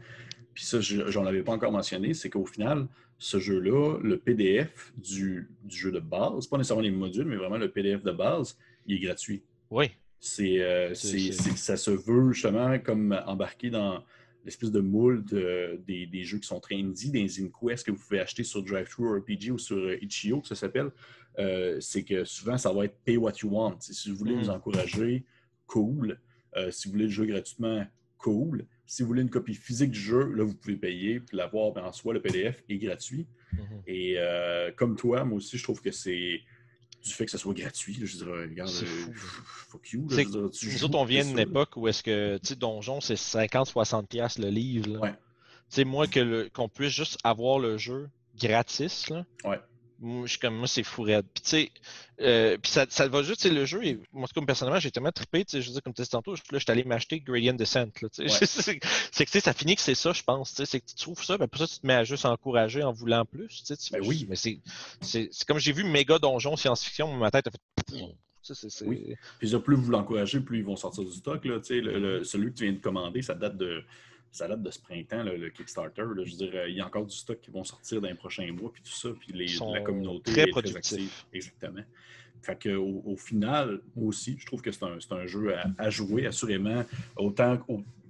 puis 0.52 0.64
ça, 0.64 0.80
j'en 0.80 1.24
avais 1.24 1.42
pas 1.42 1.52
encore 1.52 1.70
mentionné, 1.70 2.12
c'est 2.14 2.28
qu'au 2.28 2.46
final, 2.46 2.88
ce 3.20 3.38
jeu-là, 3.38 3.98
le 4.02 4.18
PDF 4.18 4.92
du, 4.96 5.48
du, 5.62 5.76
jeu 5.76 5.92
de 5.92 6.00
base, 6.00 6.46
pas 6.46 6.56
nécessairement 6.56 6.82
les 6.82 6.90
modules, 6.90 7.26
mais 7.26 7.36
vraiment 7.36 7.58
le 7.58 7.70
PDF 7.70 8.02
de 8.02 8.12
base, 8.12 8.58
il 8.86 8.96
est 8.96 8.98
gratuit. 8.98 9.42
Oui. 9.70 9.90
Euh, 10.40 10.90
c'est, 10.94 11.32
ça 11.32 11.76
se 11.76 11.90
veut 11.90 12.32
justement 12.32 12.78
comme 12.78 13.18
embarquer 13.26 13.70
dans 13.70 14.02
l'espèce 14.44 14.70
de 14.70 14.80
moule 14.80 15.24
des, 15.24 16.06
des, 16.06 16.24
jeux 16.24 16.38
qui 16.38 16.46
sont 16.46 16.60
très 16.60 16.76
indie, 16.76 17.10
des 17.10 17.42
InQuest 17.42 17.86
que 17.86 17.90
vous 17.90 17.98
pouvez 17.98 18.20
acheter 18.20 18.42
sur 18.42 18.62
DriveThru 18.62 19.18
RPG 19.18 19.50
ou 19.52 19.58
sur 19.58 19.76
euh, 19.76 20.02
Itch.io, 20.02 20.40
que 20.40 20.48
ça 20.48 20.54
s'appelle. 20.54 20.90
Euh, 21.38 21.78
c'est 21.80 22.04
que 22.04 22.24
souvent, 22.24 22.56
ça 22.56 22.72
va 22.72 22.86
être 22.86 22.96
pay 23.04 23.18
what 23.18 23.34
you 23.42 23.50
want. 23.50 23.76
Si 23.80 24.10
vous 24.10 24.16
voulez 24.16 24.34
nous 24.34 24.46
mm. 24.46 24.50
encourager, 24.50 25.24
cool. 25.66 26.18
si 26.70 26.88
vous 26.88 26.92
voulez 26.92 27.04
le 27.04 27.10
jeu 27.10 27.26
gratuitement, 27.26 27.86
cool. 28.16 28.66
Si 28.90 29.02
vous 29.02 29.08
voulez 29.08 29.22
une 29.22 29.30
copie 29.30 29.54
physique 29.54 29.92
du 29.92 30.00
jeu, 30.00 30.32
là, 30.32 30.42
vous 30.42 30.54
pouvez 30.54 30.74
payer, 30.74 31.20
puis 31.20 31.36
l'avoir 31.36 31.70
ben, 31.70 31.84
en 31.84 31.92
soi, 31.92 32.12
le 32.12 32.20
PDF 32.20 32.64
est 32.68 32.78
gratuit. 32.78 33.24
Mm-hmm. 33.54 33.82
Et 33.86 34.72
comme 34.76 34.96
toi, 34.96 35.24
moi 35.24 35.36
aussi, 35.36 35.58
je 35.58 35.62
trouve 35.62 35.80
que 35.80 35.92
c'est 35.92 36.40
du 37.02 37.10
fait 37.10 37.24
que 37.24 37.30
ce 37.30 37.38
soit 37.38 37.54
gratuit. 37.54 37.96
je 38.02 38.16
dirais, 38.16 38.42
regarde, 38.42 38.70
euh, 38.70 39.12
fuck 39.14 39.92
you. 39.92 40.06
nous 40.08 40.84
autres, 40.84 40.98
on 40.98 41.04
vient 41.04 41.24
d'une 41.24 41.38
époque 41.38 41.76
où 41.76 41.88
est-ce 41.88 42.02
que, 42.02 42.38
tu 42.38 42.48
sais, 42.48 42.56
Donjon, 42.56 43.00
c'est 43.00 43.14
50-60$ 43.14 44.40
le 44.40 44.48
livre. 44.48 45.00
Tu 45.06 45.14
sais, 45.68 45.84
moi, 45.84 46.06
qu'on 46.52 46.68
puisse 46.68 46.92
juste 46.92 47.18
avoir 47.24 47.58
le 47.58 47.78
jeu 47.78 48.08
gratis, 48.36 49.08
là, 49.08 49.24
ouais. 49.44 49.60
Moi, 50.02 50.26
je 50.26 50.38
comme 50.38 50.56
moi, 50.56 50.66
c'est 50.66 50.82
fou 50.82 51.04
Puis, 51.04 51.14
tu 51.14 51.40
sais, 51.42 51.70
euh, 52.22 52.56
puis 52.56 52.70
ça, 52.72 52.86
ça 52.88 53.06
va 53.06 53.22
juste, 53.22 53.44
le 53.44 53.66
jeu, 53.66 53.84
et 53.84 53.98
moi, 54.12 54.26
comme 54.34 54.46
personnellement, 54.46 54.80
j'ai 54.80 54.90
tellement 54.90 55.12
trippé, 55.12 55.44
tu 55.44 55.52
sais, 55.52 55.62
je 55.62 55.68
veux 55.68 55.74
dire, 55.74 55.82
comme 55.82 55.92
tu 55.92 56.00
disais 56.00 56.10
tantôt, 56.10 56.34
là, 56.34 56.40
je 56.52 56.58
suis 56.58 56.70
allé 56.70 56.84
m'acheter 56.84 57.20
Gradient 57.20 57.52
Descent, 57.52 57.86
là, 58.00 58.08
tu 58.08 58.28
sais. 58.28 58.46
c'est 58.46 58.78
que, 58.78 58.86
tu 58.86 59.26
sais, 59.26 59.40
ça 59.40 59.52
finit 59.52 59.76
que 59.76 59.82
c'est 59.82 59.94
ça, 59.94 60.12
je 60.12 60.22
pense, 60.22 60.50
tu 60.50 60.56
sais, 60.56 60.64
c'est 60.64 60.80
que 60.80 60.86
tu 60.86 60.94
trouves 60.94 61.22
ça, 61.22 61.36
ben, 61.36 61.48
pour 61.48 61.60
ça, 61.60 61.66
tu 61.66 61.80
te 61.80 61.86
mets 61.86 61.94
à 61.94 62.04
juste 62.04 62.24
encourager 62.24 62.82
en 62.82 62.92
voulant 62.92 63.26
plus, 63.26 63.62
tu 63.62 63.74
sais. 63.74 63.92
Ben 63.92 64.00
oui. 64.06 64.26
Mais 64.28 64.36
c'est, 64.36 64.60
c'est, 65.02 65.30
comme 65.46 65.58
j'ai 65.58 65.72
vu 65.72 65.84
méga 65.84 66.18
donjon 66.18 66.56
science-fiction, 66.56 67.14
ma 67.16 67.30
tête 67.30 67.48
a 67.48 67.50
fait. 67.50 67.58
Oui. 68.86 69.16
Puis, 69.38 69.58
plus 69.58 69.76
vous 69.76 69.90
l'encouragez, 69.90 70.40
plus 70.40 70.58
ils 70.58 70.64
vont 70.64 70.76
sortir 70.76 71.04
du 71.04 71.12
stock, 71.12 71.44
là, 71.44 71.60
tu 71.60 71.66
sais. 71.66 71.80
Le, 71.80 72.24
celui 72.24 72.52
que 72.52 72.58
tu 72.58 72.64
viens 72.64 72.72
de 72.72 72.78
commander, 72.78 73.20
ça 73.20 73.34
date 73.34 73.58
de 73.58 73.84
ça 74.32 74.46
date 74.46 74.62
de 74.62 74.70
ce 74.70 74.78
printemps, 74.80 75.22
le 75.22 75.50
Kickstarter. 75.50 76.02
je 76.02 76.30
veux 76.30 76.36
dire, 76.36 76.66
il 76.68 76.76
y 76.76 76.80
a 76.80 76.86
encore 76.86 77.04
du 77.04 77.16
stock 77.16 77.40
qui 77.40 77.50
vont 77.50 77.64
sortir 77.64 78.00
dans 78.00 78.08
les 78.08 78.14
prochains 78.14 78.50
mois, 78.52 78.72
puis 78.72 78.82
tout 78.82 78.92
ça, 78.92 79.08
puis 79.18 79.32
les, 79.32 79.46
la 79.72 79.80
communauté 79.80 80.32
très 80.32 80.42
est 80.42 80.52
très 80.52 80.76
active. 80.76 81.24
Exactement. 81.32 81.82
Fait 82.42 82.58
que, 82.58 82.74
au, 82.74 83.16
final, 83.16 83.80
moi 83.94 84.08
aussi, 84.08 84.36
je 84.38 84.46
trouve 84.46 84.62
que 84.62 84.72
c'est 84.72 84.84
un, 84.84 84.98
un, 85.10 85.26
jeu 85.26 85.54
à, 85.76 85.90
jouer, 85.90 86.26
assurément. 86.26 86.84
Autant, 87.16 87.58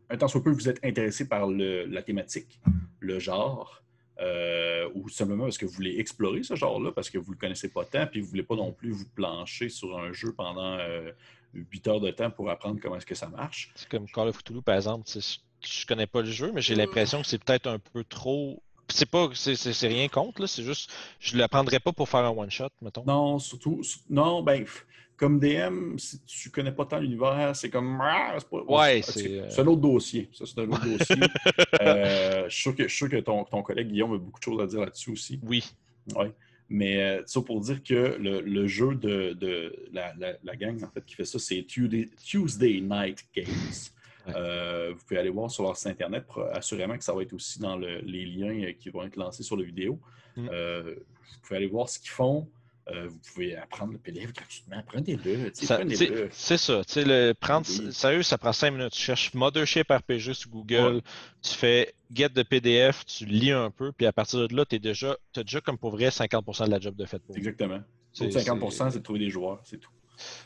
un 0.08 0.28
soit 0.28 0.42
peu 0.42 0.50
vous 0.50 0.68
êtes 0.68 0.84
intéressé 0.84 1.26
par 1.26 1.48
le, 1.48 1.86
la 1.86 2.02
thématique, 2.02 2.60
le 3.00 3.18
genre, 3.18 3.82
euh, 4.20 4.88
ou 4.94 5.08
simplement 5.08 5.44
parce 5.44 5.58
que 5.58 5.66
vous 5.66 5.72
voulez 5.72 5.98
explorer 5.98 6.42
ce 6.42 6.54
genre-là, 6.54 6.92
parce 6.92 7.10
que 7.10 7.18
vous 7.18 7.30
ne 7.30 7.36
le 7.36 7.40
connaissez 7.40 7.70
pas 7.70 7.84
tant, 7.84 8.06
puis 8.06 8.20
vous 8.20 8.26
ne 8.26 8.30
voulez 8.30 8.42
pas 8.42 8.56
non 8.56 8.70
plus 8.70 8.90
vous 8.90 9.08
plancher 9.14 9.68
sur 9.68 9.98
un 9.98 10.12
jeu 10.12 10.32
pendant 10.32 10.78
euh, 10.78 11.10
8 11.54 11.88
heures 11.88 12.00
de 12.00 12.10
temps 12.10 12.30
pour 12.30 12.50
apprendre 12.50 12.78
comment 12.80 12.96
est-ce 12.96 13.06
que 13.06 13.14
ça 13.14 13.28
marche. 13.28 13.72
C'est 13.74 13.88
comme 13.88 14.06
Call 14.06 14.28
of 14.28 14.38
Cthulhu, 14.38 14.62
par 14.62 14.76
exemple 14.76 15.08
je 15.62 15.86
connais 15.86 16.06
pas 16.06 16.20
le 16.20 16.30
jeu, 16.30 16.50
mais 16.54 16.62
j'ai 16.62 16.74
l'impression 16.74 17.22
que 17.22 17.26
c'est 17.26 17.42
peut-être 17.42 17.66
un 17.66 17.78
peu 17.78 18.04
trop. 18.04 18.62
C'est 18.88 19.08
pas, 19.08 19.28
c'est 19.34 19.86
rien 19.86 20.08
contre, 20.08 20.46
c'est 20.46 20.64
juste, 20.64 20.90
je 21.20 21.36
le 21.36 21.46
prendrais 21.46 21.78
pas 21.78 21.92
pour 21.92 22.08
faire 22.08 22.24
un 22.24 22.30
one 22.30 22.50
shot, 22.50 22.70
mettons. 22.82 23.04
Non, 23.06 23.38
surtout, 23.38 23.82
non, 24.08 24.42
ben, 24.42 24.64
comme 25.16 25.38
DM, 25.38 25.96
si 25.96 26.18
tu 26.22 26.50
connais 26.50 26.72
pas 26.72 26.86
tant 26.86 26.98
l'univers, 26.98 27.54
c'est 27.54 27.70
comme, 27.70 28.00
ah, 28.02 28.34
c'est 28.38 28.48
pas. 28.48 28.62
Ouais, 28.62 29.02
c'est. 29.02 29.50
C'est 29.50 29.60
un 29.60 29.66
autre 29.66 29.82
dossier. 29.82 30.28
Ça, 30.32 30.44
c'est 30.46 30.58
un 30.60 30.68
autre 30.68 30.84
dossier. 30.84 31.16
Euh, 31.82 32.44
je 32.48 32.54
suis 32.54 32.90
sûr 32.90 33.08
que, 33.08 33.20
ton, 33.20 33.44
ton, 33.44 33.62
collègue 33.62 33.88
Guillaume 33.88 34.12
a 34.12 34.18
beaucoup 34.18 34.38
de 34.38 34.44
choses 34.44 34.60
à 34.60 34.66
dire 34.66 34.80
là-dessus 34.80 35.12
aussi. 35.12 35.40
Oui. 35.42 35.64
Oui. 36.14 36.26
Mais 36.68 37.02
euh, 37.02 37.22
ça 37.26 37.40
pour 37.40 37.60
dire 37.60 37.82
que 37.82 38.16
le, 38.18 38.66
jeu 38.66 38.94
de, 38.94 39.32
de 39.32 39.88
la, 39.92 40.14
la, 40.18 40.56
gang 40.56 40.82
en 40.84 40.90
fait 40.90 41.04
qui 41.04 41.14
fait 41.14 41.24
ça, 41.24 41.38
c'est 41.38 41.64
Tuesday 41.66 42.80
Night 42.80 43.24
Games. 43.34 43.46
Euh, 44.28 44.92
vous 44.94 45.04
pouvez 45.04 45.20
aller 45.20 45.30
voir 45.30 45.50
sur 45.50 45.64
leur 45.64 45.76
site 45.76 45.88
internet. 45.88 46.24
Assurément 46.52 46.96
que 46.96 47.04
ça 47.04 47.12
va 47.12 47.22
être 47.22 47.32
aussi 47.32 47.58
dans 47.58 47.76
les 47.76 48.24
liens 48.26 48.68
euh, 48.68 48.72
qui 48.72 48.90
vont 48.90 49.02
être 49.04 49.16
lancés 49.16 49.42
sur 49.42 49.56
la 49.56 49.64
vidéo. 49.64 49.98
Mm. 50.36 50.48
Euh, 50.52 50.94
vous 50.94 51.40
pouvez 51.42 51.56
aller 51.56 51.66
voir 51.66 51.88
ce 51.88 51.98
qu'ils 51.98 52.10
font. 52.10 52.48
vous 52.86 53.18
pouvez 53.32 53.56
apprendre 53.56 53.92
le 53.92 53.98
PDF 53.98 54.32
gratuitement. 54.32 54.82
Prenez-le. 54.86 55.50
C'est 55.54 56.56
ça. 56.56 56.82
Le, 56.96 57.32
prendre, 57.32 57.66
Sérieux, 57.66 58.22
ça 58.22 58.38
prend 58.38 58.52
cinq 58.52 58.72
minutes. 58.72 58.92
Tu 58.92 59.00
cherches 59.00 59.32
Mothership 59.34 59.90
RPG 59.90 60.34
sur 60.34 60.50
Google, 60.50 61.02
tu 61.42 61.54
fais 61.54 61.94
get 62.12 62.30
de 62.30 62.42
PDF, 62.42 63.04
tu 63.06 63.24
lis 63.26 63.52
un 63.52 63.70
peu, 63.70 63.92
puis 63.92 64.06
à 64.06 64.12
partir 64.12 64.48
de 64.48 64.54
là, 64.54 64.64
tu 64.64 64.78
déjà, 64.80 65.16
as 65.36 65.42
déjà 65.42 65.60
comme 65.60 65.78
pour 65.78 65.90
vrai 65.90 66.08
50% 66.08 66.66
de 66.66 66.70
la 66.70 66.80
job 66.80 66.96
de 66.96 67.04
fait. 67.04 67.20
Pour 67.20 67.36
Exactement. 67.36 67.80
50%, 68.14 68.90
c'est 68.90 68.98
de 68.98 69.04
trouver 69.04 69.20
des 69.20 69.30
joueurs, 69.30 69.60
c'est 69.64 69.78
tout. 69.78 69.90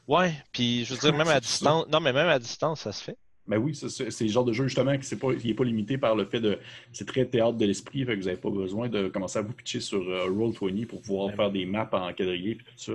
Ouais, 0.06 0.34
puis 0.52 0.84
je 0.84 0.94
veux 0.94 1.00
dire, 1.00 1.12
même 1.16 1.28
à 1.28 1.40
distance, 1.40 1.86
non, 1.88 2.00
mais 2.00 2.12
même 2.12 2.28
à 2.28 2.38
distance, 2.38 2.80
ça 2.80 2.92
se 2.92 3.02
fait. 3.02 3.16
Ben 3.46 3.58
oui, 3.58 3.74
c'est 3.74 4.20
le 4.24 4.30
genre 4.30 4.44
de 4.44 4.54
jeu 4.54 4.64
justement 4.64 4.96
qui 4.96 5.14
n'est 5.14 5.54
pas, 5.54 5.64
limité 5.64 5.98
par 5.98 6.16
le 6.16 6.24
fait 6.24 6.40
de. 6.40 6.58
C'est 6.92 7.06
très 7.06 7.26
théâtre 7.26 7.58
de 7.58 7.66
l'esprit, 7.66 8.04
fait 8.04 8.14
que 8.14 8.20
vous 8.20 8.26
n'avez 8.26 8.40
pas 8.40 8.50
besoin 8.50 8.88
de 8.88 9.08
commencer 9.08 9.38
à 9.38 9.42
vous 9.42 9.52
pitcher 9.52 9.80
sur 9.80 10.00
euh, 10.00 10.28
Roll20 10.30 10.86
pour 10.86 11.02
pouvoir 11.02 11.28
ben 11.28 11.36
faire 11.36 11.50
des 11.50 11.66
maps 11.66 11.90
en 11.92 12.12
quadrillé 12.14 12.52
et 12.52 12.56
tout 12.56 12.64
ça. 12.76 12.92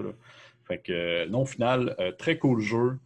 Fait 0.68 0.80
que 0.80 0.92
euh, 0.92 1.28
non, 1.28 1.42
au 1.42 1.46
final, 1.46 1.96
euh, 2.00 2.12
très 2.12 2.40
cool 2.40 2.62
jeu. 2.62 2.98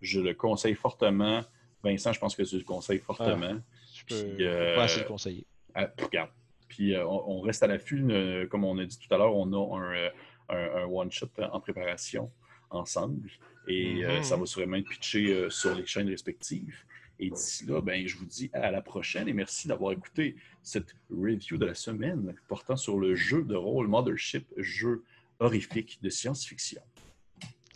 Je 0.00 0.20
le 0.20 0.34
conseille 0.34 0.74
fortement. 0.74 1.42
Vincent, 1.82 2.12
je 2.12 2.20
pense 2.20 2.36
que 2.36 2.42
tu 2.42 2.56
le 2.56 2.64
conseilles 2.64 2.98
fortement. 2.98 3.56
Ah, 3.56 3.60
je 3.94 4.04
peux 4.04 4.74
pas 4.76 4.84
assez 4.84 5.00
le 5.00 5.06
conseiller. 5.06 5.44
Ah, 5.74 5.88
regarde. 6.00 6.30
Puis 6.68 6.96
on, 6.96 7.40
reste 7.40 7.62
à 7.62 7.66
l'affût, 7.66 8.02
comme 8.50 8.64
on 8.64 8.78
a 8.78 8.84
dit 8.84 8.98
tout 8.98 9.12
à 9.14 9.18
l'heure, 9.18 9.36
on 9.36 9.52
a 9.52 10.10
un 10.48 10.84
one-shot 10.86 11.28
en 11.52 11.60
préparation 11.60 12.30
ensemble. 12.70 13.28
Et 13.68 14.04
euh, 14.04 14.22
ça 14.22 14.36
va 14.36 14.46
sûrement 14.46 14.76
être 14.76 14.88
pitché 14.88 15.48
sur 15.50 15.74
les 15.74 15.86
chaînes 15.86 16.08
respectives. 16.08 16.76
Et 17.22 17.30
d'ici 17.30 17.64
là, 17.66 17.80
ben, 17.80 18.04
je 18.04 18.16
vous 18.16 18.26
dis 18.26 18.50
à 18.52 18.72
la 18.72 18.82
prochaine 18.82 19.28
et 19.28 19.32
merci 19.32 19.68
d'avoir 19.68 19.92
écouté 19.92 20.34
cette 20.60 20.96
review 21.08 21.56
de 21.56 21.66
la 21.66 21.74
semaine 21.74 22.34
portant 22.48 22.76
sur 22.76 22.98
le 22.98 23.14
jeu 23.14 23.44
de 23.44 23.54
rôle 23.54 23.86
Mothership, 23.86 24.44
jeu 24.56 25.04
horrifique 25.38 26.00
de 26.02 26.10
science-fiction. 26.10 26.82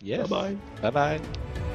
Bye 0.03 0.29
bye. 0.29 0.57
Bye 0.83 0.93
bye. 0.93 1.66